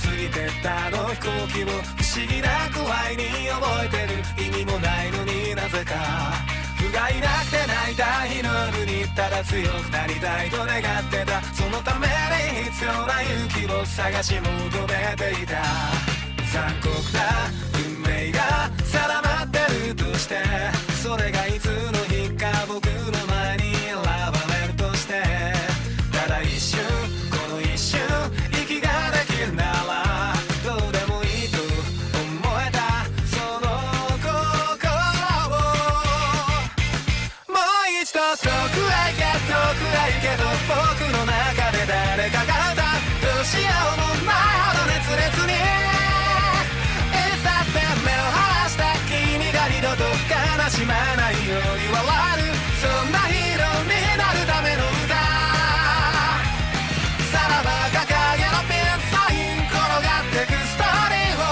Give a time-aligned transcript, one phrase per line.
[0.00, 5.94] 過ぎてったあの飛行機を不思議な具合に覚えてる意味もないのになぜか
[6.76, 14.44] 不甲斐なくて泣いた日の夜にただ強くなりたいと願ってたそのために必要な勇気を探し求
[14.88, 15.62] めていた
[16.52, 17.50] 残酷な
[17.84, 20.36] 運命が定まってるとして
[21.02, 23.29] それがいつの日か僕の
[50.70, 51.98] しまないように笑
[52.38, 55.18] るそんなヒーローになるための歌。
[57.26, 58.06] さらば掲
[58.38, 61.50] げのピンサイン転がってくストーリーを。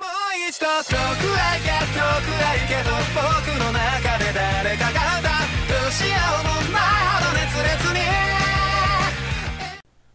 [0.00, 5.44] もう一度遠くへ行け遠くへ行けと僕の中で誰かが歌う。
[5.68, 8.00] どうしようもないほど熱烈に。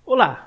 [0.09, 0.46] Olá,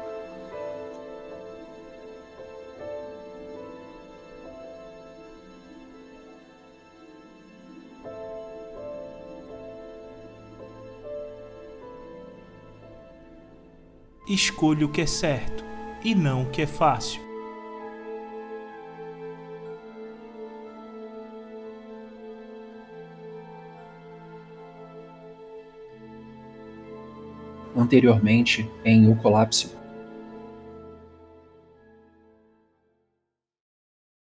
[14.33, 15.61] Escolha o que é certo
[16.05, 17.21] e não o que é fácil.
[27.75, 29.77] Anteriormente, em O Colapso.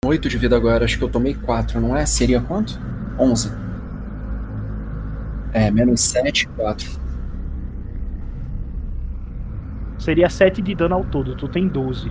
[0.05, 2.05] 8 de vida agora, acho que eu tomei 4, não é?
[2.07, 2.77] Seria quanto?
[3.21, 3.53] 11.
[5.53, 7.02] É, menos 7, 4.
[10.03, 12.11] Seria 7 de dano ao todo, tu tem 12.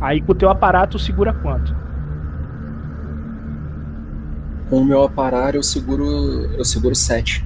[0.00, 1.74] Aí com o teu aparato segura quanto?
[4.68, 6.04] Com o meu aparar eu seguro.
[6.56, 7.44] eu seguro 7.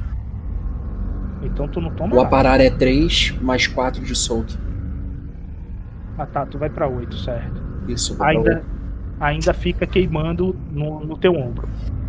[1.42, 2.26] Então tu não toma O nada.
[2.26, 4.54] aparar é 3 mais 4 de soak.
[6.18, 7.62] Ah tá, tu vai pra 8, certo.
[7.88, 8.66] Isso, pra Ainda, oito.
[9.18, 11.66] ainda fica queimando no, no teu ombro.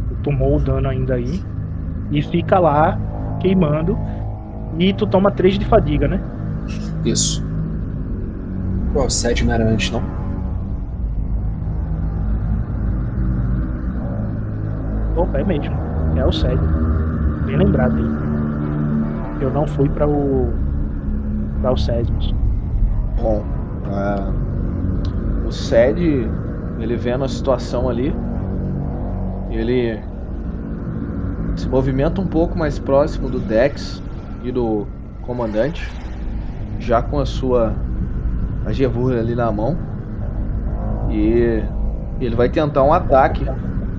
[0.09, 1.41] Tu tomou o dano ainda aí.
[2.11, 2.99] E fica lá
[3.39, 3.97] queimando.
[4.77, 6.21] E tu toma 3 de fadiga, né?
[7.05, 7.43] Isso.
[8.93, 10.01] Pô, o 7 não era antes, não?
[15.15, 15.75] Opa, é mesmo.
[16.17, 16.59] É o Sed.
[17.45, 19.43] Bem lembrado aí.
[19.43, 20.51] Eu não fui para o.
[21.61, 22.33] para o Sédimos.
[23.21, 23.43] Bom,
[23.91, 24.31] ah,
[25.45, 26.29] o Sed,
[26.79, 28.13] ele vendo a situação ali,
[29.49, 29.99] ele
[31.55, 34.01] se movimenta um pouco mais próximo do Dex
[34.43, 34.85] e do
[35.21, 35.89] comandante,
[36.79, 37.73] já com a sua
[38.65, 39.77] agevura ali na mão.
[41.09, 41.63] E
[42.19, 43.45] ele vai tentar um ataque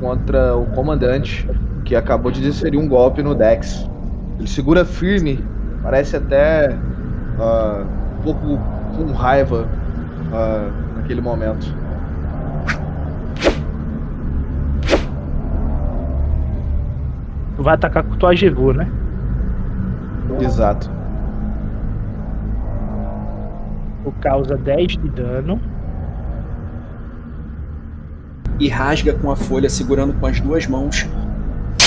[0.01, 1.49] contra o comandante,
[1.85, 3.89] que acabou de desferir um golpe no Dex.
[4.39, 5.45] Ele segura firme,
[5.83, 6.77] parece até
[7.39, 7.85] ah,
[8.19, 8.59] um pouco
[8.97, 9.67] com raiva
[10.33, 11.75] ah, naquele momento.
[17.57, 18.87] Tu vai atacar com tua Agevô, né?
[20.41, 20.91] Exato.
[24.07, 25.61] Tu causa 10 de dano.
[28.61, 31.05] E rasga com a folha, segurando com as duas mãos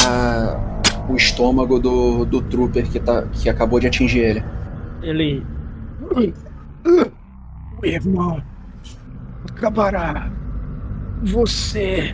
[0.05, 0.59] a-
[1.09, 4.43] o estômago do, do trooper que, tá, que acabou de atingir ele.
[5.01, 5.45] Ele.
[7.81, 8.43] O irmão
[9.49, 10.29] acabará.
[11.23, 12.13] Você.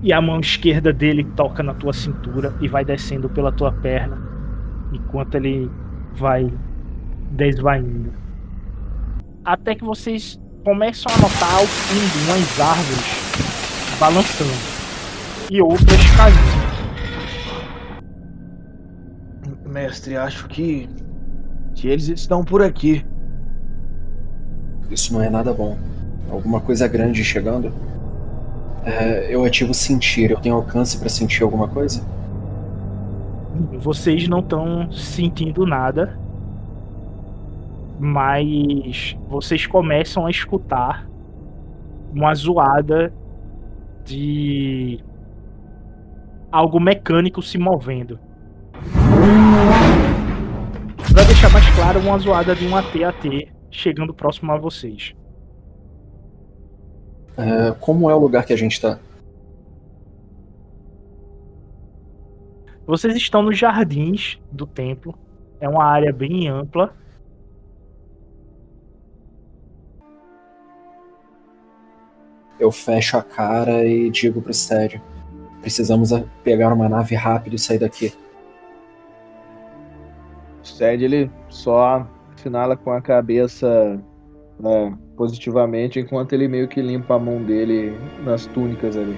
[0.00, 4.16] E a mão esquerda dele toca na tua cintura e vai descendo pela tua perna.
[4.92, 5.68] Enquanto ele
[6.14, 6.48] vai
[7.32, 8.12] desvaindo.
[9.44, 13.24] Até que vocês começam a notar ao fundo umas árvores
[14.00, 14.50] balançando.
[15.50, 16.64] E outras caindo.
[19.68, 20.88] Mestre, acho que
[21.74, 23.04] Que eles estão por aqui.
[24.90, 25.76] Isso não é nada bom.
[26.30, 27.70] Alguma coisa grande chegando?
[28.84, 30.30] É, eu ativo sentir.
[30.30, 32.02] Eu tenho alcance para sentir alguma coisa?
[33.78, 36.18] Vocês não estão sentindo nada,
[38.04, 41.08] mas vocês começam a escutar
[42.12, 43.10] uma zoada
[44.04, 45.02] de
[46.52, 48.20] algo mecânico se movendo.
[51.12, 55.14] Pra deixar mais claro, uma zoada de um AT-AT chegando próximo a vocês.
[57.38, 58.98] É, como é o lugar que a gente tá?
[62.86, 65.18] Vocês estão nos jardins do templo.
[65.58, 66.94] É uma área bem ampla.
[72.58, 75.00] Eu fecho a cara e digo pro Stédio.
[75.60, 76.10] Precisamos
[76.42, 78.12] pegar uma nave rápido e sair daqui.
[80.62, 82.06] O Sed ele só
[82.36, 84.00] finala com a cabeça
[84.58, 89.16] né, positivamente, enquanto ele meio que limpa a mão dele nas túnicas ali.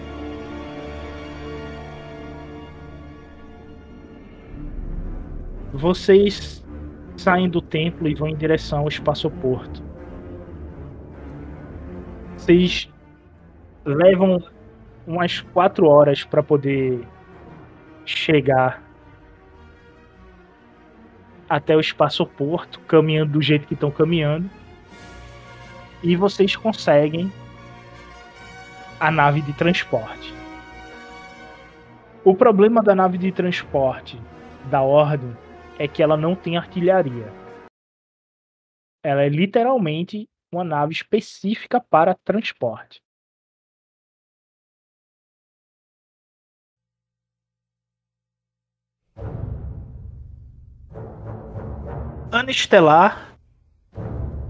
[5.73, 6.65] Vocês
[7.17, 9.83] saem do templo e vão em direção ao espaço-porto.
[12.37, 12.91] Vocês
[13.87, 14.43] levam
[15.07, 17.07] umas quatro horas para poder
[18.05, 18.83] chegar
[21.49, 24.51] até o espaço-porto, caminhando do jeito que estão caminhando.
[26.03, 27.33] E vocês conseguem
[28.99, 30.35] a nave de transporte.
[32.25, 34.21] O problema da nave de transporte
[34.69, 35.37] da Ordem
[35.79, 37.33] é que ela não tem artilharia.
[39.05, 43.01] Ela é literalmente uma nave específica para transporte.
[52.33, 53.39] Ana Estelar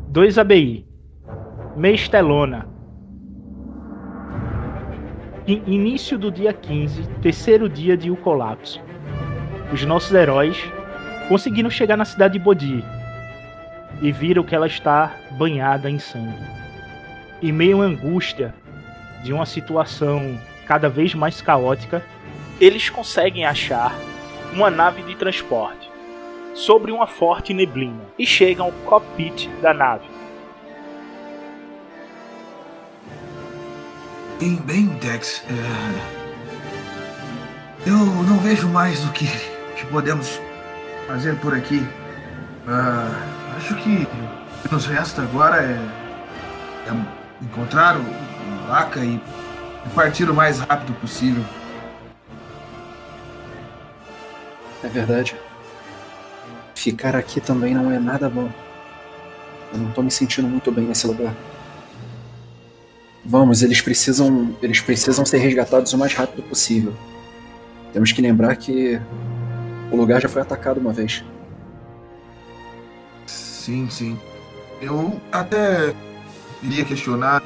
[0.09, 0.89] 2 ABI
[1.77, 2.67] Meistelona
[5.47, 8.81] Início do dia 15, terceiro dia de O Colapso.
[9.71, 10.57] Os nossos heróis
[11.29, 12.83] conseguiram chegar na cidade de Bodhi
[14.01, 16.47] e viram que ela está banhada em sangue.
[17.43, 18.55] Em meio à angústia
[19.23, 22.03] de uma situação cada vez mais caótica,
[22.59, 23.95] eles conseguem achar
[24.55, 25.86] uma nave de transporte
[26.57, 30.07] sobre uma forte neblina e chegam ao cockpit da nave.
[34.41, 35.53] Bem, bem Dex, é...
[37.87, 39.27] eu não vejo mais o que,
[39.77, 40.41] que podemos
[41.07, 41.87] fazer por aqui.
[42.67, 44.09] Uh, acho que
[44.65, 45.79] o que nos resta agora é,
[46.89, 49.21] é encontrar o, o Aka e
[49.95, 51.45] partir o mais rápido possível.
[54.83, 55.37] É verdade.
[56.77, 58.53] Ficar aqui também não é nada bom.
[59.73, 61.35] Eu não tô me sentindo muito bem nesse lugar.
[63.25, 66.93] Vamos, eles precisam, eles precisam ser resgatados o mais rápido possível.
[67.95, 69.01] Temos que lembrar que
[69.91, 71.25] o lugar já foi atacado uma vez.
[73.27, 74.19] Sim, sim.
[74.79, 75.95] Eu até
[76.63, 77.43] iria questionar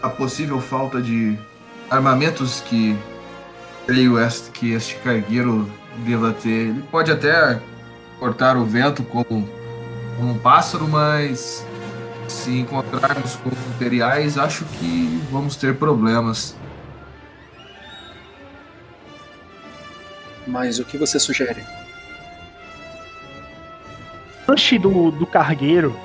[0.00, 1.36] a possível falta de
[1.90, 2.96] armamentos que
[3.84, 4.14] creio
[4.52, 5.68] que este cargueiro
[6.06, 6.68] deva ter.
[6.68, 7.60] Ele pode até
[8.20, 11.66] cortar o vento como, como um pássaro, mas
[12.28, 16.54] se encontrarmos com imperiais, acho que vamos ter problemas.
[20.46, 21.64] Mas o que você sugere?
[24.46, 25.96] Lanche do, do cargueiro,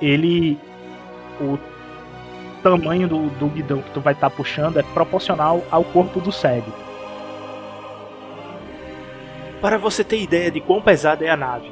[0.00, 0.58] ele.
[1.40, 1.58] O
[2.62, 6.30] tamanho do, do guidão que tu vai estar tá puxando é proporcional ao corpo do
[6.30, 6.72] cego.
[9.60, 11.70] Para você ter ideia de quão pesada é a nave.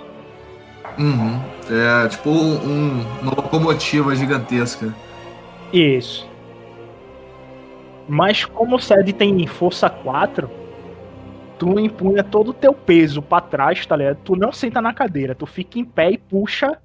[0.99, 1.41] Uhum.
[1.71, 4.95] É tipo um, uma locomotiva gigantesca.
[5.73, 6.29] Isso.
[8.09, 10.51] Mas como o SED tem força 4,
[11.59, 14.19] tu empunha todo o teu peso para trás, tá ligado?
[14.25, 16.79] Tu não senta na cadeira, tu fica em pé e puxa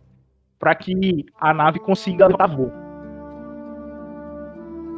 [0.60, 2.72] para que a nave consiga dar voo.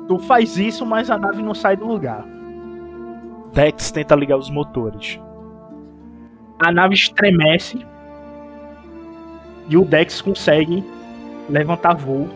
[0.08, 2.26] Tu faz isso, mas a nave não sai do lugar.
[3.54, 5.20] Dex tenta ligar os motores.
[6.66, 7.78] A nave estremece
[9.70, 10.84] e o Dex consegue
[11.48, 12.28] levantar voo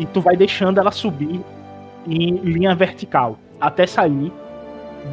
[0.00, 1.40] e tu vai deixando ela subir
[2.04, 4.32] em linha vertical até sair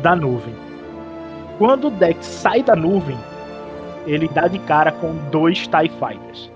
[0.01, 0.55] da nuvem.
[1.59, 3.19] Quando o Dex sai da nuvem,
[4.07, 6.51] ele dá de cara com dois TIE Fighters.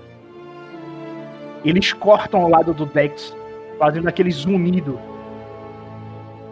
[1.64, 3.36] Eles cortam ao lado do Dex,
[3.78, 4.98] fazendo aquele zunido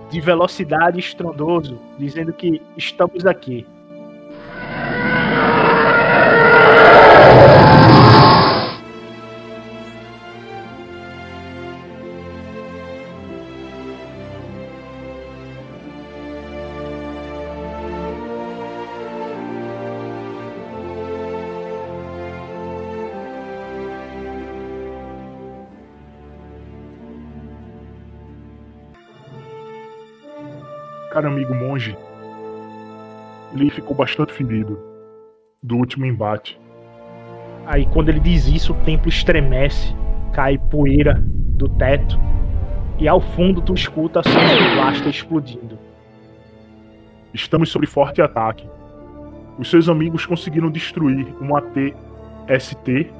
[0.08, 3.66] de velocidade estrondoso, dizendo que estamos aqui.
[31.18, 31.98] Caro amigo monge,
[33.52, 34.78] ele ficou bastante ferido
[35.60, 36.60] do último embate.
[37.66, 39.92] Aí quando ele diz isso, o templo estremece,
[40.32, 42.16] cai poeira do teto
[43.00, 45.76] e ao fundo tu escuta só o blaster explodindo.
[47.34, 48.68] Estamos sob forte ataque.
[49.58, 53.10] Os seus amigos conseguiram destruir um AT-ST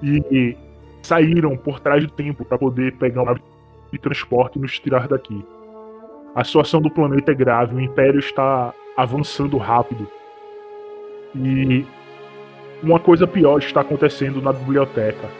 [0.00, 0.56] e
[1.02, 3.34] saíram por trás do templo para poder pegar uma
[3.92, 5.44] de transporte e nos tirar daqui.
[6.36, 10.06] A situação do planeta é grave, o Império está avançando rápido.
[11.34, 11.82] E
[12.82, 15.30] uma coisa pior está acontecendo na biblioteca.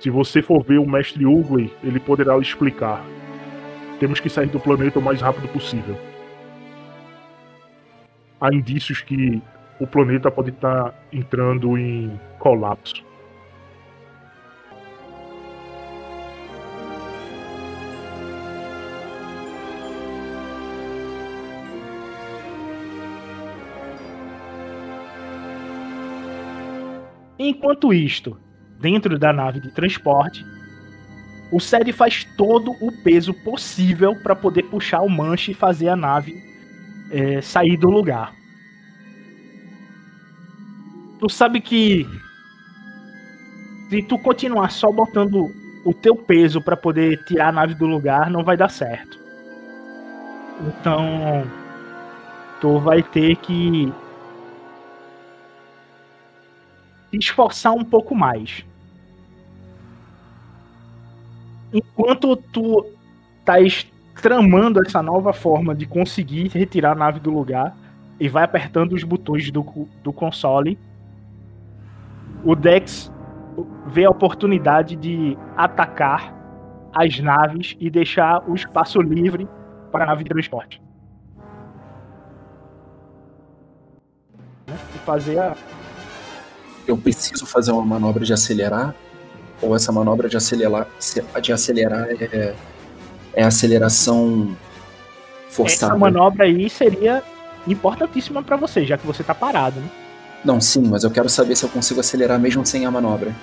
[0.00, 3.04] Se você for ver o mestre Ugley, ele poderá lhe explicar.
[4.00, 5.98] Temos que sair do planeta o mais rápido possível.
[8.40, 9.42] Há indícios que
[9.78, 13.04] o planeta pode estar entrando em colapso.
[27.46, 28.38] Enquanto isto,
[28.80, 30.42] dentro da nave de transporte,
[31.52, 35.96] o Sed faz todo o peso possível para poder puxar o manche e fazer a
[35.96, 36.42] nave
[37.10, 38.32] é, sair do lugar.
[41.20, 42.06] Tu sabe que
[43.90, 48.30] se tu continuar só botando o teu peso para poder tirar a nave do lugar,
[48.30, 49.18] não vai dar certo.
[50.66, 51.44] Então,
[52.58, 53.92] tu vai ter que
[57.18, 58.64] esforçar um pouco mais.
[61.72, 62.86] Enquanto tu
[63.40, 63.86] estás
[64.22, 67.76] tramando essa nova forma de conseguir retirar a nave do lugar
[68.18, 70.78] e vai apertando os botões do, do console,
[72.44, 73.12] o Dex
[73.86, 76.34] vê a oportunidade de atacar
[76.94, 79.48] as naves e deixar o espaço livre
[79.90, 80.80] para a nave de transporte.
[84.68, 85.56] E fazer a,
[86.86, 88.94] eu preciso fazer uma manobra de acelerar,
[89.60, 90.86] ou essa manobra de acelerar,
[91.40, 92.54] de acelerar é,
[93.34, 94.56] é aceleração
[95.48, 95.92] forçada.
[95.92, 97.22] Essa manobra aí seria
[97.66, 99.88] importantíssima para você, já que você tá parado, né?
[100.44, 103.34] Não, sim, mas eu quero saber se eu consigo acelerar mesmo sem a manobra.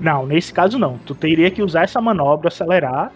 [0.00, 0.98] Não, nesse caso não.
[0.98, 3.12] Tu teria que usar essa manobra, acelerar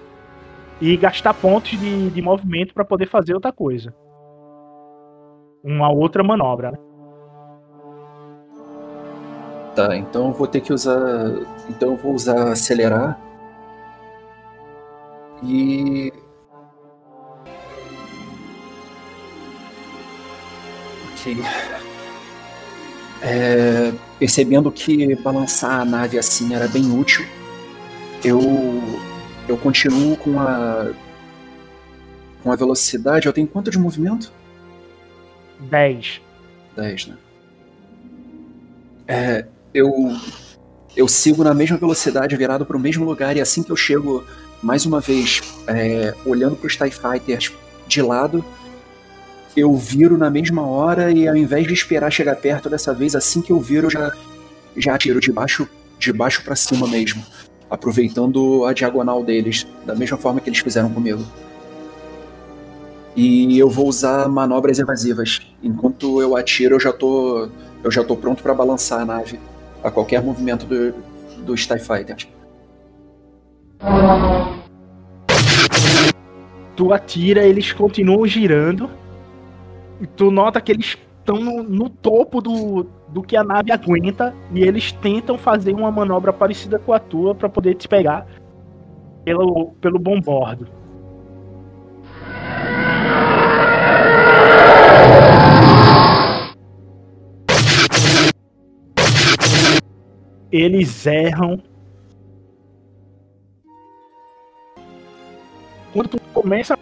[0.81, 3.95] e gastar pontos de, de movimento para poder fazer outra coisa.
[5.65, 6.79] Uma outra manobra, né?
[9.77, 10.99] Tá, então eu vou ter que usar.
[11.69, 13.21] Então eu vou usar acelerar.
[15.43, 16.11] E.
[21.13, 21.37] Ok.
[23.21, 27.27] É, percebendo que balançar a nave assim era bem útil,
[28.25, 28.41] eu
[29.47, 30.91] eu continuo com a
[32.43, 33.27] com a velocidade.
[33.27, 34.33] Eu tenho quanto de movimento?
[35.61, 36.23] 10.
[36.75, 37.17] 10, né?
[39.09, 40.17] É, eu
[40.97, 44.25] eu sigo na mesma velocidade, virado para o mesmo lugar, e assim que eu chego,
[44.63, 47.53] mais uma vez, é, olhando para os TIE Fighters
[47.87, 48.43] de lado,
[49.55, 53.43] eu viro na mesma hora e ao invés de esperar chegar perto dessa vez, assim
[53.43, 54.11] que eu viro, eu já,
[54.75, 55.69] já atiro de baixo,
[55.99, 57.23] de baixo para cima mesmo,
[57.69, 61.23] aproveitando a diagonal deles, da mesma forma que eles fizeram comigo.
[63.15, 65.41] E eu vou usar manobras evasivas.
[65.63, 67.49] Enquanto eu atiro, eu já tô,
[67.83, 69.39] eu já tô pronto para balançar a nave
[69.87, 70.93] a qualquer movimento do,
[71.45, 72.29] do TIE.
[76.75, 78.91] Tu atira, eles continuam girando.
[80.01, 84.35] E tu nota que eles estão no, no, topo do, do que a nave aguenta.
[84.53, 88.27] E eles tentam fazer uma manobra parecida com a tua para poder te pegar
[89.25, 90.67] pelo, pelo bombordo.
[100.57, 101.63] Eles erram.
[105.93, 106.79] Quando tu começa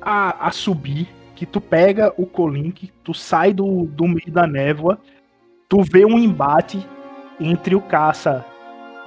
[0.00, 4.98] a, a subir, que tu pega o Colink, tu sai do, do meio da névoa,
[5.68, 6.84] tu vê um embate
[7.38, 8.44] entre o caça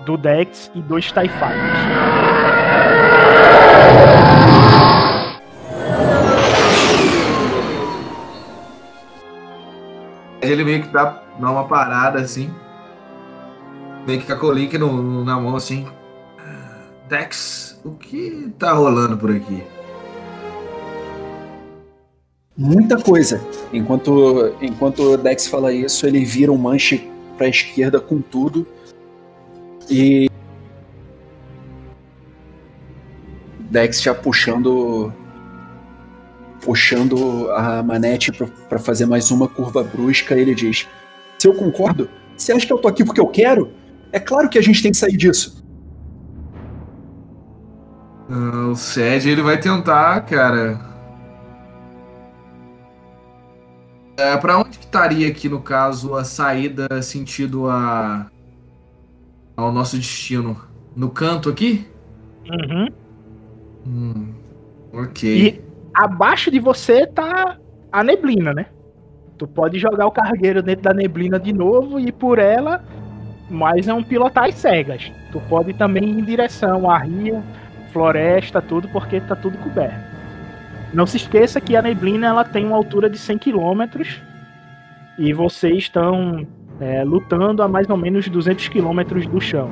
[0.06, 1.30] do Dex e dois TIE.
[10.42, 12.52] Ele meio que dá, dá uma parada assim
[14.06, 15.86] meio que com a no, na mão assim.
[17.12, 19.62] Dex, o que tá rolando por aqui?
[22.58, 23.42] Muita coisa.
[23.74, 28.66] Enquanto, enquanto o Dex fala isso, ele vira um manche pra esquerda com tudo.
[29.90, 30.30] E.
[33.60, 35.12] Dex já puxando.
[36.62, 38.32] puxando a manete
[38.70, 40.88] para fazer mais uma curva brusca, ele diz:
[41.38, 43.81] Se eu concordo, você acha que eu tô aqui porque eu quero?
[44.12, 45.64] É claro que a gente tem que sair disso.
[48.30, 50.80] Ah, o Sed ele vai tentar, cara.
[54.18, 58.28] É, para onde que estaria aqui no caso a saída sentido a
[59.58, 60.58] ao nosso destino?
[60.96, 61.88] No canto aqui?
[62.50, 62.88] Uhum.
[63.86, 64.34] Hum,
[64.94, 65.48] ok.
[65.48, 65.62] E
[65.94, 67.58] abaixo de você tá
[67.92, 68.68] a neblina, né?
[69.38, 72.84] Tu pode jogar o cargueiro dentro da neblina de novo e por ela,
[73.52, 75.12] mas é um pilotar às cegas.
[75.32, 77.44] Tu pode também ir em direção à rio,
[77.92, 80.10] floresta, tudo, porque tá tudo coberto.
[80.94, 83.84] Não se esqueça que a neblina ela tem uma altura de 100 km
[85.18, 86.48] e vocês estão
[86.80, 89.70] é, lutando a mais ou menos 200 km do chão.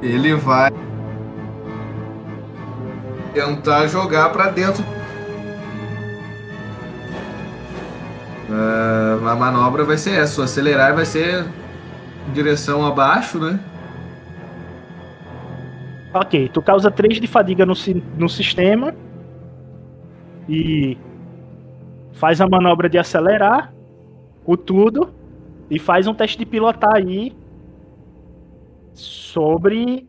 [0.00, 0.72] Ele vai
[3.34, 4.84] tentar jogar para dentro.
[8.48, 11.46] Uh, a manobra vai ser essa, acelerar vai ser
[12.28, 13.58] em direção abaixo, né?
[16.14, 17.74] Ok, tu causa 3 de fadiga no,
[18.18, 18.94] no sistema
[20.48, 20.98] e
[22.12, 23.72] faz a manobra de acelerar
[24.44, 25.14] o tudo
[25.70, 27.34] e faz um teste de pilotar aí
[28.92, 30.06] sobre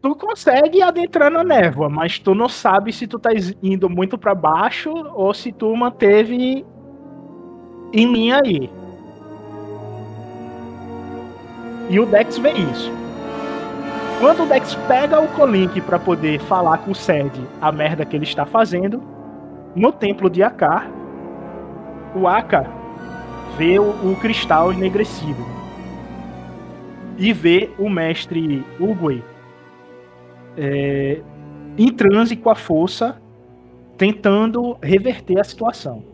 [0.00, 3.30] tu consegue adentrar na névoa, mas tu não sabe se tu tá
[3.62, 6.64] indo muito para baixo ou se tu manteve
[7.92, 8.79] em linha aí.
[11.90, 12.90] E o Dex vê isso.
[14.20, 18.14] Quando o Dex pega o Colink para poder falar com o Sed a merda que
[18.14, 19.02] ele está fazendo,
[19.74, 20.88] no templo de Akar,
[22.14, 22.66] o Aka
[23.58, 25.44] vê o, o cristal enegrecido
[27.18, 29.22] e vê o mestre Uguay
[30.56, 31.20] é,
[31.76, 33.20] em transe com a força,
[33.96, 36.04] tentando reverter a situação.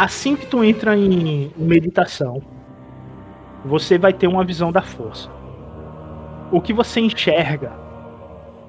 [0.00, 2.40] Assim que tu entra em meditação,
[3.62, 5.28] você vai ter uma visão da força.
[6.50, 7.70] O que você enxerga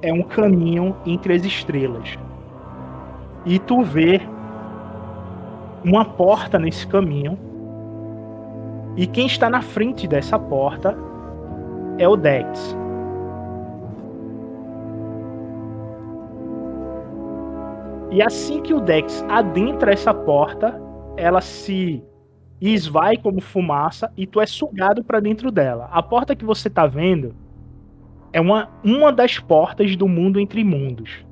[0.01, 2.19] é um caminho entre as estrelas.
[3.45, 4.19] E tu vê
[5.85, 7.39] uma porta nesse caminho.
[8.97, 10.97] E quem está na frente dessa porta
[11.97, 12.75] é o Dex.
[18.11, 22.03] E assim que o Dex adentra essa porta, ela se
[22.61, 25.89] esvai como fumaça e tu é sugado para dentro dela.
[25.91, 27.35] A porta que você tá vendo
[28.31, 31.25] é uma, uma das portas do mundo entre mundos.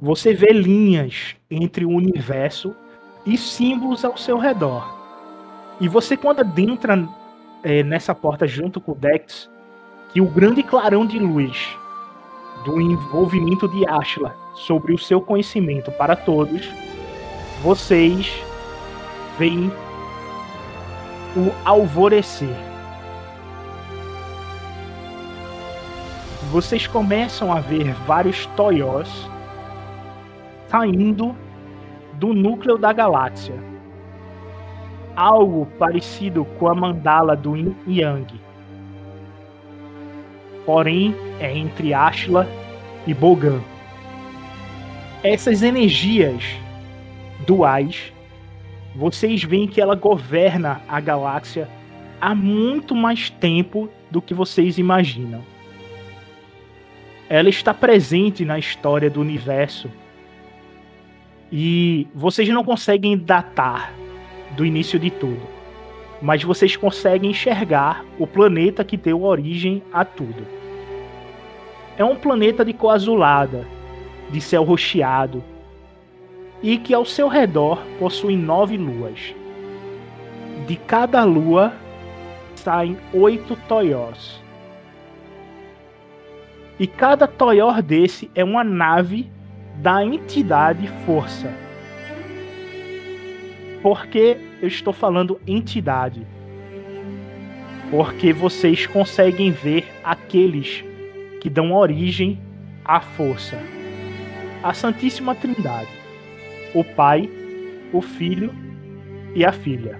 [0.00, 2.74] Você vê linhas entre o universo
[3.24, 4.92] e símbolos ao seu redor.
[5.80, 7.08] E você, quando adentra
[7.62, 9.50] é, nessa porta junto com o Dex,
[10.12, 11.76] que o grande clarão de luz
[12.64, 16.68] do envolvimento de Ashla sobre o seu conhecimento para todos,
[17.62, 18.44] vocês
[19.38, 19.70] vem
[21.36, 22.54] o alvorecer.
[26.50, 29.28] Vocês começam a ver vários Toyos
[30.68, 31.34] saindo
[32.14, 33.54] do núcleo da galáxia.
[35.16, 38.40] Algo parecido com a mandala do Yin Yang.
[40.64, 42.48] Porém, é entre Ashla
[43.06, 43.60] e Bogan.
[45.22, 46.44] Essas energias
[47.46, 48.13] duais
[48.94, 51.68] vocês veem que ela governa a galáxia
[52.20, 55.42] há muito mais tempo do que vocês imaginam.
[57.28, 59.90] Ela está presente na história do universo
[61.50, 63.92] e vocês não conseguem datar
[64.56, 65.42] do início de tudo,
[66.22, 70.46] mas vocês conseguem enxergar o planeta que deu origem a tudo.
[71.96, 73.66] É um planeta de cor azulada,
[74.30, 75.42] de céu rocheado,
[76.62, 79.34] e que ao seu redor possui nove luas.
[80.66, 81.72] De cada lua
[82.54, 84.42] saem oito toyors.
[86.78, 89.30] E cada toyor desse é uma nave
[89.76, 91.52] da entidade Força.
[93.82, 96.26] Por que eu estou falando entidade?
[97.90, 100.82] Porque vocês conseguem ver aqueles
[101.38, 102.40] que dão origem
[102.82, 103.58] à força.
[104.62, 106.03] A Santíssima Trindade
[106.74, 107.28] o Pai,
[107.92, 108.52] o Filho
[109.34, 109.98] e a filha.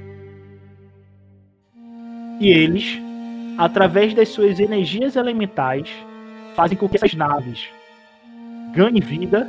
[2.41, 3.01] E eles,
[3.57, 5.89] através das suas energias elementais,
[6.55, 7.69] fazem com que essas naves
[8.75, 9.47] ganhem vida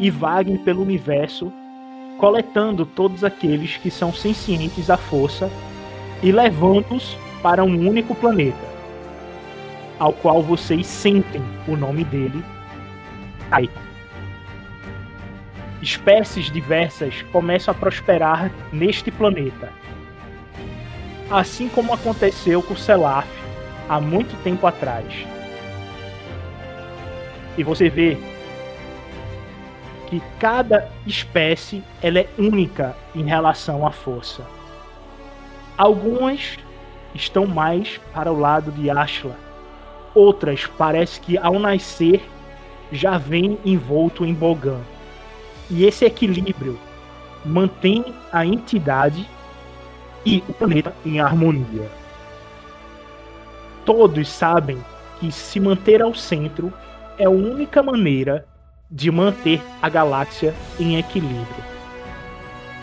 [0.00, 1.52] e vaguem pelo universo,
[2.18, 5.50] coletando todos aqueles que são sencientes à força
[6.22, 8.66] e levando-os para um único planeta,
[9.98, 12.42] ao qual vocês sentem o nome dele,
[13.50, 13.85] Taika.
[15.86, 19.72] Espécies diversas começam a prosperar neste planeta,
[21.30, 23.28] assim como aconteceu com Selaf
[23.88, 25.06] há muito tempo atrás.
[27.56, 28.18] E você vê
[30.08, 34.44] que cada espécie ela é única em relação à força.
[35.78, 36.58] Algumas
[37.14, 39.36] estão mais para o lado de Ashla.
[40.16, 42.28] Outras parece que ao nascer
[42.90, 44.80] já vem envolto em Bogan.
[45.70, 46.78] E esse equilíbrio
[47.44, 49.28] mantém a entidade
[50.24, 51.88] e o planeta em harmonia.
[53.84, 54.78] Todos sabem
[55.20, 56.72] que se manter ao centro
[57.18, 58.46] é a única maneira
[58.90, 61.64] de manter a galáxia em equilíbrio.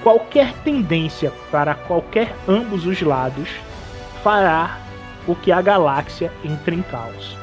[0.01, 3.49] Qualquer tendência para qualquer ambos os lados
[4.21, 4.79] fará
[5.27, 7.37] o que a galáxia entre em caos.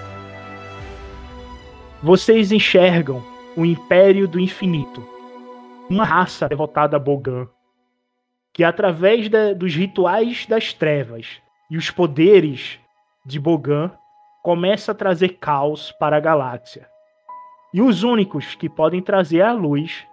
[2.03, 3.22] Vocês enxergam
[3.57, 5.07] o Império do Infinito,
[5.90, 7.48] uma raça devotada a Bogan,
[8.53, 12.79] que através de, dos rituais das trevas e os poderes
[13.26, 13.90] de Bogan
[14.40, 16.88] começa a trazer caos para a galáxia.
[17.74, 20.07] E os únicos que podem trazer a luz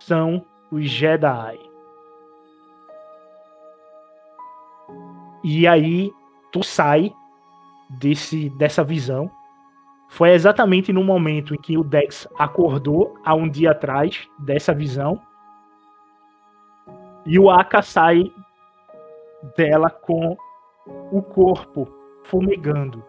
[0.00, 1.58] são os Jedi.
[5.42, 6.12] E aí
[6.52, 7.10] tu sai
[7.88, 9.30] desse, dessa visão.
[10.10, 15.22] Foi exatamente no momento em que o Dex acordou há um dia atrás dessa visão.
[17.24, 18.24] E o Aka sai
[19.56, 20.36] dela com
[21.12, 21.88] o corpo
[22.24, 23.04] fumegando.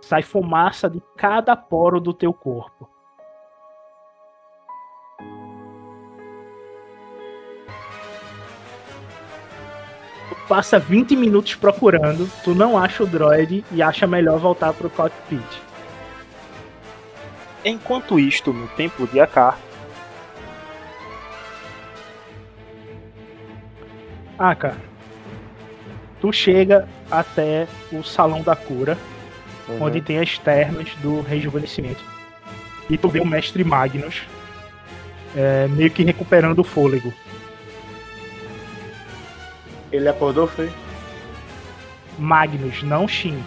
[0.00, 2.88] Sai fumaça de cada poro do teu corpo.
[10.48, 15.69] passa 20 minutos procurando, tu não acha o droid e acha melhor voltar pro cockpit.
[17.64, 19.58] Enquanto isto, no templo de Akar,
[24.38, 24.74] Aka,
[26.20, 28.96] tu chega até o salão da cura,
[29.68, 29.82] uhum.
[29.82, 32.02] onde tem as termas do rejuvenescimento.
[32.88, 34.22] E tu vê o mestre Magnus
[35.36, 37.12] é, meio que recuperando o fôlego.
[39.92, 40.70] Ele acordou, foi?
[42.18, 43.42] Magnus, não Shin.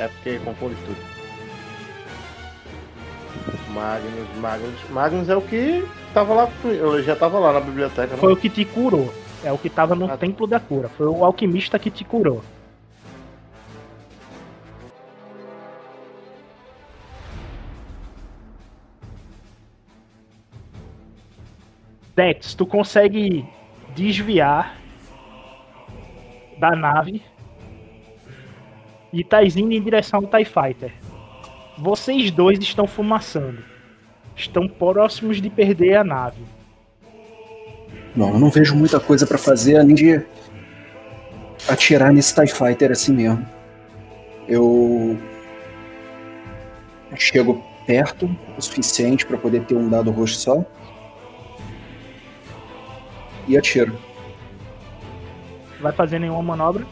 [0.00, 0.96] É porque confunde tudo.
[3.68, 4.88] Magnus, Magnus.
[4.88, 6.48] Magnus é o que tava lá.
[6.64, 8.16] Eu já tava lá na biblioteca.
[8.16, 8.34] Foi não?
[8.34, 9.12] o que te curou.
[9.44, 10.88] É o que tava no ah, templo da cura.
[10.88, 12.42] Foi o alquimista que te curou.
[22.16, 23.46] Dex, tu consegue
[23.94, 24.78] desviar
[26.58, 27.22] da nave
[29.12, 30.92] e tá indo em direção ao TIE Fighter.
[31.78, 33.64] Vocês dois estão fumaçando.
[34.36, 36.42] Estão próximos de perder a nave.
[38.14, 40.22] Bom, eu não vejo muita coisa para fazer além de
[41.68, 43.46] atirar nesse TIE Fighter assim mesmo.
[44.48, 45.18] Eu
[47.16, 50.64] chego perto o suficiente para poder ter um dado roxo só
[53.46, 53.98] e atiro.
[55.80, 56.86] Vai fazer nenhuma manobra?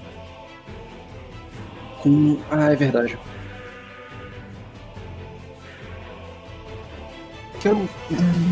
[2.03, 2.39] Com.
[2.51, 3.19] Ah, é verdade.
[7.61, 7.89] Quero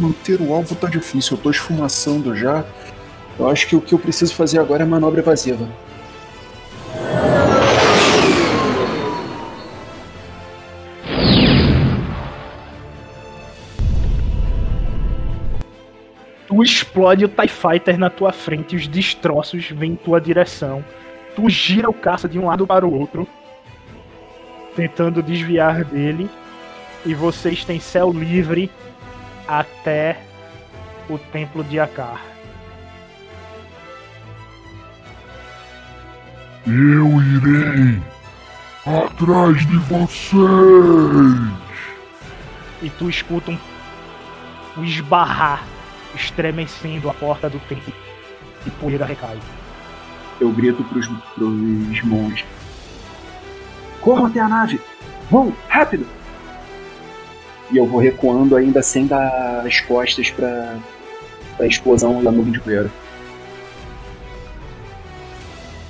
[0.00, 2.64] manter o alvo tá difícil, eu tô esfumaçando já.
[3.38, 5.68] Eu acho que o que eu preciso fazer agora é manobra evasiva.
[16.56, 20.82] tu explode o TIE Fighter na tua frente, os destroços vêm em tua direção.
[21.36, 23.28] Tu gira o caça de um lado para o outro,
[24.74, 26.30] tentando desviar dele,
[27.04, 28.70] e vocês têm céu livre
[29.46, 30.18] até
[31.10, 32.20] o templo de Akar.
[36.66, 38.02] Eu irei
[38.86, 40.36] atrás de vocês.
[42.82, 43.58] E tu escuta um,
[44.78, 45.62] um esbarrar
[46.14, 47.92] estremecendo a porta do templo
[48.66, 49.38] e poeira recai.
[50.40, 52.44] Eu grito pros, pros monges.
[54.00, 54.80] Corram até a nave!
[55.30, 56.06] Vão, rápido!
[57.70, 60.76] E eu vou recuando ainda sem dar as costas para
[61.56, 62.90] pra explosão da nuvem de poeira.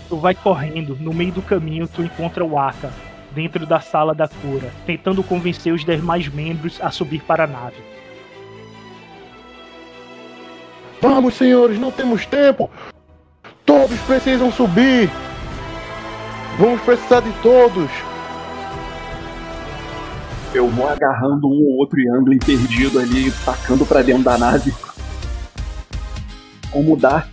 [0.08, 2.92] Tu vai correndo, no meio do caminho tu encontra o Aka,
[3.32, 7.76] dentro da sala da cura, tentando convencer os demais membros a subir para a nave.
[11.02, 12.70] Vamos, senhores, não temos tempo!
[13.66, 15.10] Todos precisam subir!
[16.58, 17.90] Vamos precisar de todos!
[20.54, 24.72] Eu vou agarrando um ou outro Youngling perdido ali, tacando pra dentro da nave.
[26.70, 27.26] Como dá?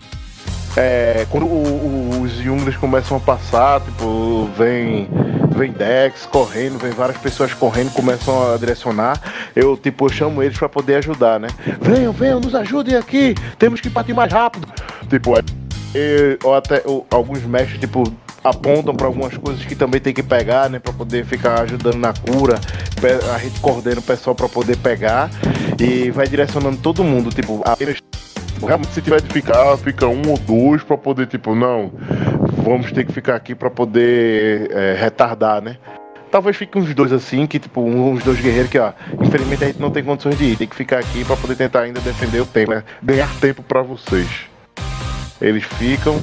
[0.75, 5.07] É, quando o- o- os Younglings começam a passar, tipo, vem,
[5.55, 9.21] vem Dex correndo, vem várias pessoas correndo, começam a direcionar.
[9.55, 11.47] Eu, tipo, eu chamo eles pra poder ajudar, né?
[11.79, 13.35] Venham, venham, nos ajudem aqui!
[13.59, 14.67] Temos que partir mais rápido!
[15.07, 15.43] Tipo, é,
[15.95, 18.03] e- ou até ou alguns mestres, tipo,
[18.43, 20.79] apontam pra algumas coisas que também tem que pegar, né?
[20.79, 22.59] Pra poder ficar ajudando na cura.
[23.33, 25.29] A gente coordena o pessoal pra poder pegar
[25.79, 27.97] e vai direcionando todo mundo, tipo, apenas
[28.61, 31.91] Realmente, se tiver de ficar, fica um ou dois pra poder, tipo, não,
[32.63, 35.75] vamos ter que ficar aqui pra poder é, retardar, né?
[36.31, 39.81] Talvez fique uns dois assim, que tipo, uns dois guerreiros que, ó, infelizmente a gente
[39.81, 42.45] não tem condições de ir, tem que ficar aqui pra poder tentar ainda defender o
[42.45, 42.83] tempo, né?
[43.01, 44.27] Ganhar tempo pra vocês.
[45.43, 46.15] Eles ficam,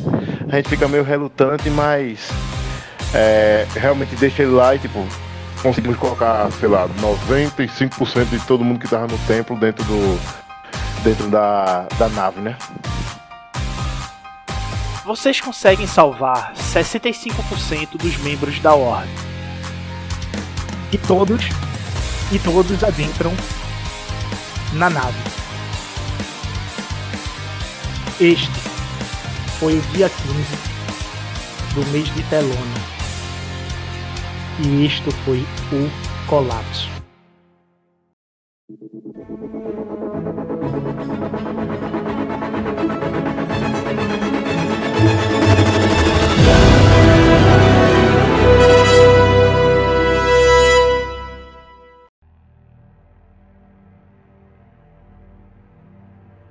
[0.50, 2.26] a gente fica meio relutante, mas
[3.12, 5.06] é, realmente deixa ele lá e, tipo,
[5.62, 10.18] conseguimos colocar, sei lá, 95% de todo mundo que tava no templo dentro do,
[11.04, 12.56] dentro da, da nave, né?
[15.04, 19.12] Vocês conseguem salvar 65% dos membros da Ordem.
[20.92, 21.44] E todos
[22.32, 23.34] e todos adentram
[24.72, 25.18] na nave.
[28.18, 28.69] Este
[29.60, 30.24] foi o dia 15
[31.74, 32.56] do mês de Telona.
[34.58, 36.88] E isto foi o colapso.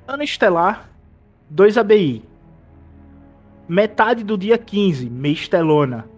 [0.07, 0.91] Ano estelar
[1.49, 2.28] 2 ABI.
[3.69, 6.09] Metade do dia 15, mês Telona.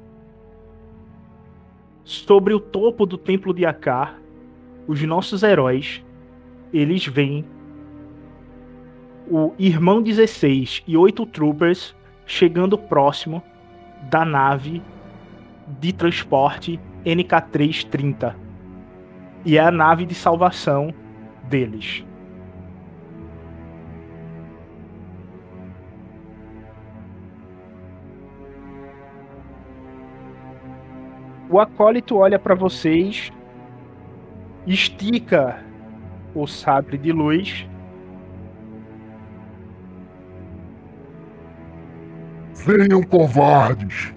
[2.02, 4.18] Sobre o topo do templo de Akar,
[4.88, 6.02] os nossos heróis,
[6.72, 7.44] eles veem
[9.30, 11.94] o irmão 16 e oito troopers
[12.26, 13.44] chegando próximo
[14.04, 14.82] da nave
[15.78, 18.34] de transporte NK330.
[19.44, 20.94] E é a nave de salvação
[21.50, 22.06] deles.
[31.52, 33.30] O acólito olha para vocês,
[34.66, 35.62] estica
[36.34, 37.68] o sabre de luz
[42.66, 44.14] Venham, covardes!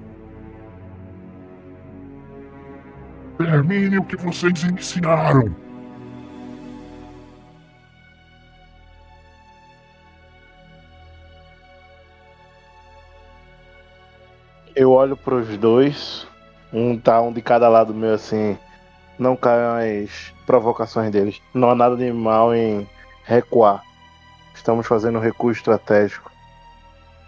[3.39, 5.57] Termine o que vocês ensinaram!
[14.77, 16.27] Eu olho pros dois,
[16.75, 18.59] um tá um de cada lado meu assim,
[19.17, 21.41] não caem as provocações deles.
[21.55, 22.87] Não há nada de mal em
[23.25, 23.83] recuar.
[24.55, 26.33] Estamos fazendo um recuo estratégico.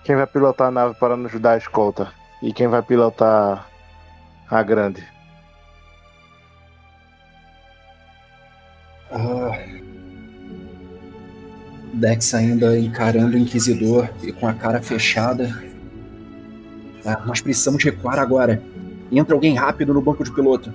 [0.05, 2.13] Quem vai pilotar a nave para nos dar a escolta?
[2.43, 3.67] E quem vai pilotar
[4.51, 5.07] a grande?
[9.11, 9.51] Ah.
[11.95, 15.65] Dex ainda encarando o Inquisidor e com a cara fechada.
[17.05, 18.61] Ah, nós precisamos recuar agora.
[19.11, 20.73] Entra alguém rápido no banco de piloto.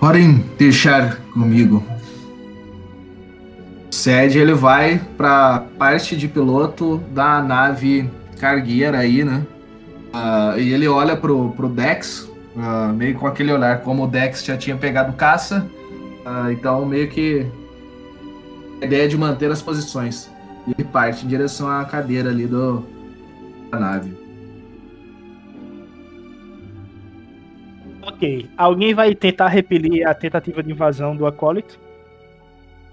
[0.00, 1.82] Podem deixar comigo.
[3.90, 9.44] O Sed ele vai pra parte de piloto da nave cargueira aí, né?
[10.12, 14.44] Ah, e ele olha pro, pro Dex, ah, meio com aquele olhar, como o Dex
[14.44, 15.66] já tinha pegado caça,
[16.24, 17.44] ah, então meio que
[18.80, 20.30] a ideia é de manter as posições.
[20.66, 22.84] E ele parte em direção à cadeira ali do,
[23.72, 24.27] da nave.
[28.08, 28.48] Ok.
[28.56, 31.78] Alguém vai tentar repelir a tentativa de invasão do acólito?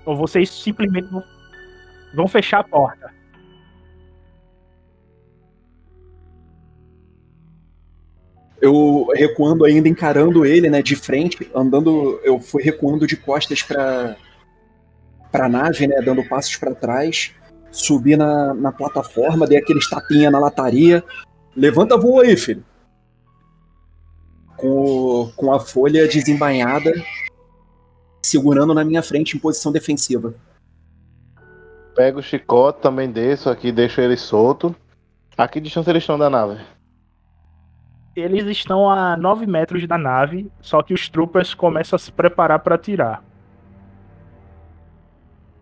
[0.05, 1.07] Ou vocês simplesmente
[2.13, 3.13] vão, fechar a porta?
[8.61, 14.15] Eu recuando ainda, encarando ele, né, de frente, andando, eu fui recuando de costas pra,
[15.31, 17.33] pra nave, né, dando passos pra trás,
[17.71, 21.03] subi na, na plataforma, dei aqueles tapinha na lataria,
[21.55, 22.63] levanta voo aí, filho.
[24.57, 26.93] Com, com a folha desembainhada,
[28.23, 30.33] segurando na minha frente em posição defensiva.
[31.95, 34.75] pego o chicote, também desço aqui, deixo ele solto.
[35.37, 36.61] A que distância eles estão da nave?
[38.15, 42.59] Eles estão a 9 metros da nave, só que os troopers começam a se preparar
[42.59, 43.21] para atirar.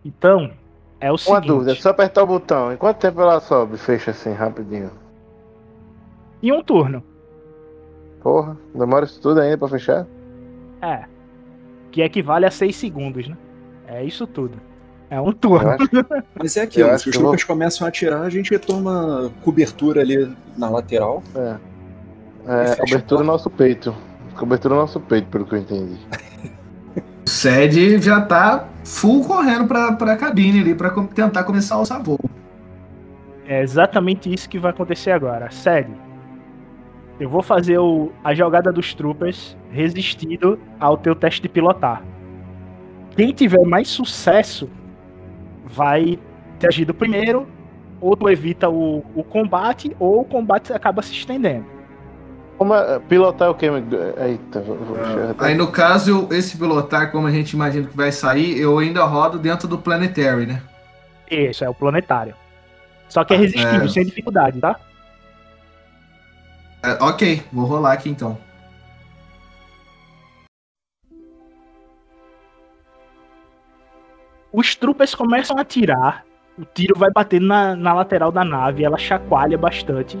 [0.04, 0.52] Então,
[1.00, 1.46] é o Uma seguinte.
[1.48, 2.72] dúvida, é só apertar o botão.
[2.72, 3.76] Em quanto tempo ela sobe?
[3.76, 4.90] Fecha assim, rapidinho.
[6.42, 7.02] Em um turno.
[8.24, 10.04] Porra, demora isso tudo ainda pra fechar?
[10.82, 11.04] É.
[11.92, 13.36] Que equivale a 6 segundos, né?
[13.86, 14.58] É isso tudo.
[15.10, 15.68] É um turno.
[15.70, 15.88] acho,
[16.42, 20.00] Mas é aquilo, se os que eu tropas começam a atirar, a gente toma cobertura
[20.00, 21.22] ali na lateral.
[21.36, 21.56] é.
[22.46, 23.94] É, cobertura no nosso peito.
[24.36, 25.98] Cobertura no nosso peito, pelo que eu entendi.
[27.26, 31.84] O Sed já tá full correndo pra, pra cabine ali pra com- tentar começar o
[32.02, 32.18] voo.
[33.46, 35.50] É exatamente isso que vai acontecer agora.
[35.50, 35.94] Sério.
[37.18, 42.02] Eu vou fazer o, a jogada dos troopers resistindo ao teu teste de pilotar.
[43.16, 44.68] Quem tiver mais sucesso
[45.64, 46.18] vai
[46.58, 47.46] ter agido primeiro,
[48.00, 51.64] ou tu evita o, o combate, ou o combate acaba se estendendo.
[52.58, 53.66] Como é, pilotar o quê?
[53.66, 58.12] Eita, vou, vou Ah, Aí no caso, esse pilotar, como a gente imagina que vai
[58.12, 60.62] sair, eu ainda rodo dentro do Planetary, né?
[61.30, 62.34] Isso, é o planetário.
[63.08, 63.88] Só que é resistível, É.
[63.88, 64.78] sem dificuldade, tá?
[66.84, 68.36] É, ok, vou rolar aqui então.
[74.52, 76.26] Os troopers começam a atirar,
[76.58, 80.18] o tiro vai batendo na, na lateral da nave, ela chacoalha bastante.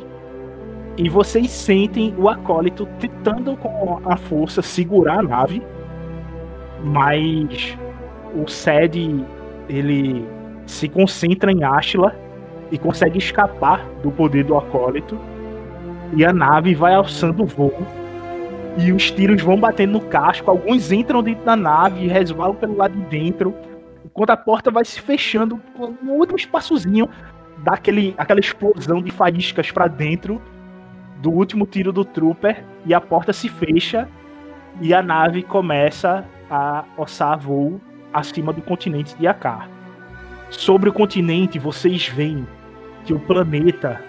[0.96, 5.62] E vocês sentem o acólito tentando com a força segurar a nave.
[6.82, 7.76] Mas
[8.34, 9.22] o Sed
[9.68, 10.26] ele
[10.66, 12.16] se concentra em Ashla
[12.72, 15.18] e consegue escapar do poder do acólito.
[16.12, 17.74] E a nave vai alçando o voo.
[18.76, 22.76] E os tiros vão batendo no casco, alguns entram dentro da nave e resvalam pelo
[22.76, 23.54] lado de dentro
[24.14, 27.08] enquanto a porta vai se fechando, um último espaçozinho,
[27.64, 30.40] dá aquele, aquela explosão de faíscas pra dentro
[31.20, 34.08] do último tiro do Trooper e a porta se fecha
[34.80, 37.80] e a nave começa a ossar voo
[38.12, 39.68] acima do continente de Akar.
[40.48, 42.46] Sobre o continente, vocês veem
[43.04, 44.00] que o planeta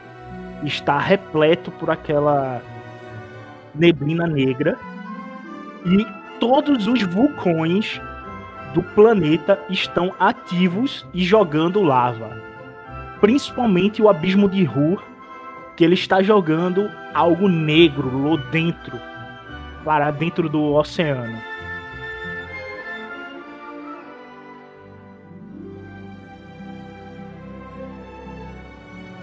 [0.64, 2.62] está repleto por aquela
[3.74, 4.78] neblina negra
[5.86, 6.06] e
[6.40, 8.02] todos os vulcões
[8.74, 12.42] do planeta estão ativos e jogando lava.
[13.22, 15.04] Principalmente o abismo de Hur,
[15.76, 19.00] que ele está jogando algo negro lá dentro,
[19.84, 21.55] para dentro do oceano.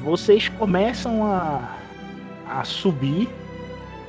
[0.03, 1.77] Vocês começam a,
[2.49, 3.29] a subir,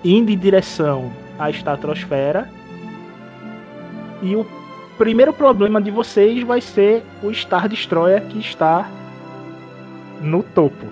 [0.04, 2.50] indo em direção à estratosfera,
[4.22, 4.44] e o
[4.98, 8.90] primeiro problema de vocês vai ser o Star Destroyer que está
[10.20, 10.88] no topo.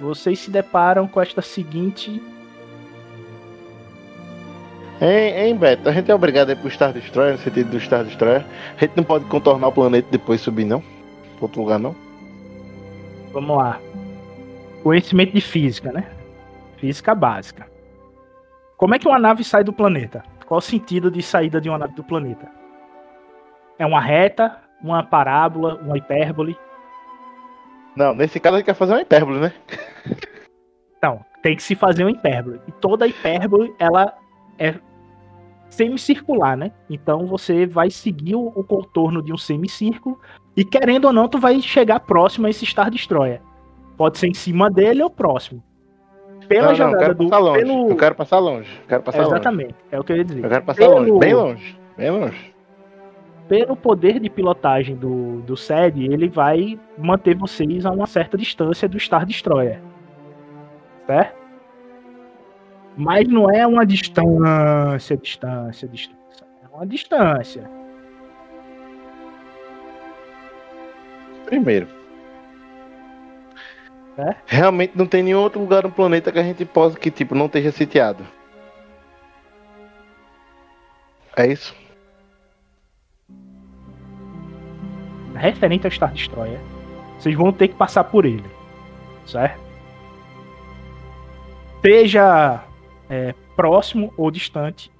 [0.00, 2.20] Vocês se deparam com esta seguinte.
[5.02, 5.88] Hein, hein, Beto?
[5.88, 8.44] A gente é obrigado a ir pro Star Destroyer, no sentido do Star Destroyer.
[8.76, 10.80] A gente não pode contornar o planeta e depois subir, não?
[10.80, 11.92] Pra outro lugar, não?
[13.32, 13.80] Vamos lá.
[14.84, 16.08] Conhecimento de física, né?
[16.76, 17.66] Física básica.
[18.76, 20.22] Como é que uma nave sai do planeta?
[20.46, 22.48] Qual o sentido de saída de uma nave do planeta?
[23.80, 26.56] É uma reta, uma parábola, uma hipérbole?
[27.96, 29.52] Não, nesse caso a gente quer fazer uma hipérbole, né?
[31.02, 32.60] Não, tem que se fazer uma hipérbole.
[32.68, 34.16] E toda hipérbole, ela
[34.60, 34.76] é
[35.72, 36.70] semicircular, né?
[36.88, 40.20] Então você vai seguir o, o contorno de um semicírculo
[40.56, 43.40] e querendo ou não, tu vai chegar próximo a esse Star Destroyer.
[43.96, 45.62] Pode ser em cima dele ou próximo.
[46.46, 47.58] Pela não, não, eu jogada quero do passar longe.
[47.58, 48.70] pelo Eu quero passar longe.
[48.82, 49.30] Eu quero passar longe.
[49.30, 50.44] Exatamente, é o que eu ia dizer.
[50.44, 51.78] Eu quero passar Pelo- longe, bem longe.
[51.96, 52.52] Bem longe.
[53.48, 58.88] Pelo poder de pilotagem do, do SED, ele vai manter vocês a uma certa distância
[58.88, 59.80] do Star Destroyer.
[61.06, 61.41] Certo?
[62.96, 66.46] Mas não é uma distância, distância, distância.
[66.62, 67.70] É uma distância.
[71.46, 71.88] Primeiro.
[74.18, 74.34] É?
[74.46, 77.46] Realmente não tem nenhum outro lugar no planeta que a gente possa que tipo não
[77.46, 78.24] esteja sitiado.
[81.34, 81.74] É isso?
[85.34, 86.60] Referente ao Star Destroyer,
[87.18, 88.44] vocês vão ter que passar por ele.
[89.26, 89.58] Certo?
[91.80, 92.62] Seja
[93.12, 94.90] é, próximo ou distante.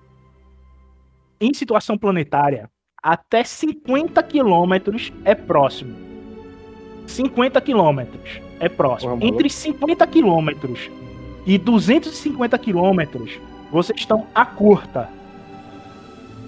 [1.40, 2.68] Em situação planetária,
[3.02, 5.96] até 50 quilômetros é próximo.
[7.06, 9.18] 50 quilômetros é próximo.
[9.22, 10.90] Entre 50 quilômetros
[11.44, 13.32] E 250 quilômetros,
[13.72, 15.08] vocês estão a curta.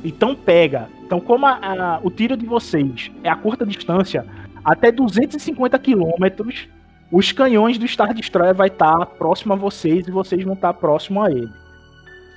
[0.05, 0.89] Então pega.
[1.05, 4.25] Então, como a- a- o tiro de vocês é a curta distância,
[4.65, 6.69] até 250 quilômetros,
[7.17, 11.23] os canhões do Star Destroyer vai estar próximo a vocês e vocês vão estar próximo
[11.23, 11.49] a ele.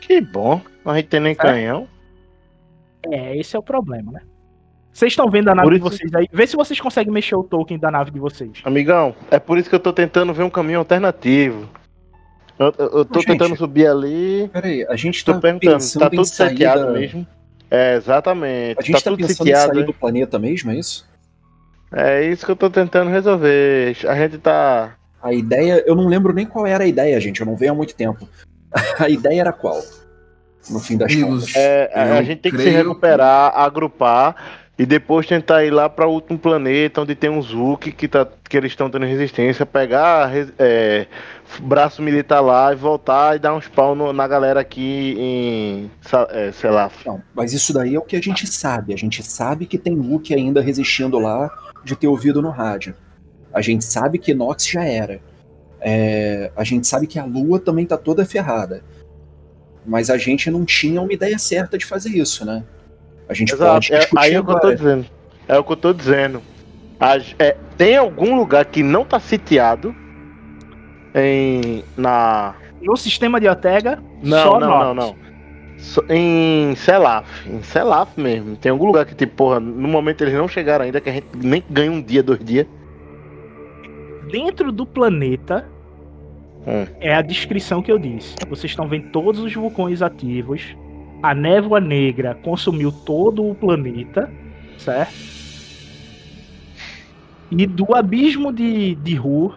[0.01, 0.61] Que bom.
[0.85, 1.87] Não a gente tem nem canhão.
[3.11, 4.21] É, esse é o problema, né?
[4.91, 6.27] Vocês estão vendo a nave de vocês aí?
[6.31, 8.51] Vê se vocês conseguem mexer o token da nave de vocês.
[8.63, 11.69] Amigão, é por isso que eu tô tentando ver um caminho alternativo.
[12.57, 14.49] Eu, eu- eu tô Gente, tentando subir ali.
[14.51, 17.27] Peraí, a gente Tô tá perguntando, pensando tá tudo sair seteado da- mesmo?
[17.69, 18.79] É, exatamente.
[18.79, 19.63] A gente tá tá, tudo pensando sitiado.
[19.65, 19.85] em sair né?
[19.85, 21.07] do planeta mesmo, é isso?
[21.91, 23.95] É isso que eu tô tentando resolver.
[24.07, 24.95] A gente tá.
[25.21, 27.75] A ideia, eu não lembro nem qual era a ideia, gente, eu não venho há
[27.75, 28.27] muito tempo.
[28.99, 29.81] A ideia era qual?
[30.69, 31.55] No fim das Amigos, contas.
[31.55, 34.35] É, a- a gente tem que se recuperar, agrupar
[34.77, 38.55] e depois tentar ir lá para outro planeta onde tem um Zuki que, tá, que
[38.57, 40.29] eles estão tendo resistência, pegar
[40.59, 41.07] é,
[41.61, 45.91] braço militar lá e voltar e dar uns pau no- na galera aqui em.
[46.31, 46.91] É, sei lá.
[47.05, 48.93] Não, mas isso daí é o que a gente sabe.
[48.93, 51.49] A gente sabe que tem Luke ainda resistindo lá
[51.87, 52.95] de ter ouvido no rádio.
[53.53, 55.19] A gente sabe que Nox já era.
[55.79, 58.83] É, a gente sabe que a Lua também tá toda ferrada.
[59.85, 62.63] Mas a gente não tinha uma ideia certa de fazer isso, né?
[63.29, 63.93] A gente pode Exato.
[63.93, 65.05] É, discutir aí é o que eu tô dizendo.
[65.47, 66.41] É o que eu tô dizendo.
[66.99, 69.95] A é, tem algum lugar que não tá sitiado
[71.15, 71.83] em.
[71.95, 72.55] na.
[72.81, 74.83] No sistema de Ortega, Não, só não, Nox.
[74.85, 75.26] não, não.
[76.09, 78.55] Em Selaf, em Selaf mesmo.
[78.55, 81.27] Tem algum lugar que, tipo, porra, no momento eles não chegaram ainda, que a gente
[81.35, 82.65] nem ganha um dia, dois dias.
[84.31, 85.67] Dentro do planeta,
[86.65, 86.85] Hum.
[86.99, 88.35] é a descrição que eu disse.
[88.49, 90.75] Vocês estão vendo todos os vulcões ativos.
[91.23, 94.29] A névoa negra consumiu todo o planeta,
[94.77, 95.13] certo?
[97.49, 99.53] E do abismo de, de Ru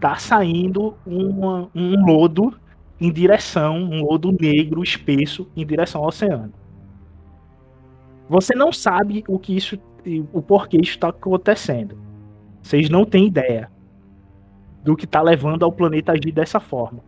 [0.00, 2.52] tá saindo uma- um lodo
[3.02, 6.52] em direção, um lodo negro espesso em direção ao oceano.
[8.28, 9.76] Você não sabe o que isso,
[10.32, 11.98] o porquê isso está acontecendo.
[12.62, 13.68] Vocês não têm ideia
[14.84, 17.00] do que tá levando ao planeta a agir dessa forma.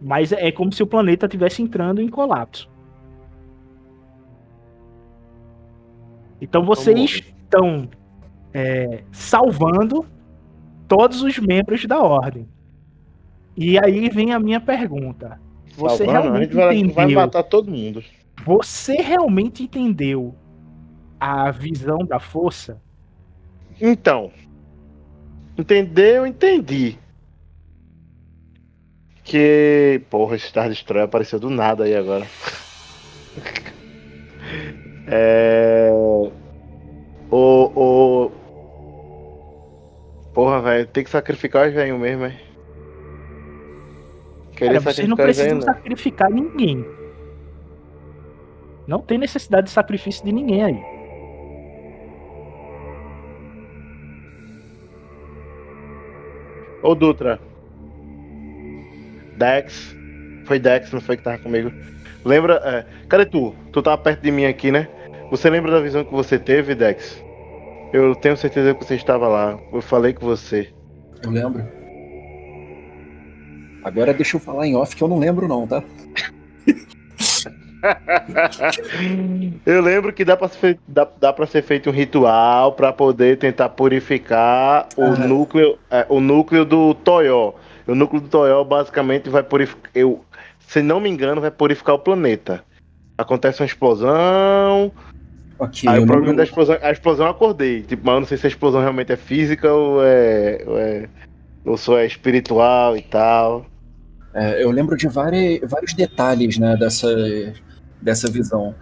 [0.00, 2.70] Mas é como se o planeta estivesse entrando em colapso.
[6.40, 7.88] Então vocês estão
[8.54, 10.06] é, salvando
[10.88, 12.48] todos os membros da ordem.
[13.56, 15.40] E aí vem a minha pergunta.
[15.76, 17.20] Você Salvando, realmente vai, vai entendeu?
[17.20, 18.04] matar todo mundo.
[18.44, 20.34] Você realmente entendeu
[21.18, 22.80] a visão da força?
[23.80, 24.30] Então.
[25.56, 26.26] Entendeu?
[26.26, 26.98] Entendi.
[29.24, 30.02] Que.
[30.10, 32.26] Porra, Star Destroyer apareceu do nada aí agora.
[35.08, 35.90] é.
[37.30, 37.72] O.
[37.74, 38.30] o...
[40.32, 42.45] Porra, velho, tem que sacrificar os velhos mesmo, é?
[44.56, 46.84] Cara, vocês não precisam sacrificar ninguém.
[48.86, 50.82] Não tem necessidade de sacrifício de ninguém aí.
[56.82, 57.40] Ô Dutra.
[59.36, 59.94] Dex.
[60.46, 61.70] Foi Dex, não foi que tava comigo.
[62.24, 62.60] Lembra.
[62.64, 63.54] É, cadê tu?
[63.72, 64.88] Tu tava perto de mim aqui, né?
[65.30, 67.22] Você lembra da visão que você teve, Dex?
[67.92, 69.58] Eu tenho certeza que você estava lá.
[69.72, 70.72] Eu falei com você.
[71.22, 71.85] Eu lembro.
[73.86, 75.80] Agora deixa eu falar em off que eu não lembro não, tá?
[79.64, 82.92] Eu lembro que dá pra ser feito, dá, dá pra ser feito um ritual pra
[82.92, 85.10] poder tentar purificar o Ah.
[85.16, 87.52] núcleo é, o núcleo do Toyó.
[87.86, 89.88] O núcleo do Toyó basicamente vai purificar.
[89.94, 90.24] Eu,
[90.66, 92.64] se não me engano, vai purificar o planeta.
[93.16, 94.90] Acontece uma explosão.
[95.58, 96.76] Ok, Aí o não- problema da explosão.
[96.82, 97.82] A explosão eu acordei.
[97.82, 100.64] Tipo, mas eu não sei se a explosão realmente é física ou é.
[100.66, 101.08] Ou, é,
[101.64, 103.64] ou só é espiritual e tal.
[104.36, 107.08] É, eu lembro de vários detalhes, né, dessa,
[108.02, 108.74] dessa visão.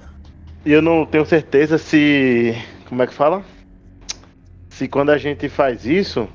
[0.66, 2.56] E eu não tenho certeza se.
[2.88, 3.44] Como é que fala?
[4.68, 6.28] Se quando a gente faz isso.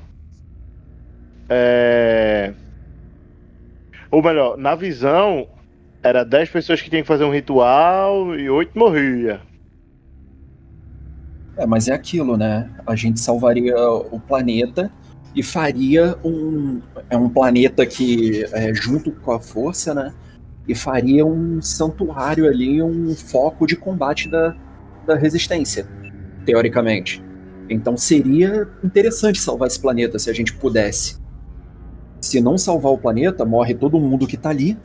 [1.50, 2.54] É.
[4.10, 5.46] Ou melhor, na visão,
[6.02, 9.42] era 10 pessoas que tinham que fazer um ritual e 8 morria.
[11.58, 12.70] É, mas é aquilo, né?
[12.86, 14.90] A gente salvaria o planeta
[15.34, 16.80] e faria um.
[17.08, 20.12] É um planeta que, é, junto com a força, né?
[20.66, 24.54] E faria um santuário ali, um foco de combate da,
[25.06, 25.86] da resistência,
[26.44, 27.22] teoricamente.
[27.68, 31.18] Então seria interessante salvar esse planeta se a gente pudesse.
[32.20, 34.76] Se não salvar o planeta, morre todo mundo que tá ali.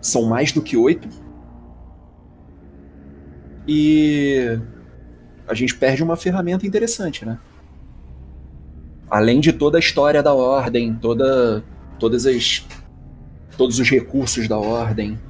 [0.00, 1.08] São mais do que oito.
[3.68, 4.58] E
[5.46, 7.38] a gente perde uma ferramenta interessante, né?
[9.12, 11.62] Além de toda a história da ordem, toda,
[11.98, 12.66] todas as,
[13.58, 15.20] todos os recursos da ordem.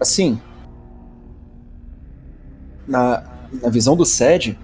[0.00, 0.40] Assim,
[2.84, 3.22] na,
[3.62, 4.58] na visão do SED,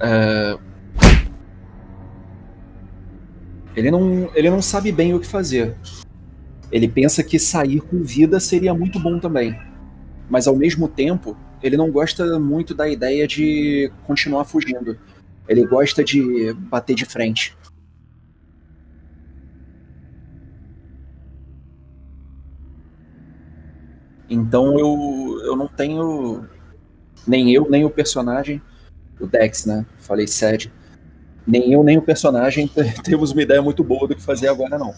[0.00, 0.56] é,
[3.74, 5.74] ele, não, ele não sabe bem o que fazer.
[6.70, 9.58] Ele pensa que sair com vida seria muito bom também.
[10.30, 14.98] Mas ao mesmo tempo, ele não gosta muito da ideia de continuar fugindo.
[15.48, 17.56] Ele gosta de bater de frente.
[24.28, 26.46] Então eu, eu não tenho.
[27.26, 28.60] Nem eu, nem o personagem.
[29.18, 29.86] O Dex, né?
[29.98, 30.72] Falei sede.
[31.46, 32.70] Nem eu, nem o personagem
[33.02, 34.94] temos uma ideia muito boa do que fazer agora, não.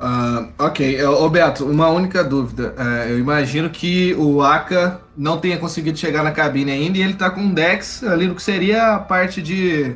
[0.00, 2.74] Uh, ok, ô Beto, uma única dúvida.
[2.78, 7.12] Uh, eu imagino que o Aka não tenha conseguido chegar na cabine ainda e ele
[7.12, 9.94] tá com um Dex ali no que seria a parte de.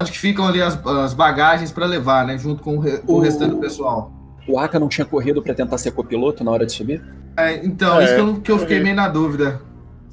[0.00, 2.36] Onde que ficam ali as, as bagagens para levar, né?
[2.36, 3.14] Junto com o, re, o...
[3.14, 4.12] o restante do pessoal.
[4.48, 7.00] O Aka não tinha corrido para tentar ser copiloto na hora de subir?
[7.36, 9.60] É, então, é, isso que eu, que eu fiquei meio na dúvida.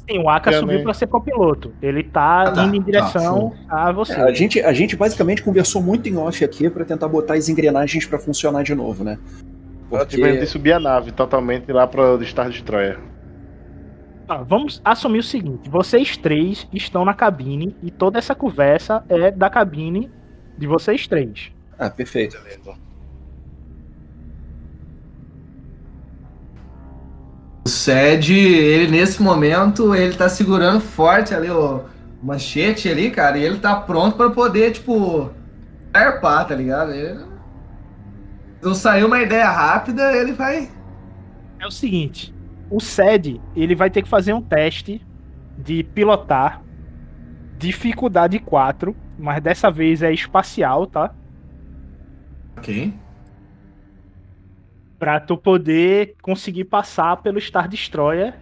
[0.09, 1.73] Sim, o Aka subiu para ser copiloto.
[1.81, 4.13] Ele tá, ah, tá indo em direção tá, a você.
[4.13, 7.49] É, a, gente, a gente basicamente conversou muito em off aqui para tentar botar as
[7.49, 9.17] engrenagens para funcionar de novo, né?
[9.89, 10.15] Porque...
[10.17, 12.99] tivemos de subir a nave totalmente lá para o Star Destroyer.
[14.27, 19.31] Ah, vamos assumir o seguinte: vocês três estão na cabine e toda essa conversa é
[19.31, 20.11] da cabine
[20.57, 21.51] de vocês três.
[21.77, 22.37] Ah, perfeito.
[22.41, 22.84] Beleza.
[27.65, 31.83] O Sed, ele nesse momento, ele tá segurando forte ali o
[32.21, 35.31] manchete ali, cara, e ele tá pronto para poder, tipo,
[35.91, 36.91] arpar, tá ligado?
[36.91, 37.17] Ele...
[38.59, 40.69] Se não sair uma ideia rápida, ele vai.
[41.59, 42.35] É o seguinte,
[42.69, 45.03] o Sed, ele vai ter que fazer um teste
[45.57, 46.61] de pilotar
[47.57, 51.15] dificuldade 4, mas dessa vez é espacial, tá?
[52.57, 52.93] Ok
[54.97, 58.33] para tu poder conseguir passar pelo Star Destroyer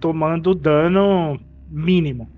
[0.00, 2.28] tomando dano mínimo.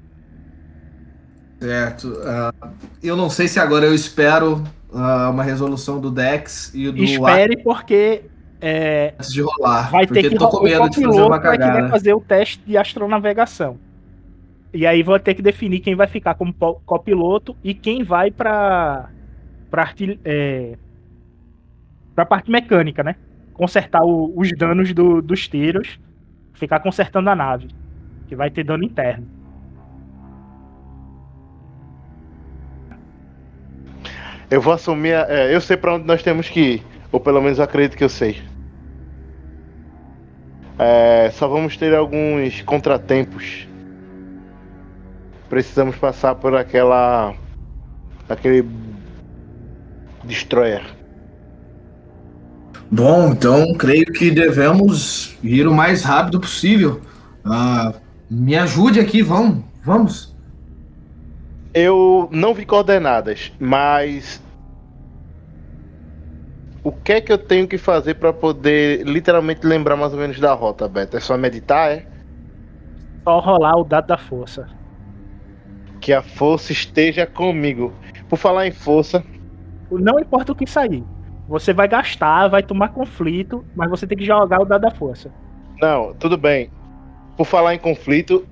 [1.60, 2.08] Certo.
[2.08, 2.68] Uh,
[3.02, 7.62] eu não sei se agora eu espero uh, uma resolução do Dex e do Espere
[7.62, 8.22] porque
[8.60, 9.90] é, antes de rolar.
[9.90, 11.80] Vai ter que tô com medo de fazer uma cagada.
[11.80, 13.78] Vai fazer o teste de astronavegação.
[14.72, 19.08] E aí vou ter que definir quem vai ficar como copiloto e quem vai para
[19.70, 20.76] para é,
[22.14, 23.16] para parte mecânica, né?
[23.56, 25.98] Consertar o, os danos do, dos tiros,
[26.54, 27.68] ficar consertando a nave,
[28.28, 29.26] que vai ter dano interno.
[34.50, 35.14] Eu vou assumir.
[35.28, 38.08] É, eu sei para onde nós temos que ir, ou pelo menos acredito que eu
[38.08, 38.40] sei.
[40.78, 43.66] É, só vamos ter alguns contratempos.
[45.48, 47.34] Precisamos passar por aquela.
[48.28, 48.68] aquele.
[50.24, 50.95] destroyer.
[52.90, 57.00] Bom, então creio que devemos ir o mais rápido possível.
[57.44, 57.92] Uh,
[58.30, 60.36] me ajude aqui, vamos, vamos.
[61.74, 64.42] Eu não vi coordenadas, mas
[66.82, 70.38] o que é que eu tenho que fazer para poder literalmente lembrar mais ou menos
[70.38, 71.16] da rota, Beto?
[71.16, 72.06] É só meditar, é?
[73.24, 74.68] Só rolar o dado da força.
[76.00, 77.92] Que a força esteja comigo.
[78.28, 79.24] Por falar em força.
[79.90, 81.04] Não importa o que sair.
[81.48, 85.30] Você vai gastar, vai tomar conflito, mas você tem que jogar o dado da força.
[85.80, 86.70] Não, tudo bem.
[87.36, 88.46] Por falar em conflito,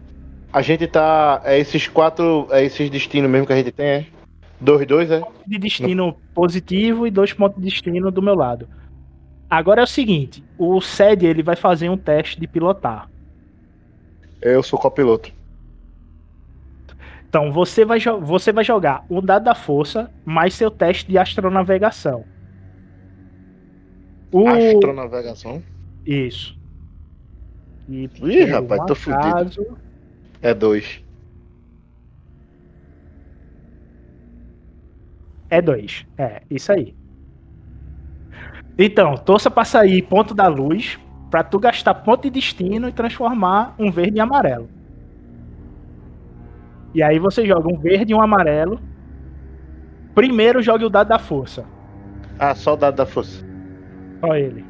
[0.53, 1.41] a gente tá.
[1.45, 2.47] É esses quatro.
[2.51, 4.07] É esses destinos mesmo que a gente tem, é?
[4.61, 5.23] Dois, dois, é?
[5.47, 6.17] De destino no...
[6.35, 8.69] positivo e dois pontos de destino do meu lado.
[9.51, 13.09] Agora é o seguinte: o SED ele vai fazer um teste de pilotar.
[14.41, 15.33] Eu sou copiloto.
[17.29, 22.25] Então você vai, você vai jogar o dado da força mais seu teste de astronavegação.
[24.35, 24.49] O...
[24.49, 25.63] Astronavegação?
[26.05, 26.59] Isso.
[27.89, 29.79] E Ih, rapaz, tô fudido.
[30.43, 31.05] É dois.
[35.49, 36.05] É dois.
[36.19, 36.97] É, isso aí.
[38.77, 40.99] Então, torça pra sair ponto da luz
[41.31, 44.69] pra tu gastar ponto de destino e transformar um verde em amarelo.
[46.93, 48.81] E aí você joga um verde e um amarelo.
[50.13, 51.65] Primeiro jogue o dado da força.
[52.37, 53.54] Ah, só o dado da força.
[54.25, 54.65] Só ele.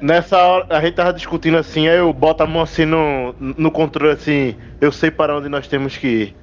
[0.00, 3.70] Nessa hora, a gente tava discutindo assim, aí eu boto a mão assim no, no
[3.70, 6.36] controle assim, eu sei para onde nós temos que ir.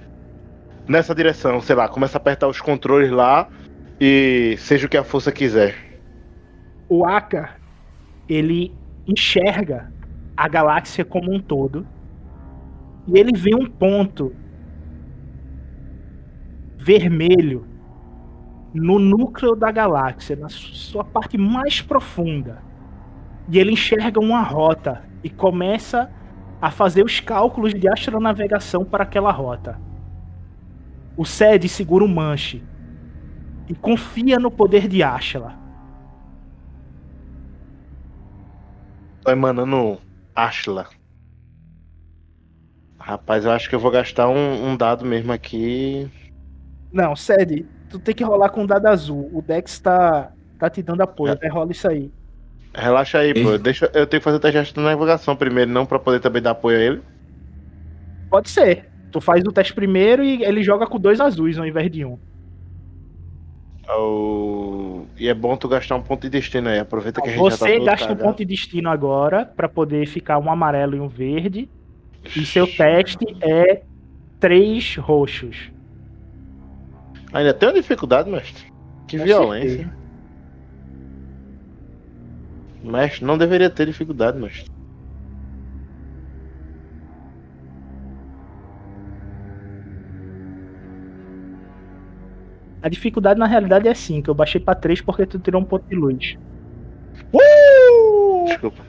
[0.88, 3.48] Nessa direção, sei lá, começa a apertar os controles lá
[4.00, 5.76] e seja o que a força quiser.
[6.88, 7.56] O Aka,
[8.28, 8.74] ele
[9.08, 9.92] enxerga
[10.36, 11.86] a galáxia como um todo
[13.08, 14.34] e ele vê um ponto
[16.78, 17.66] vermelho
[18.74, 22.62] no núcleo da galáxia, na sua parte mais profunda.
[23.50, 26.12] E ele enxerga uma rota e começa
[26.62, 29.80] a fazer os cálculos de astronavegação para aquela rota.
[31.18, 32.64] O Sed segura o manche
[33.68, 35.58] e confia no poder de Ashla.
[39.24, 40.00] Tô emanando
[40.36, 40.88] Ashla.
[42.98, 46.10] Rapaz, eu acho que eu vou gastar um, um dado mesmo aqui.
[46.92, 49.30] Não, Sed, tu tem que rolar com o dado azul.
[49.34, 51.38] O Dex tá, tá te dando apoio.
[51.42, 51.48] É.
[51.48, 52.12] Rola isso aí.
[52.74, 53.58] Relaxa aí, pô.
[53.58, 56.52] Deixa, eu tenho que fazer o teste de navegação primeiro, não pra poder também dar
[56.52, 57.02] apoio a ele.
[58.30, 58.88] Pode ser.
[59.12, 62.18] Tu faz o teste primeiro e ele joga com dois azuis ao invés de um.
[63.92, 66.78] Oh, e é bom tu gastar um ponto de destino aí.
[66.78, 68.24] Aproveita que a gente Você já tá gasta cagado.
[68.24, 71.68] um ponto de destino agora para poder ficar um amarelo e um verde.
[72.36, 73.82] E seu teste é
[74.40, 75.72] três roxos.
[77.34, 78.66] Ainda tem uma dificuldade, mestre.
[79.08, 79.70] Que Com violência.
[79.70, 80.00] certeza.
[82.84, 84.72] Mestre, não deveria ter dificuldade, mestre.
[92.82, 94.30] A dificuldade na realidade é 5.
[94.30, 96.38] Eu baixei pra 3 porque tu tirou um ponto de luz.
[98.46, 98.82] Desculpa.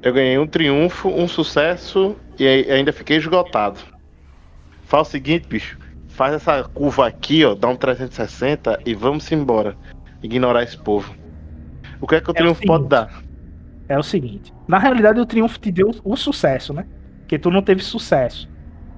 [0.00, 3.80] Eu ganhei um triunfo, um sucesso e ainda fiquei esgotado.
[4.88, 5.78] Faz o seguinte, bicho.
[6.08, 9.76] Faz essa curva aqui, ó, dá um 360 e vamos embora.
[10.22, 11.14] Ignorar esse povo.
[12.00, 12.88] O que é que o É o triunfo pode seguinte.
[12.90, 13.22] dar?
[13.86, 14.52] É o seguinte.
[14.66, 16.86] Na realidade, o triunfo te deu o sucesso, né?
[17.20, 18.48] Porque tu não teve sucesso.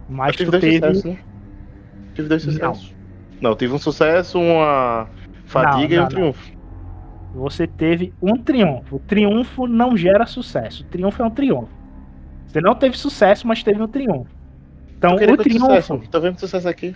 [0.09, 0.77] Mas tu teve.
[0.79, 1.19] sucessos, né?
[2.15, 2.53] Tive dois Não.
[2.75, 2.97] sucessos.
[3.41, 5.09] Não, tive um sucesso, uma
[5.45, 6.53] fadiga Não, e um não, triunfo.
[7.35, 8.97] Você teve um triunfo.
[8.97, 10.85] O triunfo não gera sucesso.
[10.85, 11.73] O triunfo é um triunfo.
[12.47, 14.40] Você não teve sucesso, mas teve um triunfo.
[15.01, 16.09] Então, o triunfo?
[16.11, 16.95] Tô vendo sucesso aqui.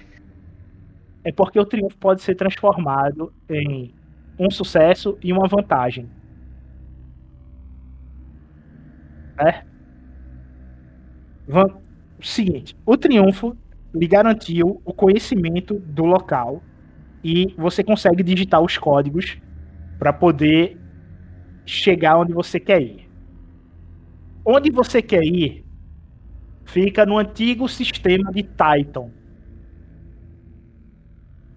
[1.25, 3.95] é porque o triunfo pode ser transformado em
[4.39, 6.09] um sucesso e uma vantagem.
[9.37, 9.65] Né?
[11.47, 11.79] Van-
[12.19, 13.57] O seguinte, o triunfo
[13.95, 16.63] lhe garantiu o conhecimento do local
[17.23, 19.37] e você consegue digitar os códigos
[19.99, 20.79] para poder
[21.67, 23.09] chegar onde você quer ir.
[24.45, 25.64] Onde você quer ir
[26.65, 29.11] fica no antigo sistema de Titan.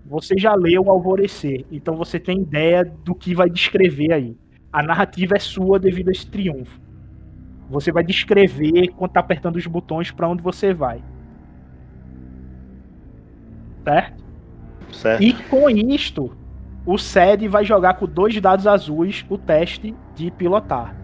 [0.06, 4.38] Você já leu o Alvorecer, então você tem ideia do que vai descrever aí.
[4.72, 6.80] A narrativa é sua devido a esse triunfo.
[7.70, 11.04] Você vai descrever quando tá apertando os botões para onde você vai.
[13.84, 14.24] Certo?
[14.94, 15.24] Certo.
[15.24, 16.32] E com isto,
[16.86, 20.96] o SED vai jogar com dois dados azuis o teste de pilotar.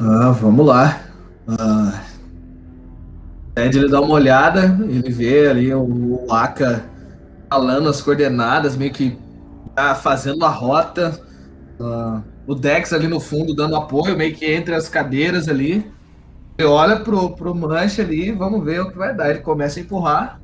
[0.00, 1.11] Ah, vamos lá.
[1.48, 2.02] Ah,
[3.56, 6.84] Ed ele dá uma olhada, ele vê ali o Aka
[7.50, 9.18] falando as coordenadas, meio que
[9.74, 11.20] tá fazendo a rota.
[11.80, 15.90] Ah, o Dex ali no fundo dando apoio, meio que entre as cadeiras ali.
[16.58, 19.30] Ele olha pro, pro Mancha ali, vamos ver o que vai dar.
[19.30, 20.40] Ele começa a empurrar.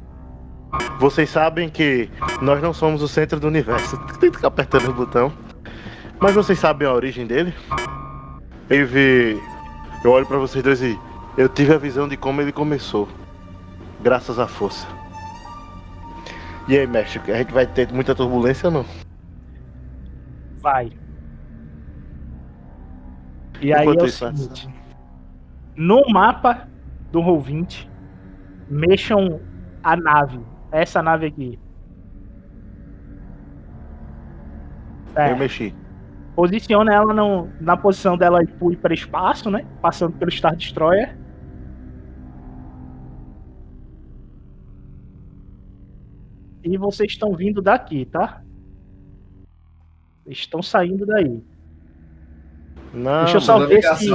[0.99, 2.11] Vocês sabem que
[2.43, 3.97] nós não somos o centro do universo.
[4.21, 5.33] Tem que ficar apertando o botão.
[6.21, 7.55] Mas vocês sabem a origem dele?
[8.69, 9.41] Vi.
[10.05, 10.99] Eu olho pra vocês dois e.
[11.37, 13.09] Eu tive a visão de como ele começou.
[14.01, 14.87] Graças à força.
[16.69, 18.85] E aí, mestre, a gente vai ter muita turbulência ou não?
[20.61, 20.93] Vai.
[23.61, 24.69] E aí Enquanto é o seguinte.
[25.77, 26.69] No mapa
[27.11, 27.89] do Roll20,
[28.69, 29.41] mexam
[29.83, 30.41] a nave.
[30.71, 31.59] Essa nave aqui.
[35.17, 35.75] É, Eu mexi.
[36.39, 39.67] Posiciona ela no- na posição dela de ir para espaço, né?
[39.83, 41.19] Passando pelo Star Destroyer.
[46.63, 48.41] E vocês estão vindo daqui, tá?
[50.29, 51.43] Estão saindo daí.
[52.95, 54.09] Não, Deixa eu só a ver se.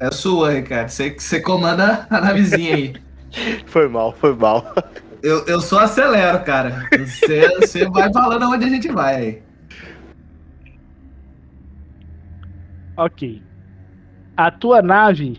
[0.00, 0.88] é sua, Ricardo.
[0.88, 2.94] Você, você comanda a navezinha aí.
[3.66, 4.74] foi mal, foi mal.
[5.22, 6.88] Eu, eu só acelero, cara.
[6.98, 9.53] Você, você vai falando onde a gente vai aí.
[12.96, 13.42] Ok.
[14.36, 15.38] A tua nave.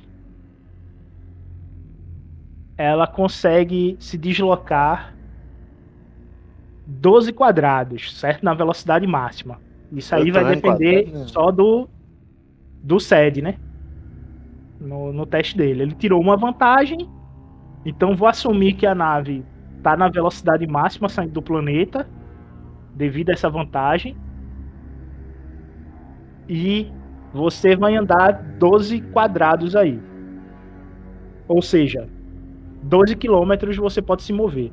[2.78, 5.16] Ela consegue se deslocar
[6.86, 8.43] 12 quadrados, certo?
[8.43, 9.60] Na velocidade máxima.
[9.91, 11.28] Isso aí Eu vai depender quadrado, né?
[11.28, 11.89] só do
[12.84, 13.56] do SED, né?
[14.80, 15.84] No, no teste dele.
[15.84, 17.10] Ele tirou uma vantagem,
[17.84, 19.43] então vou assumir que a nave
[19.82, 22.08] tá na velocidade máxima saindo do planeta,
[22.93, 24.16] devido a essa vantagem.
[26.47, 26.91] E
[27.36, 30.01] você vai andar 12 quadrados aí.
[31.47, 32.07] Ou seja,
[32.81, 34.71] 12 quilômetros você pode se mover.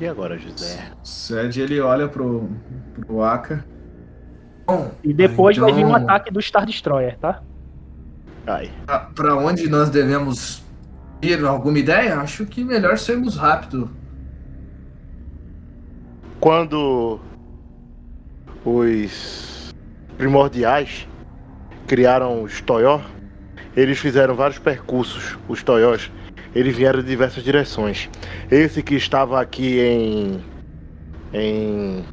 [0.00, 0.92] E agora, José?
[1.02, 2.48] Sed ele olha pro,
[2.94, 3.64] pro Aka.
[4.66, 5.68] Bom, e depois então...
[5.68, 7.42] vai vir um ataque do Star Destroyer, tá?
[8.46, 8.70] Ai.
[9.14, 10.64] Pra onde nós devemos
[11.20, 11.44] ir?
[11.44, 12.18] Alguma ideia?
[12.20, 13.90] Acho que melhor sermos rápido.
[16.40, 17.20] Quando
[18.64, 19.74] os
[20.16, 21.06] primordiais
[21.86, 23.00] criaram os Toyó,
[23.76, 26.10] eles fizeram vários percursos, os Toyós.
[26.54, 28.10] Eles vieram de diversas direções.
[28.50, 30.44] Esse que estava aqui em.
[31.32, 32.04] em.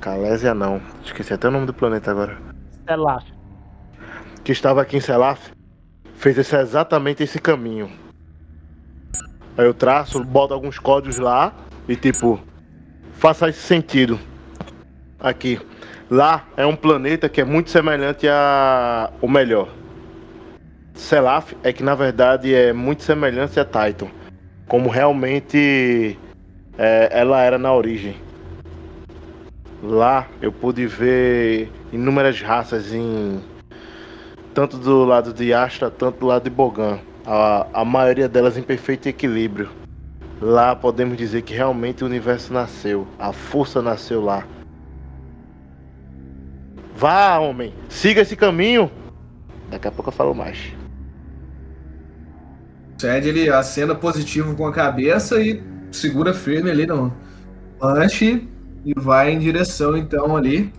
[0.00, 0.80] Calésia não.
[1.04, 2.38] Esqueci até o nome do planeta agora.
[2.88, 3.22] Lá.
[4.44, 5.50] que estava aqui em Selaf
[6.14, 7.90] fez esse, exatamente esse caminho.
[9.58, 11.52] Aí eu traço, boto alguns códigos lá
[11.88, 12.40] e tipo,
[13.14, 14.18] faça esse sentido.
[15.18, 15.58] Aqui.
[16.10, 19.68] Lá é um planeta que é muito semelhante a o melhor.
[20.94, 24.08] Selaf é que na verdade é muito semelhante a Titan.
[24.68, 26.18] Como realmente
[26.78, 28.16] é, ela era na origem.
[29.82, 33.40] Lá eu pude ver inúmeras raças em
[34.54, 36.98] tanto do lado de Astra, tanto do lado de Bogan.
[37.26, 39.68] A, a maioria delas em perfeito equilíbrio.
[40.40, 44.46] Lá podemos dizer que realmente o universo nasceu, a força nasceu lá.
[46.96, 48.90] Vá, homem, siga esse caminho.
[49.70, 50.72] Daqui a pouco eu falo mais.
[52.98, 57.12] Sed ele acena positivo com a cabeça e segura firme ali no
[57.78, 58.48] lanche
[58.84, 60.72] e vai em direção então ali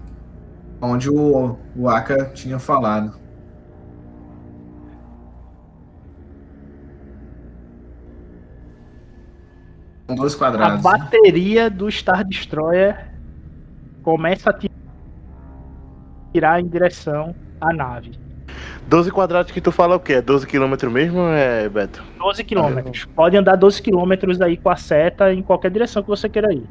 [0.82, 3.20] onde o, o Aka tinha falado.
[10.08, 10.82] Com dois A quadrados.
[10.82, 13.12] bateria do Star Destroyer
[14.04, 14.72] começa a ti-
[16.38, 18.12] tirar em direção à nave.
[18.88, 20.14] 12 quadrados que tu fala o quê?
[20.14, 22.04] É 12 quilômetros mesmo, é, Beto?
[22.20, 23.06] 12 quilômetros.
[23.06, 26.64] Pode andar 12 quilômetros aí com a seta em qualquer direção que você queira ir.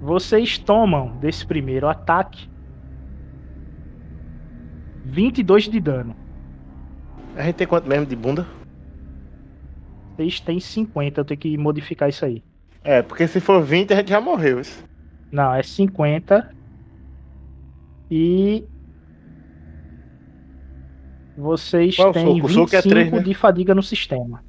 [0.00, 2.48] Vocês tomam desse primeiro ataque
[5.04, 6.16] 22 de dano.
[7.36, 8.44] A gente tem quanto mesmo de bunda?
[10.16, 12.42] Vocês têm 50, eu tenho que modificar isso aí.
[12.82, 14.60] É, porque se for 20 a gente já morreu.
[14.60, 14.84] isso.
[15.30, 16.50] Não, é 50.
[18.10, 18.64] E.
[21.36, 22.46] Vocês Qual é o têm soco?
[22.46, 23.18] O soco é 25 três, né?
[23.20, 24.42] de fadiga no sistema.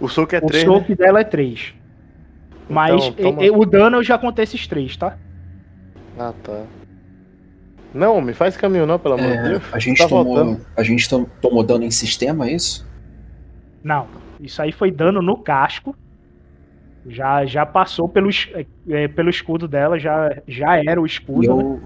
[0.00, 1.74] O soco é o 3, soco dela é 3.
[2.68, 5.18] Mas Então, toma- o dano eu já contei esses 3, tá?
[6.18, 6.64] Ah, tá.
[7.92, 9.62] Não, me faz caminho não, pelo amor de É, Deus.
[9.72, 10.66] a gente Tá tomou, voltando.
[10.76, 12.88] a gente to- tomou dano em sistema, é isso?
[13.82, 14.06] Não.
[14.40, 15.94] Isso aí foi dano no casco.
[17.06, 21.56] Já, já passou pelo, é, é, pelo escudo dela, já, já era o E escudo.
[21.56, 21.62] né?
[21.62, 21.80] eu,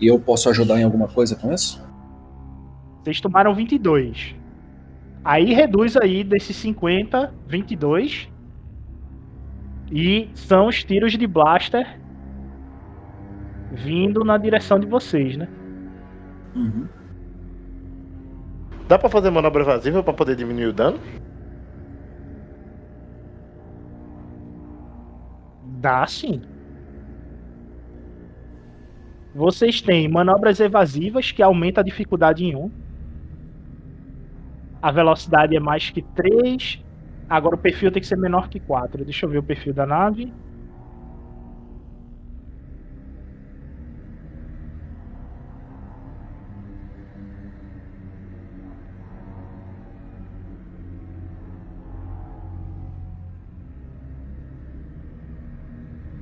[0.00, 1.82] e eu posso ajudar em alguma coisa com isso?
[3.02, 4.34] Vocês tomaram 22.
[5.24, 8.28] Aí reduz aí desses 50, 22.
[9.90, 12.00] E são os tiros de blaster
[13.72, 15.48] vindo na direção de vocês, né?
[16.54, 16.86] Uhum.
[18.88, 20.98] Dá pra fazer manobra evasiva pra poder diminuir o dano?
[25.84, 26.40] Dá sim.
[29.34, 32.70] Vocês têm manobras evasivas que aumenta a dificuldade em 1.
[34.80, 36.82] A velocidade é mais que 3.
[37.28, 39.04] Agora o perfil tem que ser menor que 4.
[39.04, 40.32] Deixa eu ver o perfil da nave.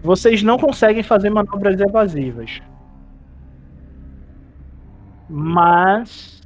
[0.03, 2.61] Vocês não conseguem fazer manobras evasivas.
[5.29, 6.43] Mas.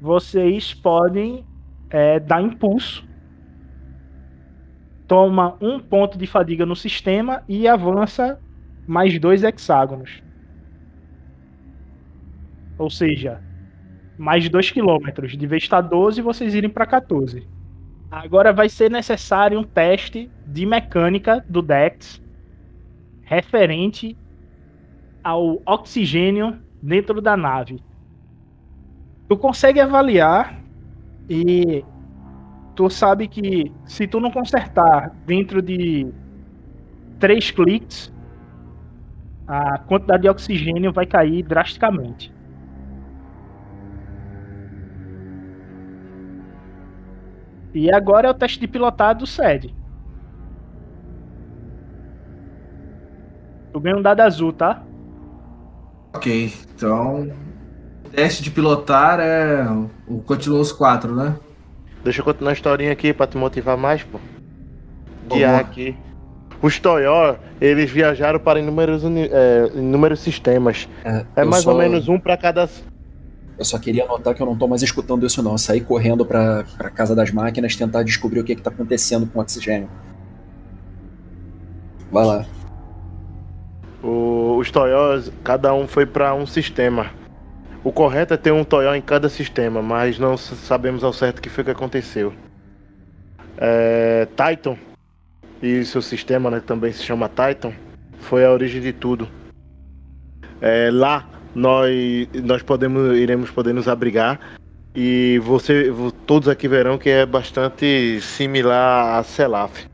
[0.00, 1.44] Vocês podem
[1.90, 3.06] é, dar impulso.
[5.06, 8.40] Toma um ponto de fadiga no sistema e avança
[8.86, 10.22] mais dois hexágonos.
[12.78, 13.42] Ou seja,
[14.16, 15.36] mais 2 quilômetros.
[15.36, 17.46] De vez estar 12, vocês irem para 14.
[18.10, 22.20] Agora vai ser necessário um teste de mecânica do Dex
[23.22, 24.16] referente
[25.22, 27.80] ao oxigênio dentro da nave.
[29.28, 30.60] Tu consegue avaliar
[31.28, 31.84] e
[32.74, 36.12] tu sabe que se tu não consertar dentro de
[37.20, 38.12] três cliques,
[39.46, 42.32] a quantidade de oxigênio vai cair drasticamente.
[47.74, 49.74] E agora é o teste de pilotado do SED.
[53.72, 54.82] Tu ganha um dado azul, tá?
[56.14, 57.30] Ok, então
[58.12, 59.64] teste de pilotar é.
[60.08, 61.36] o- Continua os quatro, né?
[62.02, 64.18] Deixa eu continuar a historinha aqui pra te motivar mais, pô.
[65.28, 65.96] Guiar aqui.
[66.60, 70.88] Os Toyor, eles viajaram para inúmeros, é, inúmeros sistemas.
[71.04, 72.68] É, É mais só- ou menos um pra cada.
[73.60, 75.52] Eu só queria anotar que eu não tô mais escutando isso, não.
[75.52, 79.26] Eu saí correndo pra, pra casa das máquinas tentar descobrir o que, que tá acontecendo
[79.26, 79.86] com o oxigênio.
[82.10, 82.46] Vai lá.
[84.02, 87.10] O- os Toyos, cada um foi pra um sistema.
[87.84, 91.42] O correto é ter um Toyo em cada sistema, mas não sabemos ao certo o
[91.42, 92.32] que foi que aconteceu.
[93.58, 94.78] É, Titan
[95.62, 97.74] e seu sistema, né, que também se chama Titan,
[98.20, 99.28] foi a origem de tudo.
[100.62, 104.38] É, lá nós nós podemos iremos poder nos abrigar
[104.94, 109.84] e você vo- todos aqui verão que é bastante similar a Selaf.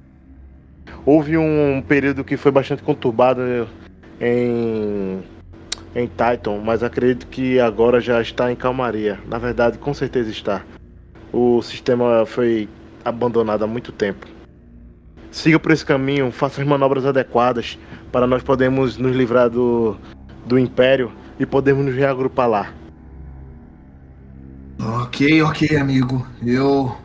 [1.04, 3.40] Houve um período que foi bastante conturbado
[4.20, 5.22] em,
[5.94, 9.18] em Titan, mas acredito que agora já está em calmaria.
[9.26, 10.64] Na verdade, com certeza está.
[11.32, 12.68] O sistema foi
[13.04, 14.26] abandonado há muito tempo.
[15.30, 17.78] Siga por esse caminho, faça as manobras adequadas
[18.10, 19.96] para nós podermos nos livrar do,
[20.46, 22.72] do Império e podermos nos reagrupar lá.
[24.78, 26.26] Ok, ok, amigo.
[26.44, 26.96] Eu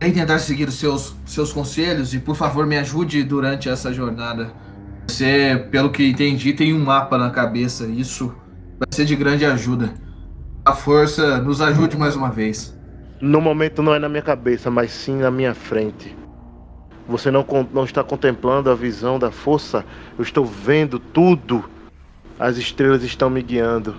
[0.00, 4.52] vou tentar seguir os seus, seus conselhos e, por favor, me ajude durante essa jornada.
[5.08, 7.86] Você, pelo que entendi, tem um mapa na cabeça.
[7.86, 8.34] Isso
[8.78, 9.94] vai ser de grande ajuda.
[10.64, 12.78] A força nos ajude mais uma vez.
[13.20, 16.14] No momento não é na minha cabeça, mas sim na minha frente.
[17.08, 19.84] Você não, não está contemplando a visão da força?
[20.18, 21.64] Eu estou vendo tudo.
[22.38, 23.96] As estrelas estão me guiando.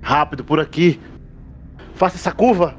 [0.00, 0.98] Rápido, por aqui.
[1.94, 2.74] Faça essa curva.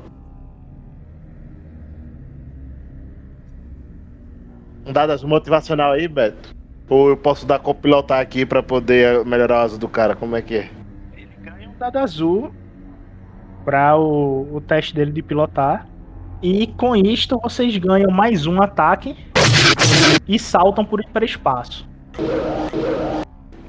[4.85, 6.55] Um dado motivacional aí, Beto?
[6.89, 10.15] Ou eu posso dar copilotar aqui pra poder melhorar o asa do cara?
[10.15, 10.69] Como é que é?
[11.15, 12.51] Ele ganha um dado azul
[13.63, 15.87] para o, o teste dele de pilotar.
[16.41, 19.15] E com isto vocês ganham mais um ataque
[20.27, 21.87] e saltam por hiperespaço.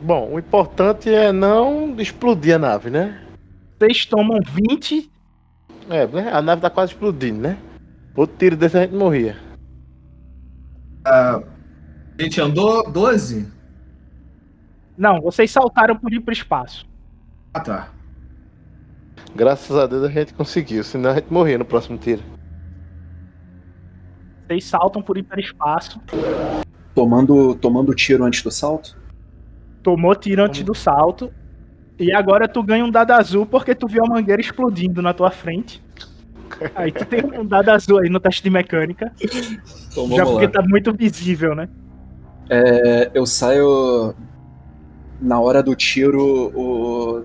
[0.04, 3.26] Bom, o importante é não explodir a nave, né?
[3.78, 5.10] Vocês tomam 20.
[5.88, 6.30] É, né?
[6.30, 7.56] a nave tá quase explodindo, né?
[8.14, 9.38] Outro tiro desse a gente morria.
[11.06, 11.42] A
[12.20, 13.50] gente andou 12?
[14.96, 16.86] Não, vocês saltaram por hiperespaço.
[17.54, 17.88] Ah, tá.
[19.34, 22.22] Graças a Deus a gente conseguiu, senão a gente morria no próximo tiro.
[24.46, 25.98] Vocês saltam por hiperespaço.
[26.94, 29.02] Tomando, tomando tiro antes do salto?
[29.84, 31.30] Tomou tiro antes do salto.
[31.98, 35.30] E agora tu ganha um dado azul porque tu viu a mangueira explodindo na tua
[35.30, 35.80] frente.
[36.74, 39.12] Aí tu tem um dado azul aí no teste de mecânica.
[39.20, 40.52] Então já porque lá.
[40.52, 41.68] tá muito visível, né?
[42.48, 44.14] É, eu saio.
[45.20, 47.24] Na hora do tiro, o-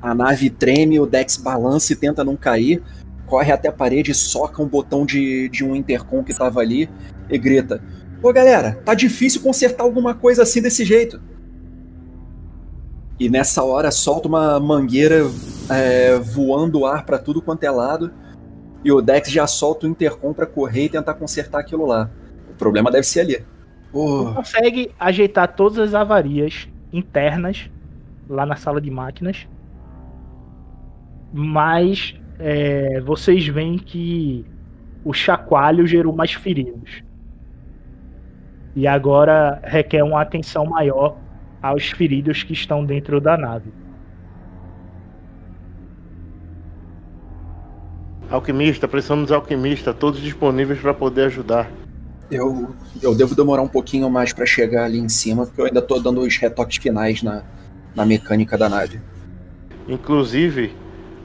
[0.00, 2.82] a nave treme, o Dex balança e tenta não cair.
[3.26, 6.88] Corre até a parede, soca um botão de, de um intercom que tava ali
[7.28, 7.82] e grita:
[8.22, 11.20] Ô galera, tá difícil consertar alguma coisa assim desse jeito.
[13.20, 15.26] E nessa hora solta uma mangueira
[15.68, 18.10] é, voando ar pra tudo quanto é lado.
[18.82, 22.10] E o Dex já solta o intercom pra correr e tentar consertar aquilo lá.
[22.50, 23.44] O problema deve ser ali.
[23.92, 27.70] Pô, Consegue ajeitar todas as avarias internas
[28.26, 29.46] lá na sala de máquinas.
[31.30, 34.46] Mas é, vocês veem que
[35.04, 37.02] o chacoalho gerou mais feridos.
[38.74, 41.18] E agora requer uma atenção maior
[41.62, 43.72] aos feridos que estão dentro da nave.
[48.30, 51.70] Alquimista, precisamos de alquimista, todos disponíveis para poder ajudar.
[52.30, 55.82] Eu, eu devo demorar um pouquinho mais pra chegar ali em cima, porque eu ainda
[55.82, 57.42] tô dando os retoques finais na,
[57.94, 59.00] na mecânica da nave.
[59.88, 60.72] Inclusive,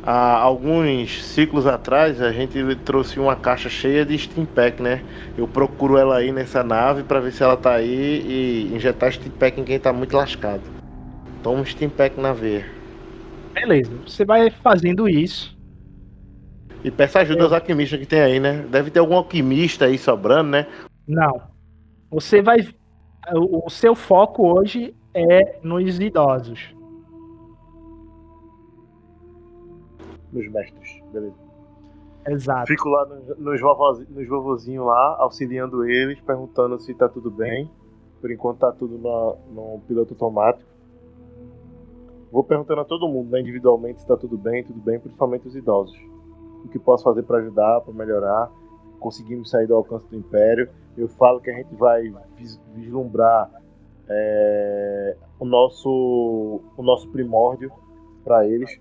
[0.06, 5.04] há alguns ciclos atrás a gente trouxe uma caixa cheia de Steam Pack, né?
[5.38, 9.32] Eu procuro ela aí nessa nave para ver se ela tá aí e injetar Steam
[9.32, 10.62] Pack em quem tá muito lascado.
[11.42, 12.66] Toma um Steam Pack na veia.
[13.54, 15.56] Beleza, você vai fazendo isso.
[16.84, 18.64] E peça ajuda aos alquimistas que tem aí, né?
[18.70, 20.68] Deve ter algum alquimista aí sobrando, né?
[21.08, 21.42] Não.
[22.12, 22.58] Você vai.
[23.34, 26.76] O seu foco hoje é nos idosos.
[30.36, 31.36] Nos mestres, beleza.
[32.28, 32.68] Exato.
[32.68, 37.70] Fico lá nos, nos, vovozi- nos vovozinhos lá, auxiliando eles, perguntando se tá tudo bem.
[38.20, 40.68] Por enquanto tá tudo na- no piloto automático.
[42.32, 45.56] Vou perguntando a todo mundo, né, individualmente, se tá tudo bem, tudo bem, principalmente os
[45.56, 45.98] idosos.
[46.66, 48.52] O que posso fazer para ajudar, para melhorar.
[49.00, 50.68] Conseguimos sair do alcance do Império.
[50.98, 53.50] Eu falo que a gente vai vis- vislumbrar
[54.10, 57.72] é, o, nosso, o nosso primórdio
[58.24, 58.80] para eles.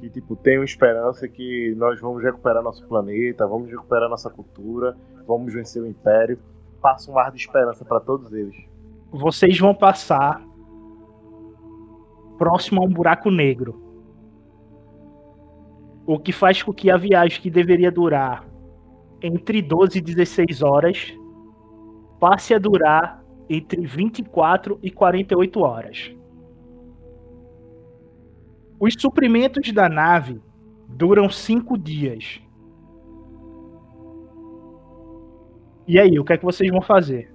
[0.00, 5.52] Que tipo tenham esperança que nós vamos recuperar nosso planeta, vamos recuperar nossa cultura, vamos
[5.52, 6.38] vencer o Império.
[6.80, 8.54] Passa um ar de esperança para todos eles.
[9.10, 10.42] Vocês vão passar
[12.36, 13.82] próximo a um buraco negro.
[16.06, 18.46] O que faz com que a viagem que deveria durar
[19.22, 21.16] entre 12 e 16 horas
[22.20, 26.15] passe a durar entre 24 e 48 horas.
[28.78, 30.40] Os suprimentos da nave
[30.88, 32.40] duram 5 dias.
[35.88, 37.32] E aí, o que é que vocês vão fazer?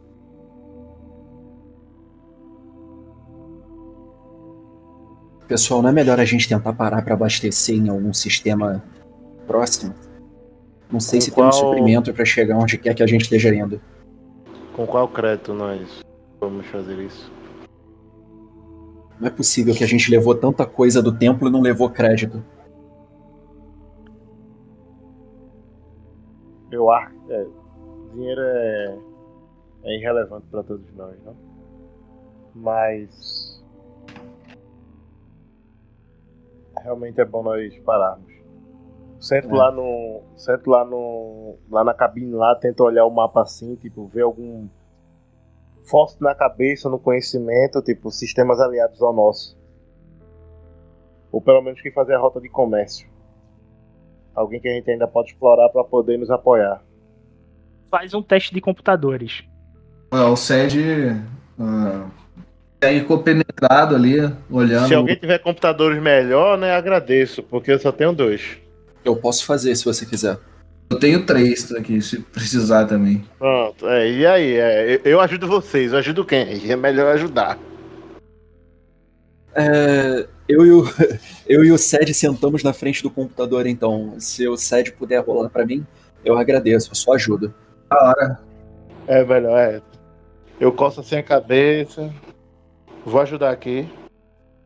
[5.48, 8.82] Pessoal, não é melhor a gente tentar parar para abastecer em algum sistema
[9.46, 9.94] próximo?
[10.89, 13.24] Não sei Com se tem um qual- suprimento para chegar onde quer que a gente
[13.24, 13.82] esteja indo.
[14.74, 16.02] Com qual crédito nós
[16.39, 17.32] vamos fazer isso?
[19.22, 22.43] Não é possível que a gente levou tanta coisa do templo e não levou crédito.
[26.72, 27.13] Eu acho.
[27.30, 27.45] É,
[28.13, 28.97] dinheiro é,
[29.84, 31.36] é irrelevante para todos nós, não?
[32.55, 33.61] Mas.
[36.80, 38.34] Realmente é bom nós pararmos.
[39.19, 39.55] Sento É.
[39.55, 40.22] lá no.
[40.36, 41.57] Sento lá no.
[41.69, 44.67] Lá na cabine lá, tento olhar o mapa assim, tipo, ver algum.
[45.84, 49.57] Forte na cabeça, no conhecimento, tipo, sistemas aliados ao nosso.
[51.32, 53.09] Ou pelo menos que fazer a rota de comércio.
[54.36, 56.82] Alguém que a gente ainda pode explorar para poder nos apoiar.
[57.89, 59.43] Faz um teste de computadores.
[60.11, 60.77] Ah, O Sed
[61.59, 62.09] ah,
[62.82, 64.17] segue compenetrado ali,
[64.49, 64.88] olhando.
[64.88, 68.57] Se alguém tiver computadores melhor, né, agradeço, porque eu só tenho dois.
[69.03, 70.38] Eu posso fazer se você quiser.
[70.92, 73.24] Eu tenho três aqui, se precisar também.
[73.39, 74.56] Pronto, é, e aí?
[74.56, 76.70] É, eu- eu ajudo vocês, eu ajudo quem?
[76.70, 77.58] É melhor ajudar.
[79.56, 80.84] É, eu, e o,
[81.48, 84.16] eu e o Sed sentamos na frente do computador, então.
[84.20, 85.86] Se o Sed puder rolar para mim,
[86.26, 87.54] eu agradeço, eu só ajudo.
[87.89, 88.39] Da hora.
[89.08, 89.82] É melhor, é.
[90.60, 92.14] Eu coço assim a cabeça.
[93.06, 93.88] Vou ajudar aqui.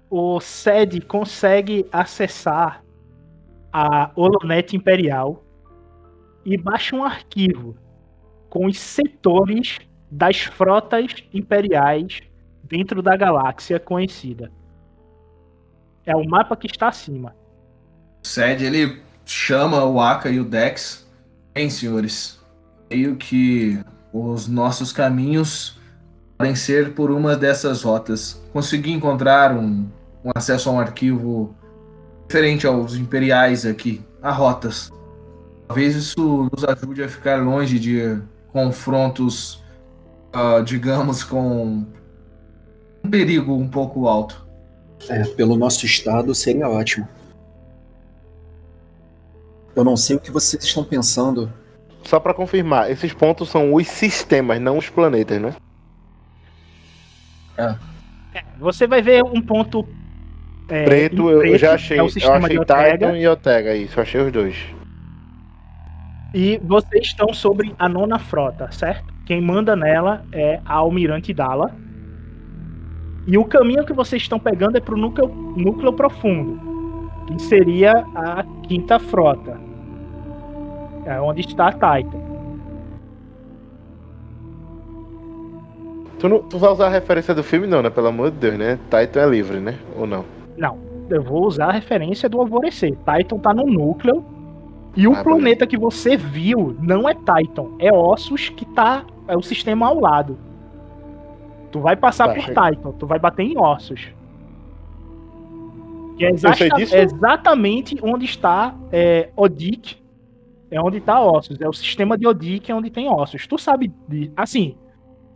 [0.10, 2.84] O SED consegue acessar
[3.72, 5.45] a Holonet Imperial
[6.46, 7.76] e baixa um arquivo
[8.50, 9.80] com os setores
[10.10, 12.22] das frotas imperiais
[12.64, 14.52] dentro da galáxia conhecida.
[16.06, 17.36] É o mapa que está acima.
[18.24, 21.06] Sed, ele chama o Aka e o Dex.
[21.54, 22.40] Bem, senhores,
[22.90, 23.84] meio que
[24.14, 25.80] os nossos caminhos
[26.38, 28.42] podem ser por uma dessas rotas.
[28.54, 29.90] Consegui encontrar um,
[30.24, 31.56] um acesso a um arquivo
[32.28, 34.92] diferente aos imperiais aqui, a rotas.
[35.68, 39.64] Talvez isso nos ajude a ficar longe de confrontos,
[40.32, 41.86] ah, digamos, com
[43.04, 44.46] um perigo um pouco alto.
[45.10, 47.08] É, pelo nosso estado seria ótimo.
[49.76, 51.52] Eu não sei o que vocês estão pensando.
[52.04, 55.56] Só pra confirmar, esses pontos são os sistemas, não os planetas, né?
[58.60, 59.88] Você vai ver um ponto.
[60.70, 61.98] é, preto, em eu, eu preto, já achei.
[61.98, 62.60] É o eu sistema achei.
[62.60, 64.75] Titan e Otega, isso, eu achei os dois.
[66.36, 69.06] E vocês estão sobre a nona frota, certo?
[69.26, 71.74] Quem manda nela é a Almirante Dala.
[73.26, 76.60] E o caminho que vocês estão pegando é pro núcleo, núcleo profundo,
[77.26, 79.58] que seria a quinta frota.
[81.06, 82.20] É onde está a Titan.
[86.20, 87.90] Tu, não, tu vai usar a referência do filme, não, né?
[87.90, 88.78] Pelo amor de Deus, né?
[88.90, 89.80] Titan é livre, né?
[89.98, 90.26] Ou não?
[90.58, 90.78] Não,
[91.10, 92.92] eu vou usar a referência do Alvorecer.
[92.92, 94.35] Titan tá no núcleo.
[94.96, 99.06] E o Ah, planeta que você viu não é Titan, é Ossos que tá.
[99.28, 100.38] É o sistema ao lado.
[101.72, 102.72] Tu vai passar Tá, por chega.
[102.72, 104.08] Titan, tu vai bater em Ossos.
[106.18, 106.96] Que é, exata- disso?
[106.96, 109.98] é exatamente onde está é, Odik.
[110.72, 111.60] É onde tá Ossos.
[111.60, 113.46] É o sistema de Odik é onde tem Ossos.
[113.46, 114.32] Tu sabe de.
[114.38, 114.76] Assim.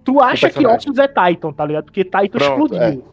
[0.06, 0.66] Tu acha que.
[0.66, 1.86] Ossos é Titan, tá ligado?
[1.86, 3.04] Porque Titan Pronto, explodiu.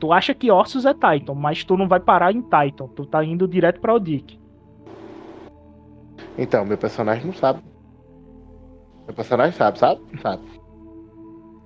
[0.00, 2.86] Tu acha que Ossos é Titan, mas tu não vai parar em Titan.
[2.96, 4.39] Tu tá indo direto pra Odik.
[6.38, 7.60] Então, meu personagem não sabe.
[9.06, 10.00] Meu personagem sabe, sabe?
[10.22, 10.42] Sabe.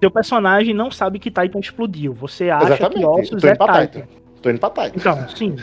[0.00, 2.12] Teu personagem não sabe que Titan explodiu.
[2.12, 3.06] Você acha que Exatamente.
[3.06, 3.86] Ossos Tô é Titan.
[3.86, 4.08] Titan.
[4.42, 4.98] Tô indo pra Titan.
[4.98, 5.56] Então, sim,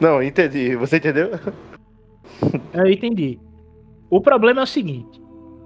[0.00, 0.76] Não, entendi.
[0.76, 1.30] Você entendeu?
[2.74, 3.38] eu entendi.
[4.08, 5.20] O problema é o seguinte: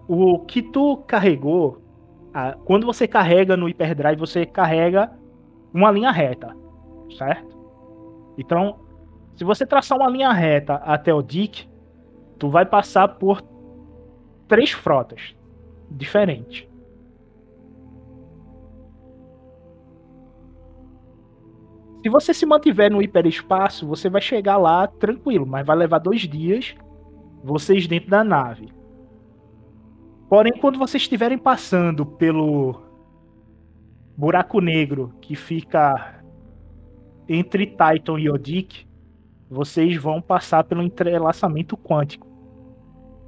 [0.09, 1.82] o que tu carregou,
[2.64, 5.11] quando você carrega no Hyperdrive, você carrega
[5.72, 6.55] uma linha reta,
[7.16, 7.55] certo?
[8.39, 8.78] Então,
[9.37, 11.68] se você traçar uma linha reta até o Dick,
[12.39, 13.43] tu vai passar por
[14.49, 15.35] três frotas
[15.91, 16.66] diferentes.
[22.03, 26.20] Se você se mantiver no hiperespaço, você vai chegar lá tranquilo, mas vai levar dois
[26.22, 26.74] dias
[27.43, 28.68] vocês dentro da nave.
[30.28, 32.82] Porém, quando vocês estiverem passando pelo
[34.16, 36.22] buraco negro que fica
[37.28, 38.87] entre Titan e Odic,
[39.51, 42.27] vocês vão passar pelo entrelaçamento quântico.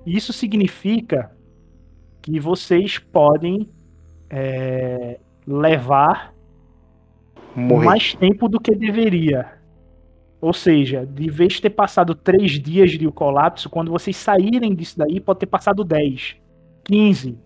[0.04, 1.32] Isso significa
[2.22, 3.68] que vocês podem
[4.30, 6.34] é, levar
[7.54, 7.84] Morrer.
[7.84, 9.56] mais tempo do que deveria.
[10.40, 14.74] Ou seja, de vez de ter passado três dias de o colapso, quando vocês saírem
[14.74, 16.36] disso daí, pode ter passado 10,
[16.84, 17.38] 15.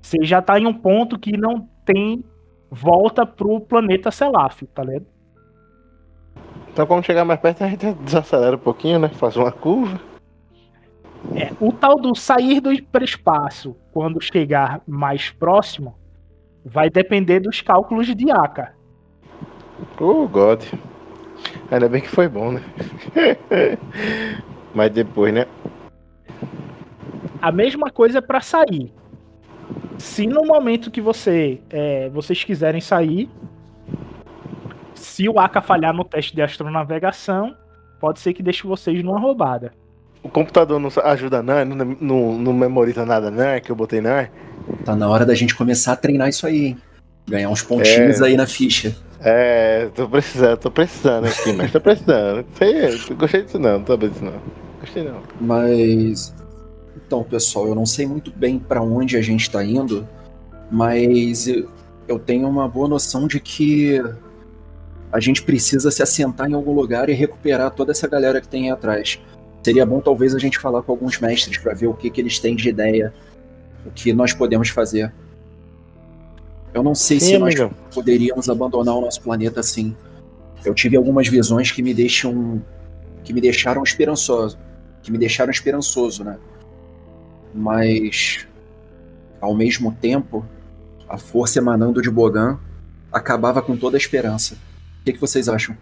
[0.00, 2.24] Você já tá em um ponto que não tem
[2.70, 5.06] volta pro planeta Selaf, tá ligado?
[6.72, 9.08] Então quando chegar mais perto a gente desacelera um pouquinho, né?
[9.08, 10.00] Faz uma curva.
[11.34, 15.94] É, o tal do sair do hiperespaço, quando chegar mais próximo,
[16.64, 18.74] vai depender dos cálculos de Aka.
[20.00, 20.62] Oh, God.
[21.70, 22.62] Ainda bem que foi bom, né?
[24.74, 25.46] Mas depois, né?
[27.40, 28.92] A mesma coisa para sair.
[29.98, 33.28] Se no momento que você é, vocês quiserem sair,
[35.00, 37.56] se o Aka falhar no teste de astronavegação,
[37.98, 39.72] pode ser que deixe vocês numa roubada.
[40.22, 44.00] O computador não ajuda não, não, não, não memoriza nada não, é que eu botei
[44.00, 44.10] não.
[44.10, 44.30] é?
[44.84, 46.78] Tá na hora da gente começar a treinar isso aí, hein?
[47.26, 48.26] Ganhar uns pontinhos É.
[48.26, 48.94] aí na ficha.
[49.20, 52.44] É, tô precisando, tô precisando aqui, mas tô precisando.
[52.54, 54.40] Sei, gostei disso não, não tô bem disso não.
[54.80, 55.22] Gostei não.
[55.40, 56.34] Mas.
[56.96, 60.06] Então, pessoal, eu não sei muito bem pra onde a gente tá indo,
[60.70, 61.46] mas
[62.06, 64.00] eu tenho uma boa noção de que
[65.12, 68.64] a gente precisa se assentar em algum lugar e recuperar toda essa galera que tem
[68.64, 69.20] aí atrás.
[69.62, 72.38] Seria bom talvez a gente falar com alguns mestres pra ver o que, que eles
[72.38, 73.12] têm de ideia,
[73.84, 75.12] o que nós podemos fazer.
[76.72, 77.54] Eu não sei se Sim, nós
[77.92, 79.94] poderíamos abandonar o nosso planeta assim.
[80.64, 82.62] Eu tive algumas visões que me deixam
[83.24, 84.58] que me deixaram esperançoso,
[85.02, 86.38] que me deixaram esperançoso, né?
[87.54, 88.46] Mas
[89.40, 90.46] ao mesmo tempo,
[91.08, 92.58] a força emanando de Bogan
[93.12, 94.56] acabava com toda a esperança.
[95.00, 95.76] O que, que vocês acham?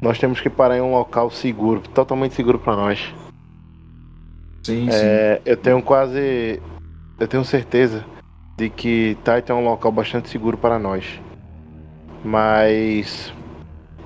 [0.00, 3.14] Nós temos que parar em um local seguro, totalmente seguro pra nós.
[4.62, 4.96] Sim, sim.
[4.96, 6.60] É, eu tenho quase.
[7.18, 8.04] Eu tenho certeza
[8.56, 11.20] de que Titan é um local bastante seguro para nós.
[12.24, 13.32] Mas.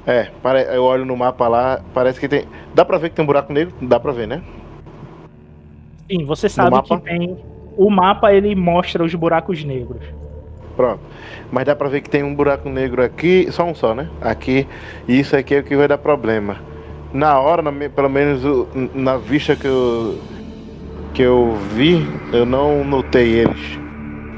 [0.07, 0.31] É,
[0.75, 2.45] eu olho no mapa lá, parece que tem.
[2.75, 3.75] Dá pra ver que tem um buraco negro?
[3.83, 4.43] Dá pra ver, né?
[6.11, 7.39] Sim, você sabe que tem.
[7.77, 10.03] O mapa ele mostra os buracos negros.
[10.79, 11.01] Pronto.
[11.51, 14.09] Mas dá pra ver que tem um buraco negro aqui, só um só, né?
[14.21, 14.65] Aqui.
[15.09, 16.59] E isso aqui é o que vai dar problema.
[17.13, 18.43] Na hora, na pelo menos
[18.95, 20.21] na vista que eu,
[21.13, 23.77] que eu vi, eu não notei eles.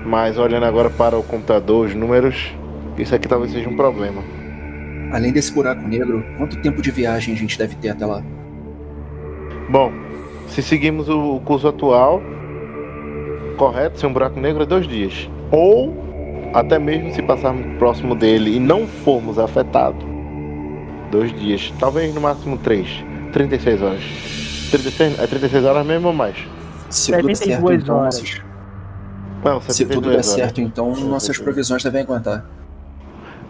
[0.06, 2.54] Mas olhando agora para o computador, os números,
[2.96, 4.22] isso aqui talvez seja um problema.
[5.12, 8.22] Além desse buraco negro, quanto tempo de viagem a gente deve ter até lá?
[9.68, 9.92] Bom,
[10.46, 12.22] se seguimos o curso atual,
[13.58, 15.28] correto, sem um buraco negro é dois dias.
[15.50, 16.09] Ou
[16.52, 20.04] até mesmo se passarmos próximo dele e não formos afetados,
[21.10, 21.72] dois dias.
[21.78, 22.88] Talvez no máximo três.
[23.32, 24.02] 36 horas.
[24.70, 26.36] 36, é 36 horas mesmo ou mais?
[26.88, 28.14] Se tudo der certo, 72 então, horas.
[28.16, 28.42] nossas-
[29.44, 30.26] Não, se 72 tudo der horas.
[30.26, 32.44] certo, então nossas provisões devem aguentar.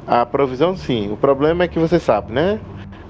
[0.07, 1.11] A provisão sim.
[1.13, 2.59] O problema é que você sabe, né?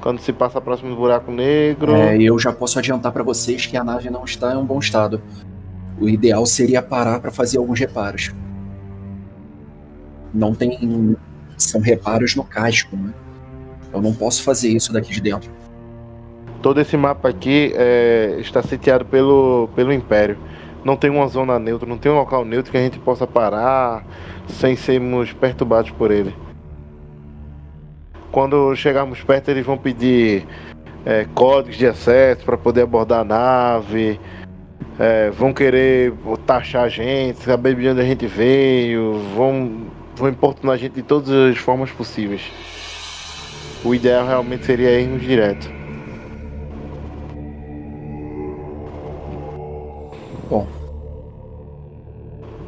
[0.01, 1.95] Quando se passa próximo do buraco negro.
[1.95, 4.65] É, e eu já posso adiantar pra vocês que a nave não está em um
[4.65, 5.21] bom estado.
[6.01, 8.33] O ideal seria parar pra fazer alguns reparos.
[10.33, 11.17] Não tem.
[11.57, 13.13] São reparos no casco, né?
[13.93, 15.51] Eu não posso fazer isso daqui de dentro.
[16.63, 20.39] Todo esse mapa aqui é, está sitiado pelo, pelo Império.
[20.85, 24.05] Não tem uma zona neutra, não tem um local neutro que a gente possa parar
[24.49, 26.35] sem sermos perturbados por ele.
[28.33, 30.47] Quando chegarmos perto, eles vão pedir
[31.05, 34.19] é, códigos de acesso para poder abordar a nave.
[35.01, 36.13] é, vão querer
[36.47, 39.19] taxar a gente, saber de onde a gente veio.
[39.35, 39.87] Vão,
[40.21, 42.43] vão importunar a gente de todas as formas possíveis.
[43.85, 45.81] O ideal realmente seria irmos direto.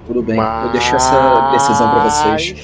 [0.07, 2.55] Tudo bem, eu deixo essa decisão pra vocês.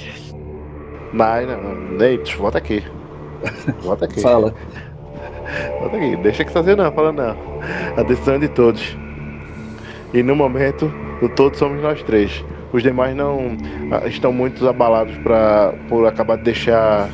[1.12, 2.84] Mas não, Neitos, volta aqui.
[3.80, 4.20] Volta aqui.
[4.20, 4.54] Fala.
[5.80, 6.16] Volta aqui.
[6.16, 7.36] Deixa que fazer não, fala não.
[7.96, 8.96] A decisão é de todos.
[10.12, 10.92] E no momento,
[11.22, 12.44] o todos somos nós três.
[12.72, 13.56] Os demais não
[13.90, 17.08] ah, estão muito abalados pra, por acabar de deixar.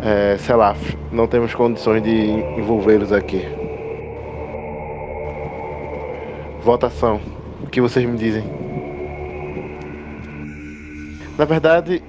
[0.00, 0.76] É, sei lá,
[1.10, 3.44] não temos condições de envolvê-los aqui.
[6.62, 7.20] Votação.
[7.62, 8.44] O que vocês me dizem?
[11.36, 12.02] Na verdade,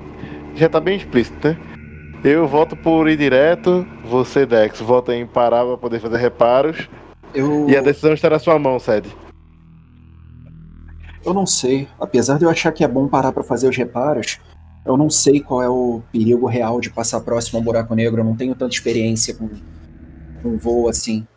[0.55, 1.57] já tá bem explícito, né?
[2.23, 6.89] Eu volto por ir direto, você, Dex, volta em parar pra poder fazer reparos.
[7.33, 9.07] Eu, E a decisão está na sua mão, Sed.
[11.25, 11.87] Eu não sei.
[11.99, 14.39] Apesar de eu achar que é bom parar pra fazer os reparos,
[14.85, 18.21] eu não sei qual é o perigo real de passar próximo a um buraco negro.
[18.21, 19.49] Eu não tenho tanta experiência com,
[20.41, 21.27] com voo assim.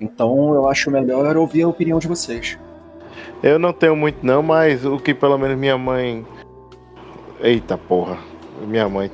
[0.00, 2.58] Então eu acho melhor ouvir a opinião de vocês.
[3.42, 6.24] Eu não tenho muito não, mas o que pelo menos minha mãe.
[7.40, 8.18] Eita porra.
[8.66, 9.10] Minha mãe.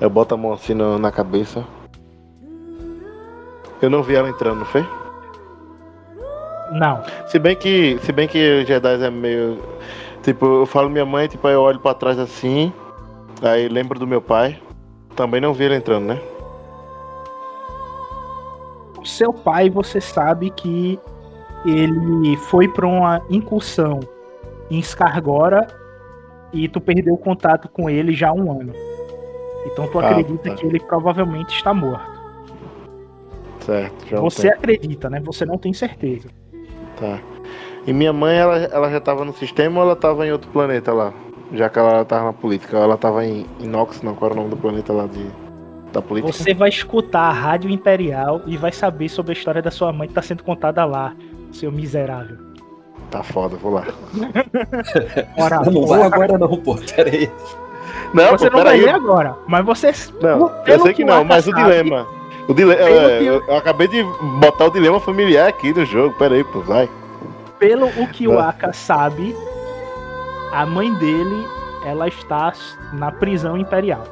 [0.00, 1.64] Eu boto a mão assim na cabeça.
[3.80, 4.84] Eu não vi ela entrando, não foi?
[6.74, 7.02] Não.
[7.28, 7.98] Se bem que.
[8.02, 9.58] Se bem que o Jedi é meio.
[10.22, 12.72] Tipo, eu falo minha mãe, tipo, aí eu olho pra trás assim.
[13.42, 14.58] Aí lembro do meu pai.
[15.14, 16.20] Também não vi ele entrando, né?
[18.98, 20.98] O seu pai, você sabe que
[21.64, 24.00] ele foi pra uma incursão
[24.70, 25.66] em Scargora
[26.52, 28.72] e tu perdeu contato com ele já há um ano.
[29.66, 30.54] Então tu Ah, acredita tá.
[30.56, 32.12] que ele provavelmente está morto.
[33.60, 35.20] Certo, já Você acredita, né?
[35.20, 36.28] Você não tem certeza.
[36.98, 37.18] Tá.
[37.86, 40.92] E minha mãe, ela, ela já tava no sistema ou ela tava em outro planeta
[40.92, 41.12] lá?
[41.52, 42.76] Já que ela tava na política.
[42.78, 45.26] Ela tava em Inox, não, qual era o nome do planeta lá de,
[45.92, 46.32] da política?
[46.32, 50.08] Você vai escutar a Rádio Imperial e vai saber sobre a história da sua mãe
[50.08, 51.14] que tá sendo contada lá,
[51.52, 52.38] seu miserável.
[53.10, 53.84] Tá foda, vou lá.
[55.36, 56.74] Ora, não vai porra, agora não, pô.
[56.96, 57.30] Pera aí.
[58.12, 58.80] Não, você pô, não vai peraí.
[58.86, 59.92] ler agora, mas você.
[60.20, 62.06] Não, eu sei que o não, mas o sabe- dilema.
[62.48, 64.02] O é, que- eu, acabei de
[64.38, 66.14] botar o dilema familiar aqui no jogo.
[66.16, 66.88] Pera aí, pô, vai.
[67.58, 68.38] Pelo o que o.
[68.38, 69.34] Aka sabe,
[70.52, 71.46] a mãe dele,
[71.86, 72.52] ela está
[72.92, 74.04] na prisão imperial,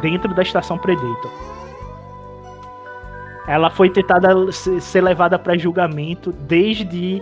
[0.00, 1.30] dentro da estação Predator.
[3.46, 7.20] Ela foi tentada se- ser levada para julgamento desde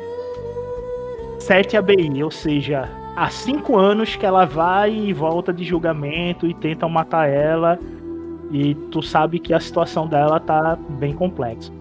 [1.39, 6.55] 7 ABI, ou seja, há cinco anos que ela vai e volta de julgamento e
[6.55, 7.79] tentam matar ela.
[8.53, 11.73] E tu sabe que a situação dela tá bem complexa.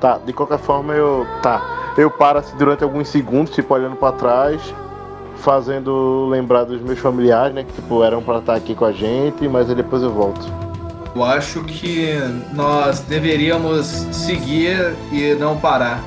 [0.00, 1.26] Tá, de qualquer forma eu.
[1.42, 1.94] Tá.
[1.98, 4.60] Eu paro assim durante alguns segundos, tipo, olhando pra trás,
[5.36, 7.64] fazendo lembrar dos meus familiares, né?
[7.64, 10.40] Que tipo, eram pra estar aqui com a gente, mas aí depois eu volto.
[11.14, 12.14] Eu acho que
[12.52, 16.04] nós deveríamos seguir e não parar.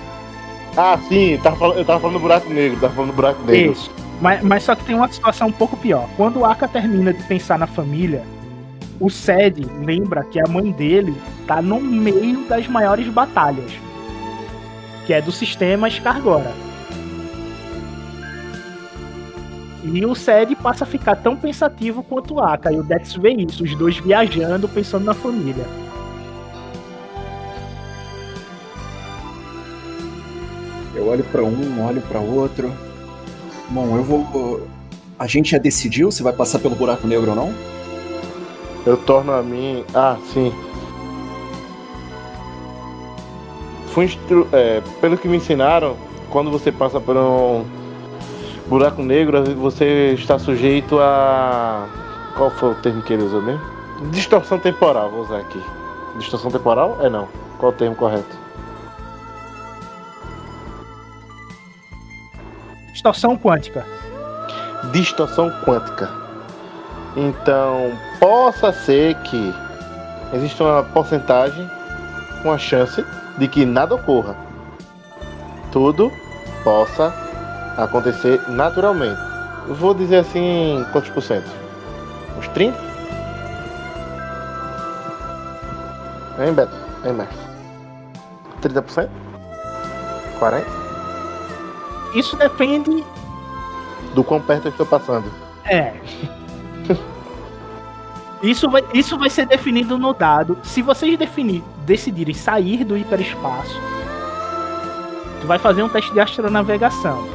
[0.78, 3.72] Ah, sim, tava fal- eu tava falando do buraco negro, tava falando do buraco negro.
[3.72, 3.90] Isso.
[4.22, 6.08] Mas, mas só que tem uma situação um pouco pior.
[6.16, 8.24] Quando o Aka termina de pensar na família,
[9.00, 11.16] o Sed lembra que a mãe dele
[11.48, 13.72] tá no meio das maiores batalhas.
[15.06, 16.54] Que é do sistema Scargora.
[19.84, 22.72] E o Sed passa a ficar tão pensativo quanto o Aka.
[22.72, 25.66] E o Dex vê isso, os dois viajando, pensando na família.
[30.94, 32.72] Eu olho pra um, olho pra outro.
[33.70, 34.68] Bom, eu vou.
[35.18, 37.79] A gente já decidiu se vai passar pelo buraco negro ou não?
[38.86, 39.84] Eu torno a mim.
[39.94, 40.54] Ah, sim.
[43.88, 44.48] Fui instru...
[44.52, 45.98] é, pelo que me ensinaram,
[46.30, 47.66] quando você passa por um
[48.68, 51.88] buraco negro, você está sujeito a.
[52.38, 53.62] Qual foi o termo que ele usou mesmo?
[54.12, 55.62] Distorção temporal, vou usar aqui.
[56.18, 56.98] Distorção temporal?
[57.02, 57.28] É não.
[57.58, 58.38] Qual o termo correto?
[62.94, 63.86] Distorção quântica.
[64.92, 66.29] distorção quântica.
[67.16, 69.54] Então, possa ser que
[70.34, 71.70] exista uma porcentagem,
[72.44, 73.04] uma chance
[73.38, 74.36] de que nada ocorra.
[75.72, 76.12] Tudo
[76.64, 77.14] possa
[77.78, 79.20] acontecer naturalmente.
[79.68, 81.50] Eu vou dizer assim, quantos por cento?
[82.38, 82.78] Uns 30?
[86.40, 86.76] Hein, Beto?
[87.06, 87.34] Hein, Max?
[88.62, 89.10] 30%?
[90.40, 90.64] 40%?
[92.16, 93.04] Isso depende.
[94.16, 95.32] Do quão perto eu estou passando.
[95.66, 95.94] É.
[98.42, 100.58] Isso vai, isso vai ser definido no dado.
[100.64, 103.76] Se vocês definir, decidirem sair do hiperespaço,
[105.42, 107.28] tu vai fazer um teste de astronavegação.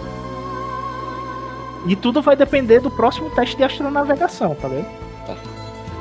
[1.87, 4.87] E tudo vai depender do próximo teste de astronavegação, tá vendo?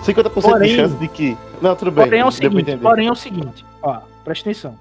[0.03, 1.37] 50% Porém- de chance de que.
[1.61, 2.05] Não, tudo bem.
[2.05, 4.79] Porém é o seguinte, porém é o seguinte, ó, presta atenção.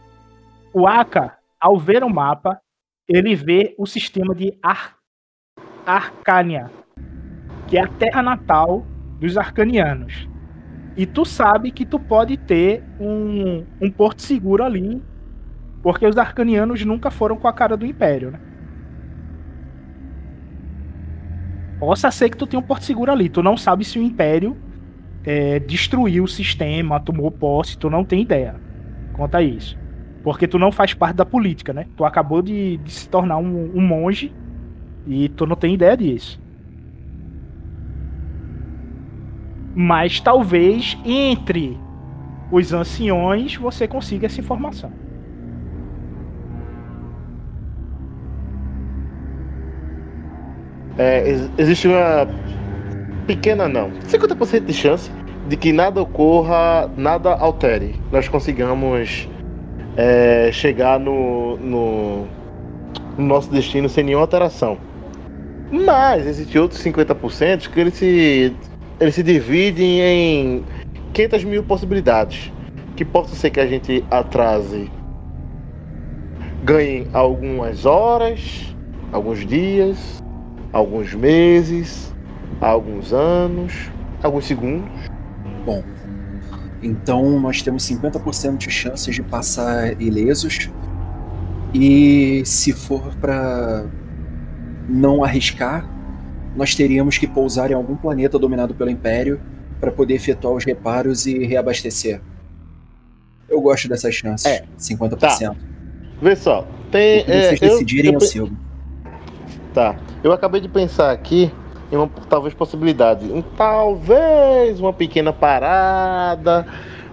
[0.73, 2.61] O Aka, ao ver o mapa,
[3.09, 4.97] ele vê o sistema de Ar
[5.85, 6.71] Arcânia,
[7.73, 8.85] que é a terra natal
[9.19, 10.29] dos arcanianos.
[10.95, 15.03] E tu sabe que tu pode ter um, um porto seguro ali,
[15.83, 18.39] porque os arcanianos nunca foram com a cara do Império, né?
[21.81, 23.31] Possa ser que tu tenha um porto seguro ali.
[23.31, 24.55] Tu não sabe se o Império
[25.25, 28.55] é, destruiu o sistema, tomou posse, tu não tem ideia.
[29.15, 29.79] Conta isso.
[30.23, 31.87] Porque tu não faz parte da política, né?
[31.97, 34.31] Tu acabou de, de se tornar um, um monge
[35.07, 36.42] e tu não tem ideia disso.
[39.75, 41.79] Mas talvez entre
[42.51, 44.93] os anciões você consiga essa informação.
[50.99, 52.29] É, ex- existe uma
[53.27, 55.11] pequena não, 50% de chance
[55.49, 57.97] de que nada ocorra, nada altere.
[58.13, 59.29] Nós consigamos
[59.97, 62.27] é, chegar no, no,
[63.17, 64.79] no nosso destino sem nenhuma alteração.
[65.71, 68.55] Mas existe outros 50% que eles se,
[69.03, 70.65] eles se dividem em
[71.13, 72.53] 500 mil possibilidades.
[72.95, 74.89] Que possa ser que a gente atrase,
[76.63, 78.77] ganhe algumas horas,
[79.11, 80.23] alguns dias,
[80.73, 82.15] alguns meses,
[82.61, 83.91] alguns anos,
[84.23, 84.89] alguns segundos.
[85.67, 85.83] Bom,
[86.81, 90.71] então nós temos 50% de chances de passar ilesos.
[91.75, 93.85] E se for para
[94.89, 95.92] não arriscar,
[96.55, 99.41] nós teríamos que pousar em algum planeta dominado pelo Império
[99.81, 102.21] para poder efetuar os reparos e reabastecer.
[103.49, 104.47] Eu gosto dessas chances.
[104.47, 105.57] É, 50%.
[106.21, 107.23] Vê só, tem.
[107.23, 108.51] O que é, vocês eu- decidirem, eu eu, pe- sigo.
[109.75, 109.97] Tá.
[110.23, 111.51] Eu acabei de pensar aqui
[111.91, 113.25] em uma talvez possibilidade.
[113.31, 116.67] Um, talvez uma pequena parada,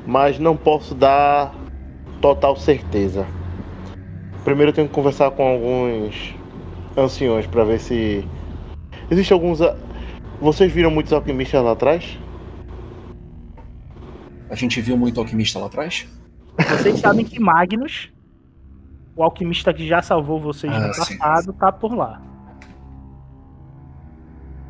[0.06, 1.56] mas não posso dar
[2.22, 3.26] total certeza.
[4.44, 6.36] Primeiro eu tenho que conversar com alguns
[6.96, 8.24] anciões para ver se.
[9.12, 9.62] Existem alguns.
[9.62, 9.76] a-
[10.42, 12.18] Vocês viram muitos alquimistas lá atrás?
[14.50, 16.08] A gente viu muito alquimista lá atrás?
[16.70, 18.12] Vocês sabem que Magnus,
[19.16, 21.18] o alquimista que já salvou vocês Ah, no sim.
[21.18, 22.22] passado, tá por lá.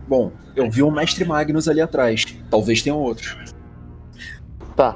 [0.07, 2.25] Bom, eu vi um mestre Magnus ali atrás.
[2.49, 3.37] Talvez tenham outros.
[4.75, 4.95] Tá.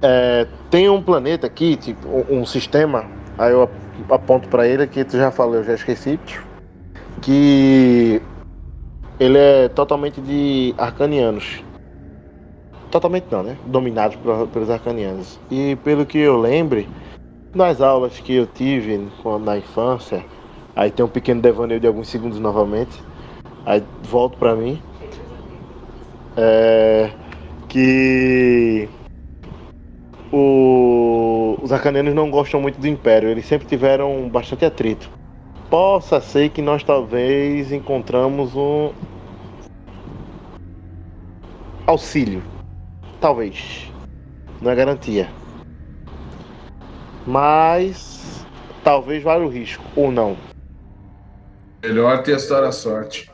[0.00, 3.04] É, tem um planeta aqui, tipo, um, sistema,
[3.36, 6.18] aí eu ap- aponto pra ele que tu já falou, eu já esqueci,
[7.20, 8.20] que
[9.18, 11.62] ele é totalmente de arcanianos.
[12.90, 13.58] Totalmente não, né?
[13.66, 15.38] Dominados por- pelos arcanianos.
[15.50, 16.88] E pelo que eu lembre,
[17.54, 18.98] nas aulas que eu tive
[19.40, 20.24] na infância,
[20.74, 23.02] aí tem um pequeno devaneio de alguns segundos novamente,
[23.66, 24.80] aí volto pra mim,
[26.36, 27.10] é,
[27.68, 28.88] que
[30.32, 35.17] o- os arcanianos não gostam muito do Império, eles sempre tiveram bastante atrito.
[35.70, 38.90] Possa ser que nós talvez encontramos um
[41.86, 42.42] auxílio.
[43.20, 43.92] Talvez.
[44.62, 45.28] Não é garantia.
[47.26, 48.46] Mas
[48.82, 50.36] talvez vale o risco, ou não.
[51.82, 53.30] Melhor testar a sorte.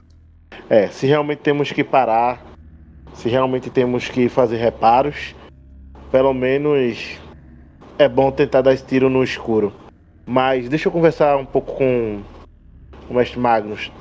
[0.69, 2.45] É, se realmente temos que parar,
[3.13, 5.37] se realmente temos que fazer reparos,
[6.11, 7.19] pelo menos
[7.97, 9.73] é bom tentar dar esse tiro no escuro.
[10.29, 12.23] Mas deixa eu conversar um pouco com
[13.09, 13.93] o mestre Magnus.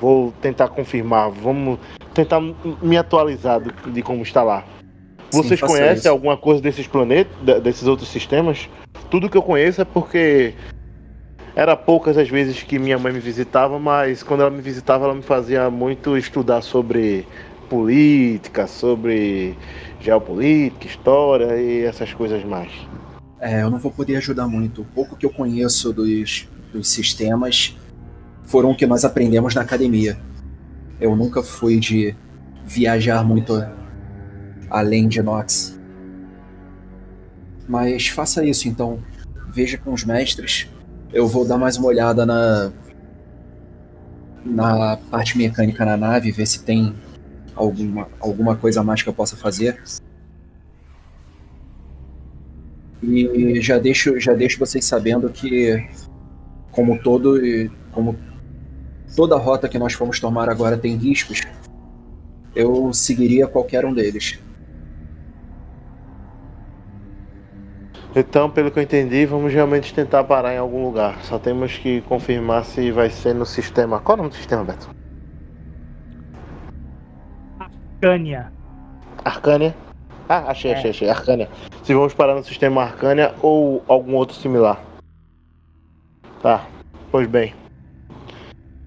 [0.00, 1.78] Vou tentar confirmar, vamos
[2.14, 2.40] tentar
[2.82, 4.64] me atualizar de como está lá.
[5.30, 6.08] Sim, Vocês faça conhecem isso.
[6.08, 8.68] alguma coisa desses planetas, de- desses outros sistemas?
[9.10, 10.54] Tudo que eu conheço é porque
[11.54, 15.14] era poucas as vezes que minha mãe me visitava, mas quando ela me visitava, ela
[15.14, 17.26] me fazia muito estudar sobre
[17.68, 19.56] política, sobre
[20.00, 22.72] geopolítica, história e essas coisas mais.
[23.40, 24.82] É, eu não vou poder ajudar muito.
[24.82, 27.76] O pouco que eu conheço dos, dos sistemas
[28.44, 30.18] foram o que nós aprendemos na academia.
[31.00, 32.14] Eu nunca fui de
[32.66, 33.64] viajar muito
[34.68, 35.78] além de Nox.
[37.66, 38.98] Mas faça isso então.
[39.48, 40.68] Veja com os mestres.
[41.12, 42.70] Eu vou dar mais uma olhada na
[44.44, 46.94] na parte mecânica na nave, ver se tem
[47.54, 49.80] alguma, alguma coisa a mais que eu possa fazer.
[53.02, 55.86] E já deixo, já deixo vocês sabendo que,
[56.70, 57.40] como todo,
[57.92, 58.16] como
[59.16, 61.40] toda rota que nós formos tomar agora tem riscos,
[62.54, 64.38] eu seguiria qualquer um deles.
[68.14, 71.22] Então, pelo que eu entendi, vamos realmente tentar parar em algum lugar.
[71.22, 74.00] Só temos que confirmar se vai ser no sistema.
[74.00, 74.90] Qual é o nome do sistema, Beto?
[78.00, 78.52] Cânia.
[79.24, 79.74] Arcânia?
[80.32, 80.74] Ah, achei, É.
[80.76, 81.08] achei, achei.
[81.10, 81.48] Arcânia.
[81.82, 84.80] Se vamos parar no sistema Arcânia ou algum outro similar.
[86.40, 86.68] Tá,
[87.10, 87.52] pois bem.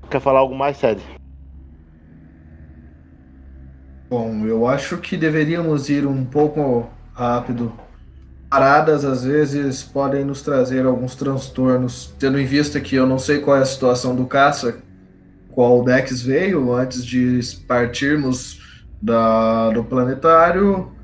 [0.10, 1.02] Quer falar algo mais, Sede?
[4.10, 7.74] Bom, eu acho que deveríamos ir um pouco rápido.
[8.50, 13.40] Paradas às vezes podem nos trazer alguns transtornos, tendo em vista que eu não sei
[13.40, 14.78] qual é a situação do caça,
[15.52, 18.62] qual o Dex veio antes de partirmos
[19.02, 21.03] da, do planetário.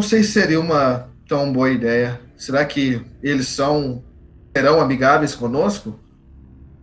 [0.00, 2.18] Não sei se seria uma tão boa ideia.
[2.34, 4.02] Será que eles são
[4.56, 6.00] serão amigáveis conosco?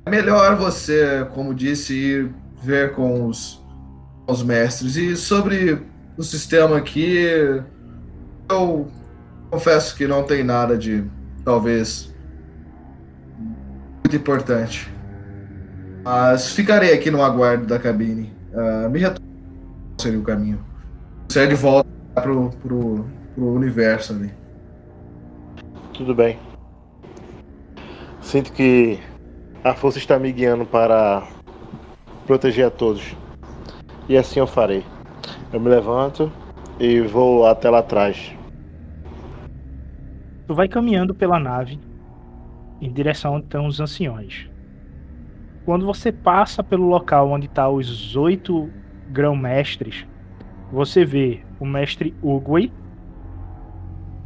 [0.05, 2.31] É melhor você, como disse, ir
[2.61, 3.59] ver com os,
[4.27, 4.97] os mestres.
[4.97, 5.81] E sobre
[6.15, 7.25] do sistema aqui,
[8.51, 8.87] eu
[9.49, 11.03] confesso que não tem nada de
[11.43, 12.13] talvez
[14.03, 14.93] muito importante.
[16.03, 18.31] Mas ficarei aqui no aguardo da cabine.
[18.53, 19.27] Uh, me retorno
[19.99, 20.63] seria o caminho.
[21.27, 24.31] Você é de volta pro, pro, pro universo ali.
[25.93, 26.37] Tudo bem.
[28.21, 28.99] Sinto que
[29.63, 31.27] a força está me guiando para
[32.25, 33.15] proteger a todos.
[34.09, 34.83] E assim eu farei.
[35.51, 36.31] Eu me levanto
[36.79, 38.35] e vou até lá atrás.
[40.45, 41.79] Tu vai caminhando pela nave
[42.81, 44.49] em direção onde estão os anciões.
[45.65, 48.69] Quando você passa pelo local onde estão tá os oito
[49.09, 50.05] grão-mestres,
[50.71, 52.71] você vê o mestre Ugui,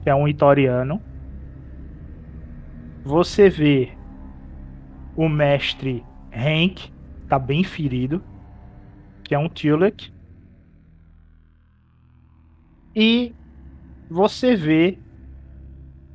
[0.01, 1.01] que é um itoriano.
[3.03, 3.97] Você vê
[5.15, 6.03] o mestre
[6.33, 6.91] Hank,
[7.27, 8.23] tá bem ferido,
[9.23, 10.11] que é um Tulek.
[12.95, 13.33] E
[14.09, 14.97] você vê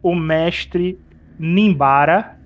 [0.02, 0.98] o mestre
[1.38, 2.38] Nimbara.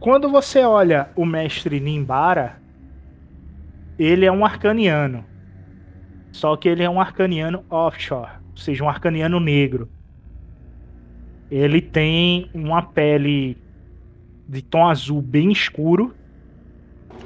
[0.00, 2.60] Quando você olha o mestre Nimbara,
[3.98, 5.24] ele é um arcaniano.
[6.32, 9.88] Só que ele é um arcaniano offshore, ou seja, um arcaniano negro.
[11.50, 13.56] Ele tem uma pele
[14.46, 16.14] de tom azul bem escuro.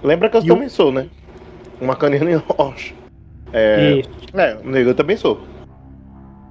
[0.03, 0.71] Lembra que eu também o...
[0.71, 1.09] sou, né?
[1.81, 2.97] Um arcaniano offshore.
[3.53, 4.05] É, e...
[4.35, 5.41] é, o negro eu também sou.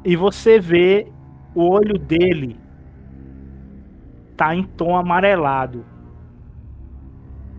[0.03, 1.07] E você vê
[1.55, 2.57] o olho dele
[4.41, 5.85] tá em tom amarelado.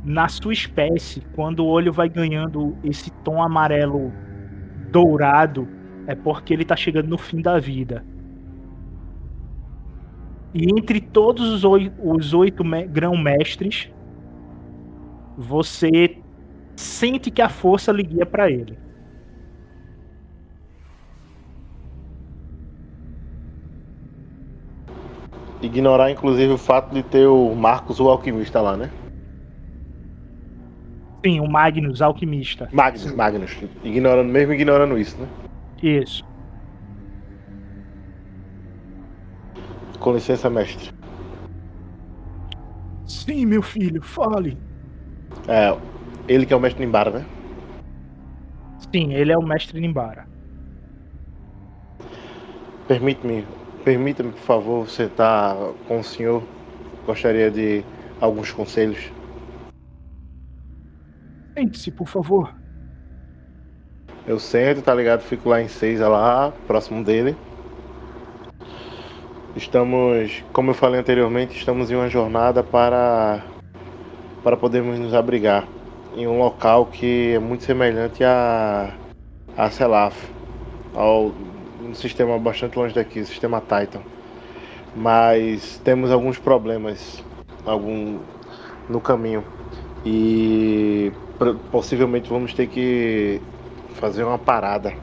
[0.04, 4.12] Na sua espécie, quando o olho vai ganhando esse tom amarelo
[4.90, 5.68] dourado,
[6.06, 8.04] é porque ele tá chegando no fim da vida.
[10.52, 13.90] E entre todos os oito, os oito grão-mestres,
[15.38, 16.18] você
[16.74, 18.76] sente que a força lhe guia para ele.
[25.62, 28.90] ignorar inclusive o fato de ter o Marcos o alquimista lá, né?
[31.24, 32.68] Sim, o Magnus alquimista.
[32.72, 33.16] Magnus, Sim.
[33.16, 33.56] Magnus.
[33.84, 35.28] Ignorando, mesmo ignorando isso, né?
[35.82, 36.24] Isso.
[39.98, 40.90] Com licença, mestre.
[43.06, 44.58] Sim, meu filho, fale.
[45.46, 45.76] É,
[46.26, 47.26] ele que é o mestre Nimbara, né?
[48.92, 50.26] Sim, ele é o mestre Nimbara.
[52.88, 53.46] Permite-me
[53.84, 55.56] Permita-me, por favor, sentar
[55.88, 56.42] com o senhor.
[57.04, 57.82] Gostaria de
[58.20, 59.10] alguns conselhos.
[61.54, 62.54] Sente-se, por favor.
[64.26, 65.20] Eu sento, tá ligado?
[65.20, 67.36] Fico lá em Seiza, lá, próximo dele.
[69.54, 73.42] Estamos, como eu falei anteriormente, estamos em uma jornada para
[74.42, 75.68] para podermos nos abrigar
[76.16, 78.94] em um local que é muito semelhante a
[79.56, 80.16] a Selaf,
[80.94, 81.32] ao
[81.82, 84.00] um sistema bastante longe daqui, o sistema Titan.
[84.96, 87.22] Mas temos alguns problemas
[87.66, 88.18] algum
[88.88, 89.44] no caminho
[90.04, 91.12] e
[91.70, 93.40] possivelmente vamos ter que
[93.94, 94.94] fazer uma parada.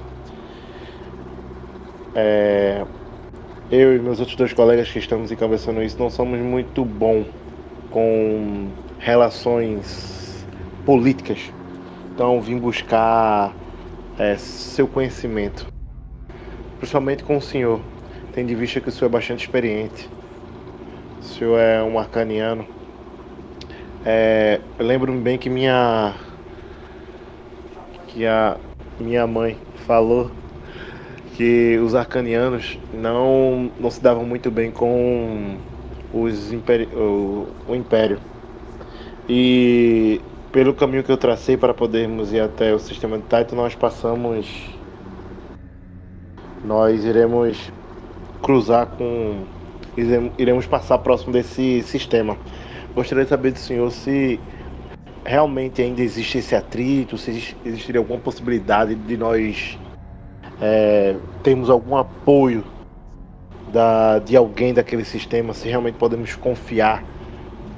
[2.16, 2.86] É,
[3.72, 7.26] eu e meus outros dois colegas que estamos encabeçando isso não somos muito bom
[7.92, 8.68] com
[8.98, 10.46] relações
[10.86, 11.52] políticas.
[12.14, 13.56] Então vim buscar
[14.18, 15.70] é, seu conhecimento
[16.80, 17.82] principalmente com o senhor,
[18.34, 20.10] tendo em vista que o senhor é bastante experiente.
[21.20, 22.66] O senhor é um arcaniano.
[24.06, 26.16] É, eu lembro-me bem que minha
[28.14, 28.58] que a
[29.00, 30.32] minha mãe falou
[31.36, 35.58] que os arcanianos não, não se davam muito bem com
[36.14, 38.20] os imperi o, o império.
[39.28, 40.20] E
[40.52, 44.70] pelo caminho que eu tracei para podermos ir até o sistema de Titan, nós passamos
[46.64, 47.72] nós iremos
[48.42, 49.44] cruzar com.
[50.38, 52.38] iremos passar próximo desse sistema.
[52.94, 54.40] Gostaria de saber do senhor se
[55.24, 59.78] realmente ainda existe esse atrito, se existiria alguma possibilidade de nós
[60.62, 62.64] é, termos algum apoio
[63.72, 67.04] da, de alguém daquele sistema, se realmente podemos confiar,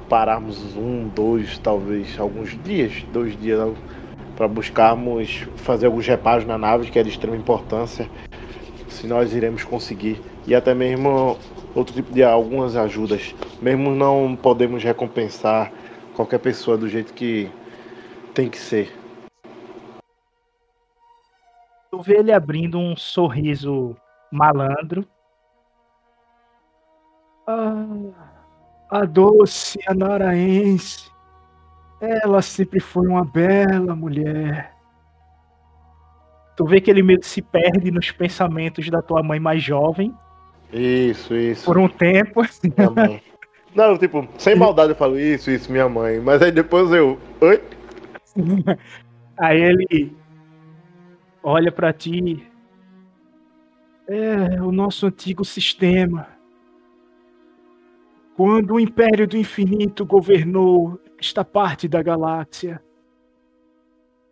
[0.08, 3.72] pararmos um, dois, talvez alguns dias, dois dias
[4.36, 8.08] para buscarmos fazer alguns reparos na nave, que é de extrema importância,
[8.88, 11.36] se nós iremos conseguir e até mesmo
[11.74, 13.34] outro tipo de algumas ajudas.
[13.60, 15.70] Mesmo não podemos recompensar
[16.22, 17.50] qualquer pessoa do jeito que
[18.32, 18.92] tem que ser.
[21.90, 23.96] Tu vê ele abrindo um sorriso
[24.30, 25.04] malandro.
[27.46, 27.84] Ah,
[28.88, 31.10] a doce anaraense.
[32.00, 34.72] Ela sempre foi uma bela mulher.
[36.56, 40.14] Tu vê que ele meio que se perde nos pensamentos da tua mãe mais jovem
[40.72, 41.64] Isso, isso.
[41.64, 42.42] por um tempo.
[42.94, 43.22] Mãe.
[43.74, 46.20] Não, tipo, sem maldade eu falo isso, isso, minha mãe.
[46.20, 47.18] Mas aí depois eu.
[47.40, 47.62] Oi?
[49.36, 50.14] Aí ele
[51.42, 52.46] olha pra ti.
[54.06, 56.28] É o nosso antigo sistema.
[58.36, 62.82] Quando o Império do Infinito governou esta parte da galáxia,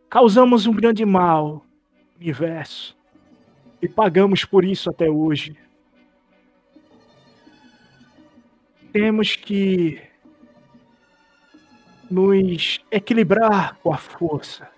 [0.08, 1.64] causamos um grande mal
[2.20, 2.96] universo
[3.80, 5.56] e pagamos por isso até hoje.
[8.92, 10.00] Temos que
[12.10, 14.68] nos equilibrar com a força.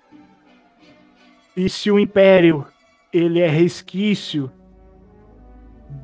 [1.56, 2.66] E se o império
[3.12, 4.50] ele é resquício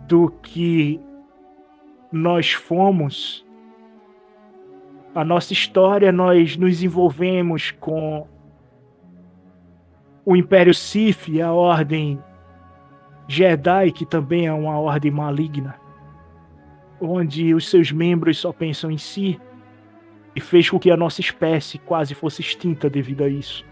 [0.06, 1.01] do que
[2.10, 3.47] nós fomos,
[5.14, 8.26] a nossa história nós nos envolvemos com
[10.24, 12.22] o Império Sith e a Ordem
[13.26, 15.78] Jedi, que também é uma ordem maligna,
[17.01, 19.41] onde os seus membros só pensam em si
[20.35, 23.65] e fez com que a nossa espécie quase fosse extinta devido a isso.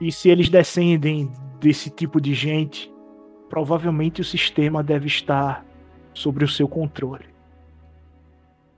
[0.00, 1.30] E se eles descendem
[1.60, 2.92] desse tipo de gente,
[3.48, 5.64] provavelmente o sistema deve estar
[6.12, 7.26] sobre o seu controle.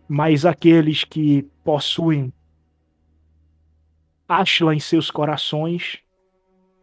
[0.09, 2.33] Mas aqueles que possuem
[4.29, 5.99] Ashla em seus corações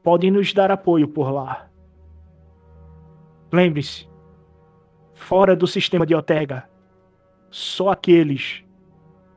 [0.02, 1.70] podem nos dar apoio por lá.
[3.52, 4.08] Lembre-se,
[5.24, 6.70] fora do sistema de Otega,
[7.50, 8.62] só aqueles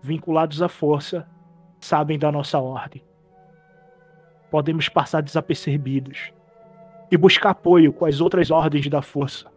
[0.02, 1.28] vinculados à força
[1.78, 3.04] sabem da nossa ordem.
[4.50, 6.32] Podemos passar desapercebidos
[7.08, 9.48] e buscar apoio com as outras ordens da força,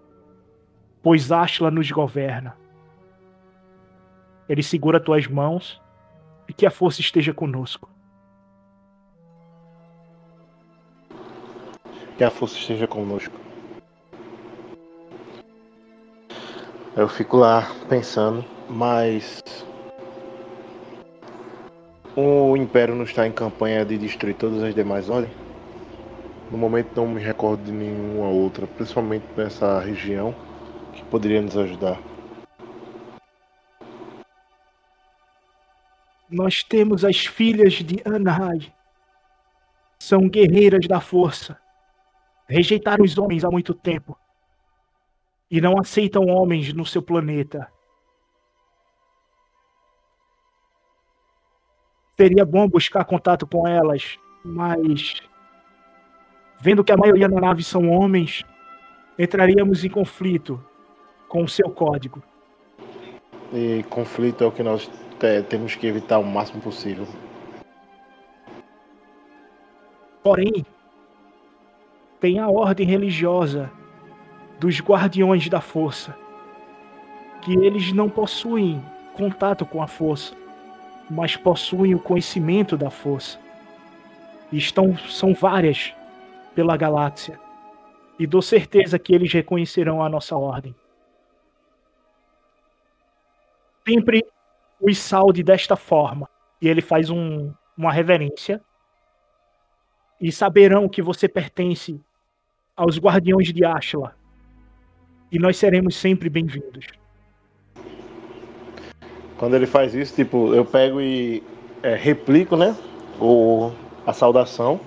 [1.02, 2.56] pois Ashla nos governa.
[4.48, 5.82] Ele segura tuas mãos
[6.48, 7.90] e que a força esteja conosco.
[12.18, 13.49] Que a força esteja conosco.
[17.00, 19.42] Eu fico lá pensando, mas.
[22.14, 25.34] O Império não está em campanha de destruir todas as demais ordens?
[26.52, 30.36] No momento não me recordo de nenhuma outra, principalmente nessa região,
[30.92, 31.98] que poderia nos ajudar.
[36.30, 38.74] Nós temos as filhas de Anahai.
[40.00, 41.58] São guerreiras da força.
[42.46, 44.18] Rejeitaram os homens há muito tempo.
[45.50, 47.72] E não aceitam homens no seu planeta.
[52.18, 55.16] Seria bom buscar contato com elas, mas
[56.60, 58.44] vendo que a maioria da nave são homens,
[59.18, 60.64] entraríamos em conflito
[61.28, 62.22] com o seu código.
[63.54, 67.08] E conflito é o que nós te- temos que evitar o máximo possível.
[70.22, 70.66] Porém,
[72.20, 73.72] tem a ordem religiosa
[74.60, 76.16] dos guardiões da força,
[77.42, 78.84] que eles não possuem
[79.16, 80.36] contato com a força,
[81.10, 83.40] mas possuem o conhecimento da força.
[84.52, 85.94] E estão, são várias
[86.54, 87.40] pela galáxia.
[88.18, 90.76] E dou certeza que eles reconhecerão a nossa ordem.
[93.88, 94.26] Sempre
[94.82, 96.30] os salde desta forma.
[96.62, 98.62] E ele faz um, uma reverência
[100.20, 102.02] e saberão que você pertence
[102.76, 104.19] aos guardiões de Ashla.
[105.32, 106.88] E nós seremos sempre bem-vindos.
[109.38, 111.44] Quando ele faz isso, tipo, eu pego e
[111.84, 112.76] é, replico, né?
[113.22, 113.72] O,
[114.08, 114.80] a saudação.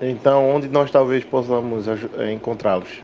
[0.00, 3.00] Então, onde nós talvez possamos é, encontrá-los?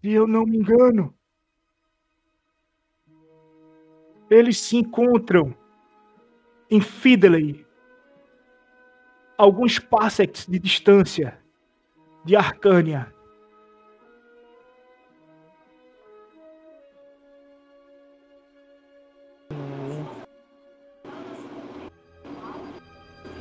[0.00, 1.14] Se eu não me engano,
[4.30, 5.54] eles se encontram
[6.70, 7.66] em Fideley,
[9.40, 11.38] alguns parsecs de distância
[12.26, 13.10] de Arcânia.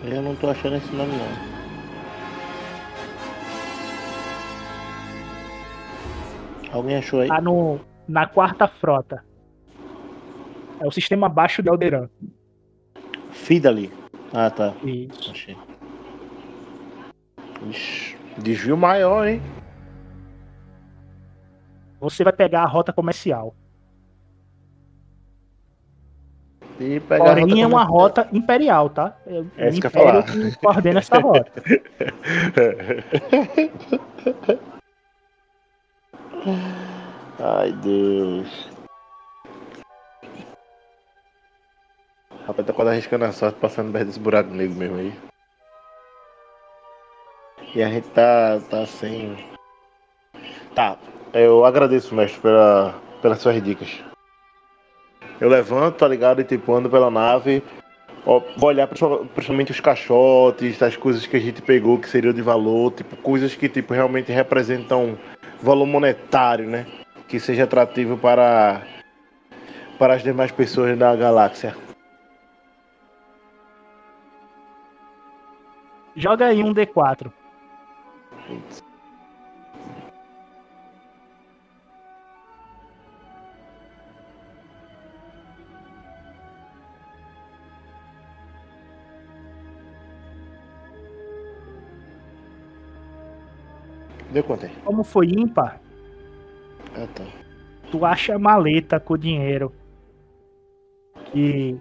[0.05, 1.59] Eu não tô achando esse nome não.
[6.71, 7.27] Alguém achou aí?
[7.27, 9.25] Tá no, na quarta frota.
[10.79, 12.07] É o sistema abaixo de Alderan.
[13.31, 13.91] Fidali.
[14.33, 14.73] Ah, tá.
[14.83, 15.28] Isso.
[17.67, 19.41] Ixi, desvio maior, hein?
[21.99, 23.53] Você vai pegar a rota comercial.
[26.79, 27.91] E pegar a Porém, rota é uma comercial.
[27.91, 29.17] rota imperial, tá?
[29.27, 30.23] É, É isso que eu falar.
[30.23, 31.51] que coordena essa rota.
[37.39, 38.69] Ai, Deus.
[42.47, 45.13] Rapaz, tá quase arriscando a sorte passando perto desse buraco negro mesmo aí.
[47.75, 49.35] E a gente tá, tá sem.
[50.73, 50.97] Tá,
[51.33, 53.99] eu agradeço, mestre, pela, pelas suas dicas.
[55.39, 56.41] Eu levanto, tá ligado?
[56.41, 57.63] E tipo, ando pela nave.
[58.25, 62.33] Ó, vou olhar principal- principalmente os caixotes, as coisas que a gente pegou que seriam
[62.33, 65.17] de valor, tipo, coisas que tipo, realmente representam
[65.61, 66.85] valor monetário, né?
[67.27, 68.81] Que seja atrativo para,
[69.97, 71.75] para as demais pessoas da galáxia.
[76.15, 77.31] Joga aí um D4.
[94.31, 94.71] Deu quanto aí?
[94.85, 95.79] Como foi ímpar,
[96.95, 97.23] Ah, tá.
[97.91, 99.71] tu acha maleta com dinheiro
[101.31, 101.77] que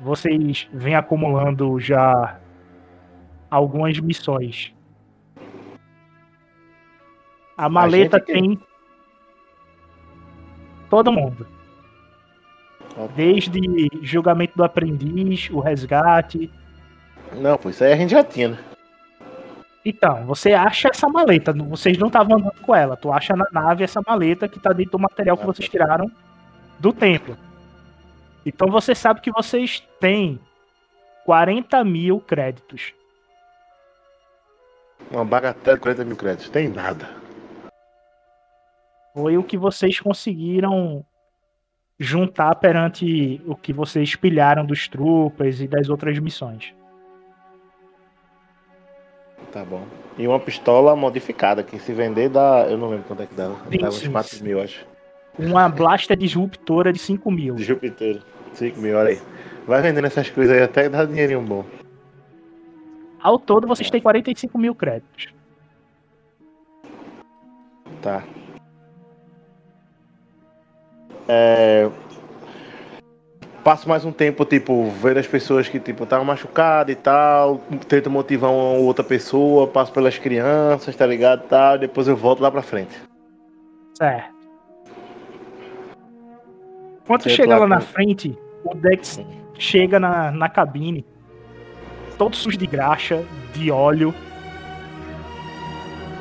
[0.00, 2.40] vocês vêm acumulando já
[3.50, 4.74] algumas missões.
[7.60, 8.58] A maleta que- tem
[10.88, 11.46] todo mundo.
[13.14, 13.60] Desde
[14.02, 16.50] julgamento do aprendiz, o resgate.
[17.34, 18.58] Não, pô, isso aí a gente já tinha, né?
[19.84, 23.84] Então, você acha essa maleta, vocês não estavam andando com ela, tu acha na nave
[23.84, 26.10] essa maleta que tá dentro do material que Ah, vocês tiraram
[26.78, 27.36] do templo.
[28.44, 30.40] Então você sabe que vocês têm
[31.24, 32.92] 40 mil créditos.
[35.10, 36.48] Uma bagatela de 40 mil créditos.
[36.50, 37.19] Tem nada.
[39.14, 41.04] Foi o que vocês conseguiram
[41.98, 46.74] juntar perante o que vocês pilharam dos trupas e das outras missões.
[49.52, 49.84] Tá bom.
[50.16, 52.66] E uma pistola modificada, que se vender dá.
[52.68, 53.56] Eu não lembro quanto é que dava.
[53.70, 54.12] Sim, Dava uns sim.
[54.12, 54.86] 4 mil, acho.
[55.38, 57.54] Uma blaster disruptora de 5 mil.
[57.54, 58.22] De Júpiter.
[58.54, 59.20] 5 mil, olha aí.
[59.66, 61.64] Vai vendendo essas coisas aí até dar dinheirinho bom.
[63.20, 65.34] Ao todo vocês têm 45 mil créditos.
[68.00, 68.24] Tá.
[71.32, 71.88] É...
[73.62, 77.58] Passo mais um tempo, tipo, vendo as pessoas que, tipo, estavam machucadas e tal.
[77.86, 81.46] Tento motivar uma ou outra pessoa, passo pelas crianças, tá ligado?
[81.46, 82.96] Tal, depois eu volto lá pra frente.
[83.96, 84.34] Certo.
[87.06, 89.20] Quando tu Certo, chega lá lá na frente, o Dex
[89.58, 91.04] chega na, na cabine,
[92.16, 94.14] todo sujo de graxa, de óleo,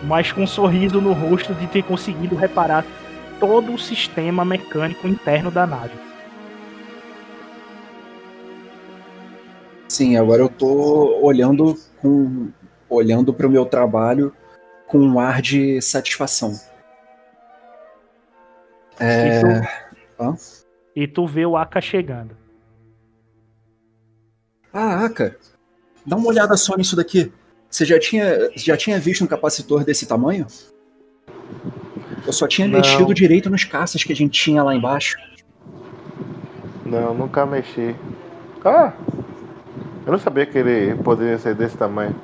[0.04, 2.84] mas com um sorriso no rosto de ter conseguido reparar
[3.40, 5.98] todo o sistema mecânico interno da nave.
[9.88, 12.52] Sim, agora eu tô olhando com
[12.90, 14.34] olhando para o meu trabalho
[14.88, 16.60] com um ar de satisfação.
[19.00, 20.38] É, E, tu,
[20.96, 22.36] e tu vê o Aka chegando.
[24.74, 25.36] Ah, Aka,
[26.06, 27.32] dá uma olhada só nisso daqui.
[27.70, 30.48] Você já tinha, já tinha visto um capacitor desse tamanho?
[32.30, 32.78] Eu só tinha Não.
[32.78, 35.18] mexido direito nos caças que a gente tinha lá embaixo.
[36.86, 37.96] Não, nunca mexi.
[38.64, 38.94] Ah!
[40.06, 42.16] Eu não sabia que ele poderia ser desse tamanho.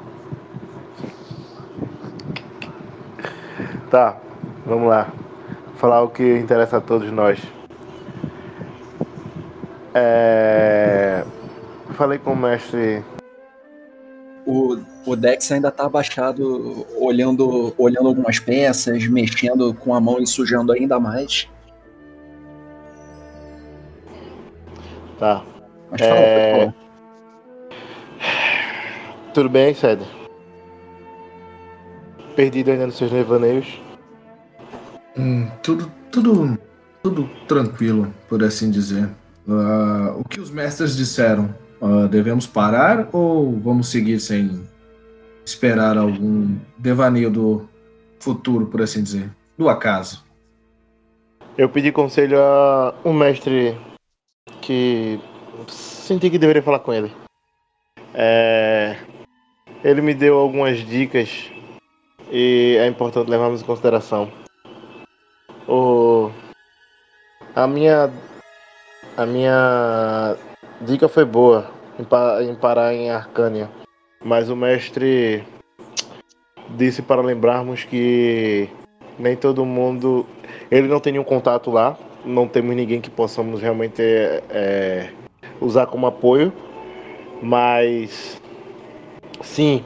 [3.90, 4.19] Tá,
[4.64, 5.11] vamos lá.
[5.77, 7.41] Falar o que interessa a todos nós.
[9.91, 11.26] É...
[11.95, 13.03] Falei com o mestre.
[14.45, 20.27] O, o Dex ainda tá abaixado, olhando, olhando algumas peças, mexendo com a mão e
[20.27, 21.48] sujando ainda mais.
[25.19, 25.44] Tá.
[25.91, 26.73] Mas fala, É.
[29.34, 30.06] Tudo bem, Cedro?
[32.36, 33.80] Perdido ainda nos seus devaneios.
[35.18, 36.57] Hum, tudo, tudo,
[37.03, 39.10] tudo tranquilo, por assim dizer.
[39.48, 41.53] Ah, o que os mestres disseram?
[41.82, 44.65] Ah, devemos parar ou vamos seguir sem
[45.45, 47.69] esperar algum devaneio do
[48.19, 49.30] futuro, por assim dizer?
[49.57, 50.26] Do acaso.
[51.57, 53.77] Eu pedi conselho a um mestre
[54.61, 55.19] que
[55.67, 57.13] senti que deveria falar com ele.
[58.13, 58.97] É,
[59.84, 61.49] Ele me deu algumas dicas
[62.31, 64.31] e é importante levarmos em consideração.
[65.67, 66.31] O...
[67.55, 68.11] A minha
[69.17, 70.35] a minha
[70.81, 73.69] dica foi boa em, pa- em parar em Arcânia,
[74.26, 75.43] mas o mestre
[76.72, 78.68] disse para lembrarmos que
[79.19, 80.26] nem todo mundo
[80.72, 81.95] ele não tem nenhum contato lá,
[82.26, 85.10] não temos ninguém que possamos realmente é, é,
[85.61, 86.52] usar como apoio,
[87.39, 88.41] mas
[89.41, 89.85] sim,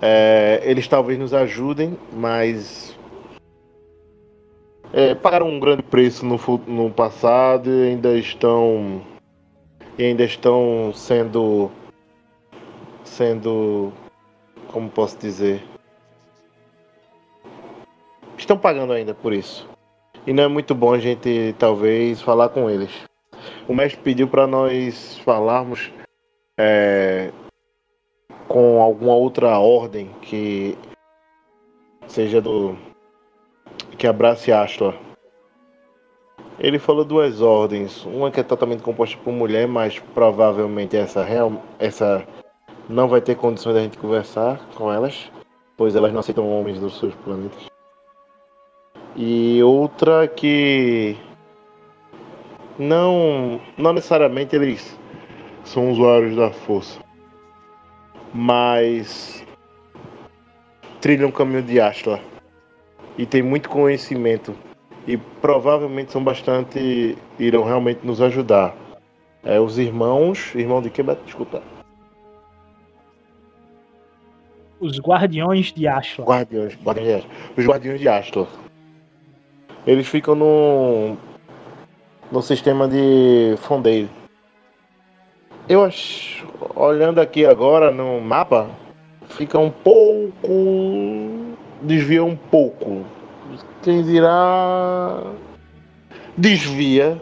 [0.00, 2.96] é, eles talvez nos ajudem, mas
[4.94, 9.02] é, pagaram um grande preço no, no passado e ainda estão
[9.98, 11.70] e ainda estão sendo
[13.12, 13.92] sendo
[14.68, 15.62] como posso dizer
[18.42, 19.68] estão pagando ainda por isso.
[20.26, 22.90] E não é muito bom a gente talvez falar com eles.
[23.66, 25.90] O mestre pediu para nós falarmos
[26.58, 27.32] é,
[28.46, 30.76] com alguma outra ordem que
[32.06, 32.76] seja do
[33.96, 34.94] que abrace Ashla.
[36.58, 41.60] Ele falou duas ordens, uma que é totalmente composta por mulher, mas provavelmente essa real,
[41.78, 42.24] essa
[42.92, 45.32] não vai ter condições da gente conversar com elas,
[45.76, 47.66] pois elas não aceitam homens dos seus planetas.
[49.16, 51.16] E outra que
[52.78, 54.98] não não necessariamente eles
[55.64, 57.00] são usuários da força,
[58.34, 59.44] mas
[61.00, 62.20] trilham o caminho de Ashla
[63.16, 64.54] e tem muito conhecimento
[65.06, 68.74] e provavelmente são bastante irão realmente nos ajudar.
[69.44, 71.02] É, os irmãos, irmão de que?
[71.02, 71.62] Desculpa.
[74.82, 76.24] Os Guardiões de Ashla.
[76.24, 77.28] Guardiões, guardiões de.
[77.56, 78.48] Os guardiões de Ashla.
[79.86, 81.16] Eles ficam no
[82.32, 84.08] no sistema de Fondeiro.
[85.68, 86.44] Eu acho,
[86.74, 88.68] olhando aqui agora no mapa,
[89.28, 91.52] fica um pouco
[91.82, 93.04] desvia um pouco.
[93.82, 95.22] Quem dirá
[96.36, 97.20] desvia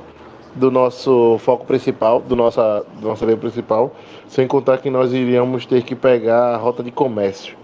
[0.55, 3.95] do nosso foco principal, do nossa, do nossa lei principal,
[4.29, 7.57] sem contar que nós iríamos ter que pegar a rota de comércio.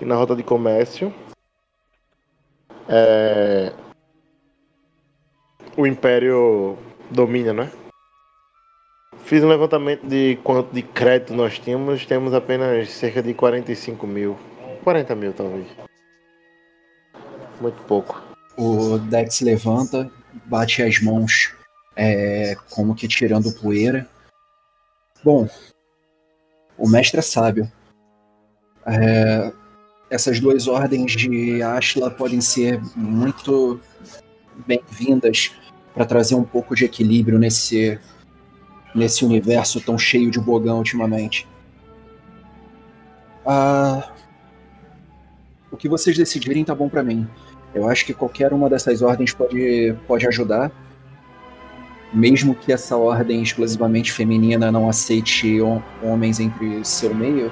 [0.00, 1.12] E na rota de comércio
[2.88, 3.72] é,
[5.76, 6.76] o Império
[7.10, 7.70] domina, né?
[9.24, 14.36] Fiz um levantamento de quanto de crédito nós tínhamos, temos apenas cerca de 45 mil.
[14.84, 15.66] 40 mil talvez.
[17.60, 18.20] Muito pouco.
[18.58, 20.10] O Dex levanta,
[20.46, 21.54] bate as mãos,
[21.96, 24.08] é, como que tirando poeira.
[25.24, 25.48] Bom,
[26.76, 27.70] o mestre é sábio.
[28.86, 29.52] É,
[30.10, 33.80] essas duas ordens de Ashla podem ser muito
[34.66, 35.52] bem-vindas
[35.94, 37.98] para trazer um pouco de equilíbrio nesse,
[38.94, 41.48] nesse universo tão cheio de bogão ultimamente.
[43.44, 44.12] Ah,
[45.70, 47.26] o que vocês decidirem tá bom para mim.
[47.74, 50.70] Eu acho que qualquer uma dessas ordens pode, pode ajudar.
[52.12, 57.50] Mesmo que essa ordem exclusivamente feminina não aceite hom- homens entre seu meio,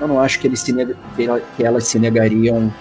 [0.00, 0.72] eu não acho que, eles se
[1.16, 2.72] que ela- que elas se negariam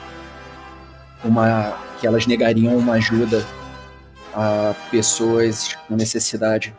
[1.24, 1.74] uma.
[1.99, 3.44] que elas negariam uma ajuda
[4.34, 6.76] a pessoas com necessidade.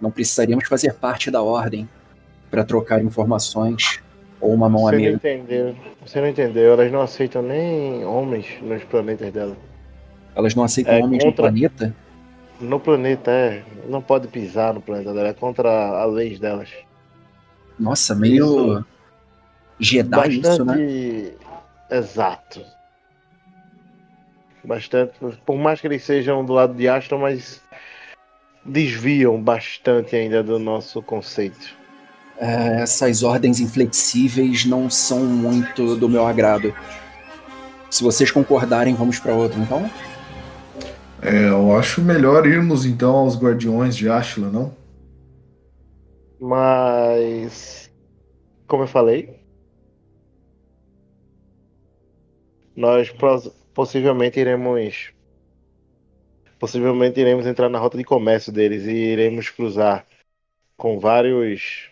[0.00, 1.88] Não precisaríamos fazer parte da ordem
[2.50, 4.00] para trocar informações
[4.40, 5.16] ou uma mão Você não amiga.
[5.16, 5.74] entendeu.
[6.06, 6.72] Você não entendeu.
[6.74, 9.56] Elas não aceitam nem homens nos planetas dela.
[10.36, 11.94] Elas não aceitam É homens contra- no planeta?
[12.60, 13.62] No planeta, é.
[13.88, 15.28] Não pode pisar no planeta dela.
[15.28, 16.70] É contra a lei delas.
[17.78, 18.84] Nossa, meio
[19.78, 20.74] Jedi isso, né?
[20.74, 21.36] Bastante.
[21.90, 22.64] Exato.
[24.64, 25.12] Bastante.
[25.46, 27.62] Por mais que eles sejam do lado de Aston, mas
[28.64, 31.76] desviam bastante ainda do nosso conceito.
[32.38, 36.74] É, essas ordens inflexíveis não são muito do meu agrado.
[37.90, 39.90] Se vocês concordarem, vamos para outra, então?
[41.22, 44.74] É, eu acho melhor irmos então aos Guardiões de Ashla, não?
[46.40, 47.90] Mas.
[48.66, 49.38] Como eu falei.
[52.76, 53.12] Nós
[53.74, 55.12] possivelmente iremos.
[56.58, 60.06] Possivelmente iremos entrar na rota de comércio deles e iremos cruzar
[60.76, 61.90] com vários.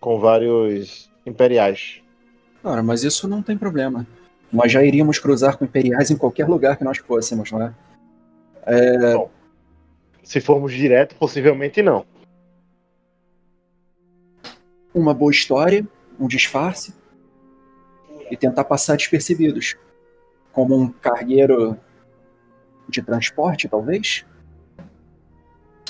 [0.00, 2.00] Com vários imperiais.
[2.62, 4.06] Cara, mas isso não tem problema.
[4.52, 7.74] Nós já iríamos cruzar com imperiais em qualquer lugar que nós fôssemos, não é?
[10.22, 12.04] Se formos direto, possivelmente não.
[14.94, 15.86] Uma boa história,
[16.18, 16.94] um disfarce
[18.30, 19.76] e tentar passar despercebidos.
[20.52, 21.78] Como um cargueiro
[22.88, 24.24] de transporte, talvez?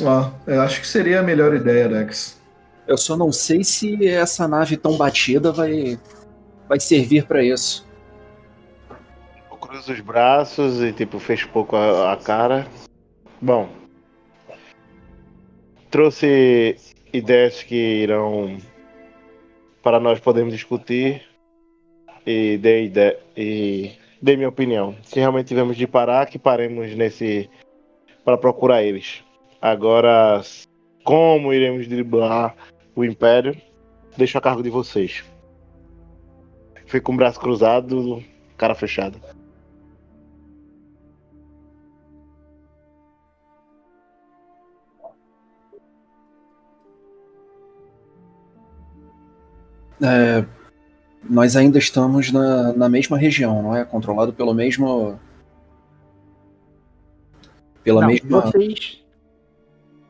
[0.04, 2.38] Ah, eu acho que seria a melhor ideia, Dex.
[2.86, 5.98] Eu só não sei se essa nave tão batida vai,
[6.68, 7.87] vai servir para isso.
[9.78, 12.66] Eu cruzo os braços e tipo um pouco a, a cara.
[13.40, 13.68] Bom.
[15.88, 16.76] Trouxe
[17.12, 18.58] ideias que irão
[19.80, 21.22] para nós podermos discutir
[22.26, 24.96] e dei ide- e dei minha opinião.
[25.04, 27.48] Se realmente tivermos de parar, que paremos nesse
[28.24, 29.22] para procurar eles.
[29.62, 30.42] Agora,
[31.04, 32.56] como iremos driblar
[32.96, 33.56] o Império,
[34.16, 35.24] deixo a cargo de vocês.
[36.84, 38.22] Fico com o braço cruzado,
[38.56, 39.37] cara fechada.
[50.00, 50.44] É,
[51.28, 53.84] nós ainda estamos na, na mesma região, não é?
[53.84, 55.18] Controlado pelo mesmo.
[57.82, 58.40] Pela Não, mesma.
[58.40, 59.02] vocês.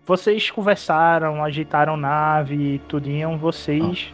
[0.07, 4.13] Vocês conversaram, ajeitaram nave, tudinho, vocês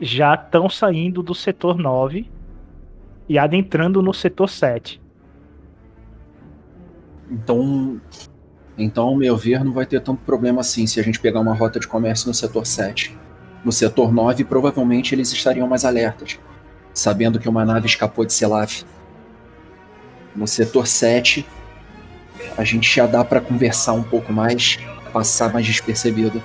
[0.00, 2.26] já estão saindo do setor 9
[3.28, 5.00] e adentrando no setor 7.
[7.30, 8.00] Então,
[8.76, 11.54] então, ao meu ver, não vai ter tanto problema assim se a gente pegar uma
[11.54, 13.16] rota de comércio no setor 7.
[13.64, 16.38] No setor 9, provavelmente eles estariam mais alertas,
[16.94, 18.84] sabendo que uma nave escapou de Selaf.
[20.34, 21.46] No setor 7,
[22.56, 24.78] a gente já dá para conversar um pouco mais,
[25.12, 26.42] passar mais despercebido.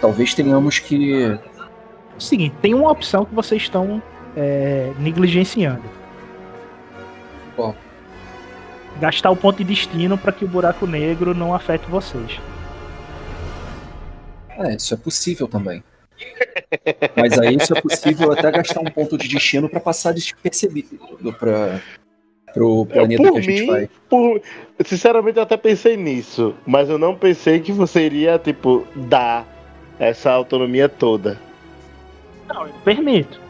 [0.00, 1.24] Talvez tenhamos que.
[1.24, 1.38] É
[2.16, 4.02] o seguinte, tem uma opção que vocês estão
[4.36, 5.82] é, negligenciando.
[7.56, 7.74] Qual?
[9.00, 12.38] Gastar o ponto de destino para que o buraco negro não afete vocês.
[14.58, 15.82] É, isso é possível também.
[17.16, 20.98] Mas aí isso é possível até gastar um ponto de destino para passar despercebido
[21.38, 21.80] para
[22.52, 23.90] pro planeta por que a gente mim, vai.
[24.08, 24.40] por-
[24.84, 29.44] sinceramente, eu até pensei nisso, mas eu não pensei que você iria, tipo, dar
[29.98, 31.36] essa autonomia toda.
[32.46, 33.40] Não, eu permito.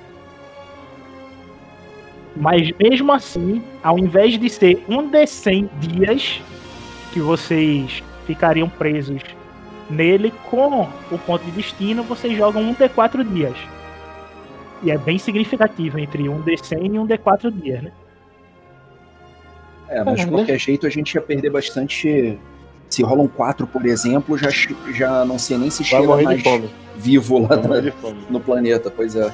[2.35, 6.41] Mas mesmo assim, ao invés de ser um de 100 dias
[7.13, 9.23] que vocês ficariam presos
[9.91, 13.57] nele com o ponto de destino, vocês jogam um D4 dias.
[14.83, 17.93] E é bem significativo entre um D100 e um D4 dias, né?
[19.89, 22.39] É, mas de qualquer jeito a gente ia perder bastante.
[22.89, 24.49] Se rolam quatro, por exemplo, já,
[24.93, 26.71] já não sei nem se Vai chega mais de fome.
[26.97, 28.19] vivo lá na- de fome.
[28.31, 29.33] no planeta, pois é.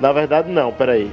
[0.00, 1.10] Na verdade, não, peraí.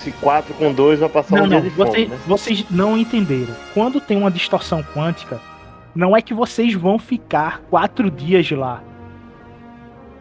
[0.00, 2.18] Se 4 com 2 vai passar Não, um dia não, de fome, vocês, né?
[2.26, 3.54] vocês não entenderam.
[3.74, 5.40] Quando tem uma distorção quântica,
[5.96, 8.82] não é que vocês vão ficar quatro dias lá.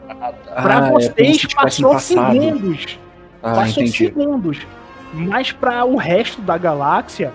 [0.08, 3.00] Pra Ah, é como se vocês tivessem passou segundos.
[3.44, 3.98] Ah, passou entendi.
[3.98, 4.68] segundos.
[5.14, 7.32] Mas pra o resto da galáxia,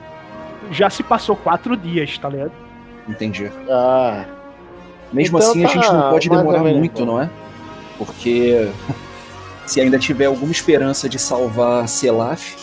[0.70, 2.52] já se passou quatro dias, tá ligado?
[3.08, 3.50] Entendi.
[3.68, 4.24] Ah,
[5.12, 7.28] Mesmo Então assim, a tá gente não pode demorar menos muito, não é?
[7.98, 8.70] Porque
[9.66, 12.54] se ainda tiver alguma esperança de salvar Selaf,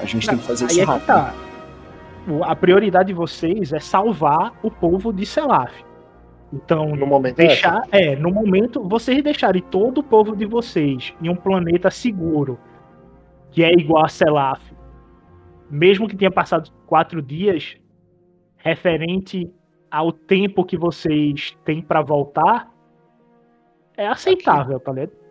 [0.00, 1.06] a gente tem que fazer Aí isso é que rápido.
[1.06, 1.34] tá.
[2.44, 5.84] A prioridade de vocês é salvar o povo de Selaf.
[6.52, 11.12] Então, no momento é deixar, é, no momento, vocês deixarem todo o povo de vocês
[11.20, 12.58] em um planeta seguro,
[13.50, 14.62] que é igual a Selaf,
[15.68, 17.76] mesmo que tenha passado quatro dias,
[18.56, 19.50] referente
[19.90, 22.72] ao tempo que vocês têm pra voltar,
[23.96, 25.23] é aceitável, tá ligado?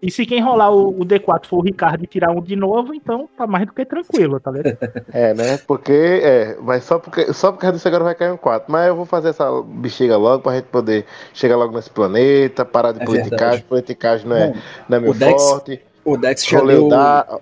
[0.00, 2.94] E se quem rolar o, o D4 for o Ricardo e tirar um de novo,
[2.94, 4.78] então tá mais do que tranquilo, tá ligado?
[5.12, 5.58] É, né?
[5.66, 8.70] Porque, é, mas só porque, só porque disso agora vai cair um 4.
[8.70, 11.04] Mas eu vou fazer essa bexiga logo pra gente poder
[11.34, 13.64] chegar logo nesse planeta, parar de É politicagem.
[13.68, 14.56] Politicagem não é, Bom,
[14.88, 15.80] não é meu o Dex forte.
[16.04, 17.38] o Dex já Rolei deu, o da...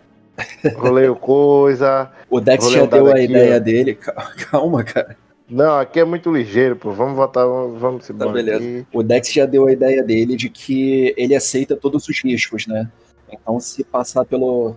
[0.76, 2.10] Rolei o coisa.
[2.30, 3.58] o Dex já deu a ideia ó.
[3.58, 3.98] dele.
[4.50, 5.16] Calma, cara.
[5.48, 6.90] Não, aqui é muito ligeiro, pô.
[6.90, 8.86] Vamos voltar, vamos, vamos se Tá, beleza.
[8.92, 12.90] O Dex já deu a ideia dele de que ele aceita todos os riscos, né?
[13.30, 14.74] Então se passar pelo.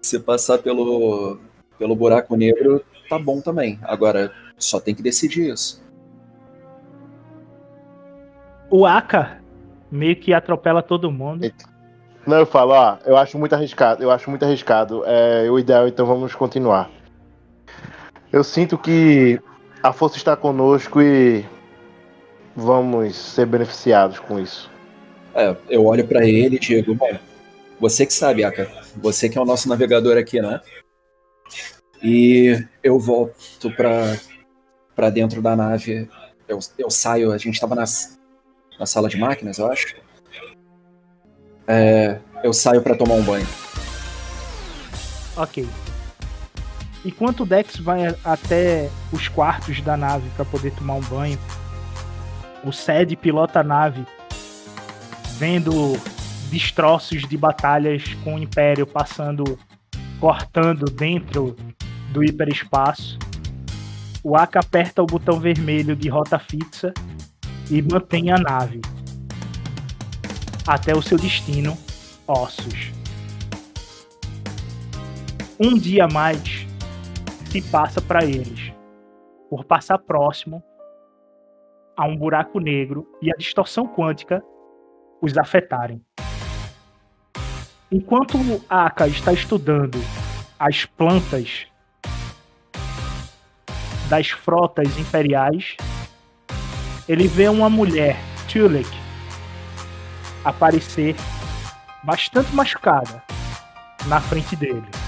[0.00, 1.38] Se passar pelo.
[1.78, 3.78] pelo buraco negro, tá bom também.
[3.82, 5.84] Agora, só tem que decidir isso.
[8.70, 9.40] O Aka
[9.90, 11.50] meio que atropela todo mundo.
[12.26, 15.04] Não, eu falo, ó, eu acho muito arriscado, eu acho muito arriscado.
[15.06, 16.90] É, o ideal, então, vamos continuar.
[18.32, 19.40] Eu sinto que
[19.82, 21.44] a força está conosco e
[22.54, 24.70] vamos ser beneficiados com isso.
[25.34, 27.18] É, eu olho pra ele e digo, bom,
[27.78, 28.70] você que sabe, Aka.
[28.96, 30.60] Você que é o nosso navegador aqui, né?
[32.02, 34.16] E eu volto pra,
[34.94, 36.08] pra dentro da nave.
[36.48, 38.18] Eu, eu saio, a gente tava nas,
[38.78, 39.94] na sala de máquinas, eu acho.
[41.66, 43.46] É, eu saio pra tomar um banho.
[45.36, 45.66] Ok.
[47.06, 51.38] Enquanto o Dex vai até os quartos da nave para poder tomar um banho,
[52.64, 54.04] o Sed pilota a nave,
[55.38, 55.70] vendo
[56.50, 59.56] destroços de batalhas com o Império passando,
[60.18, 61.54] cortando dentro
[62.10, 63.16] do hiperespaço.
[64.20, 66.92] O Aka aperta o botão vermelho de rota fixa
[67.70, 68.80] e mantém a nave
[70.66, 71.78] até o seu destino,
[72.26, 72.90] Ossos.
[75.60, 76.65] Um dia mais
[77.56, 78.70] se passa para eles,
[79.48, 80.62] por passar próximo
[81.96, 84.44] a um buraco negro e a distorção quântica
[85.22, 86.04] os afetarem.
[87.90, 89.96] Enquanto o Aka está estudando
[90.58, 91.66] as plantas
[94.10, 95.78] das frotas imperiais,
[97.08, 98.16] ele vê uma mulher,
[98.52, 98.90] Tulek,
[100.44, 101.16] aparecer
[102.04, 103.22] bastante machucada
[104.06, 105.05] na frente dele.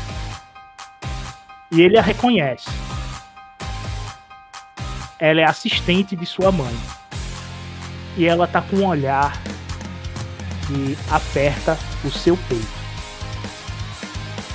[1.70, 2.68] E ele a reconhece.
[5.18, 6.74] Ela é assistente de sua mãe.
[8.16, 9.40] E ela tá com um olhar
[10.66, 12.78] que aperta o seu peito.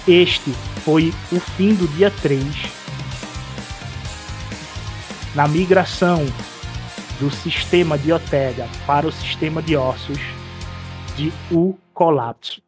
[0.07, 0.51] Este
[0.83, 2.43] foi o fim do dia 3
[5.35, 6.25] na migração
[7.19, 10.19] do sistema de Otega para o sistema de ossos
[11.15, 12.62] de O Colapso.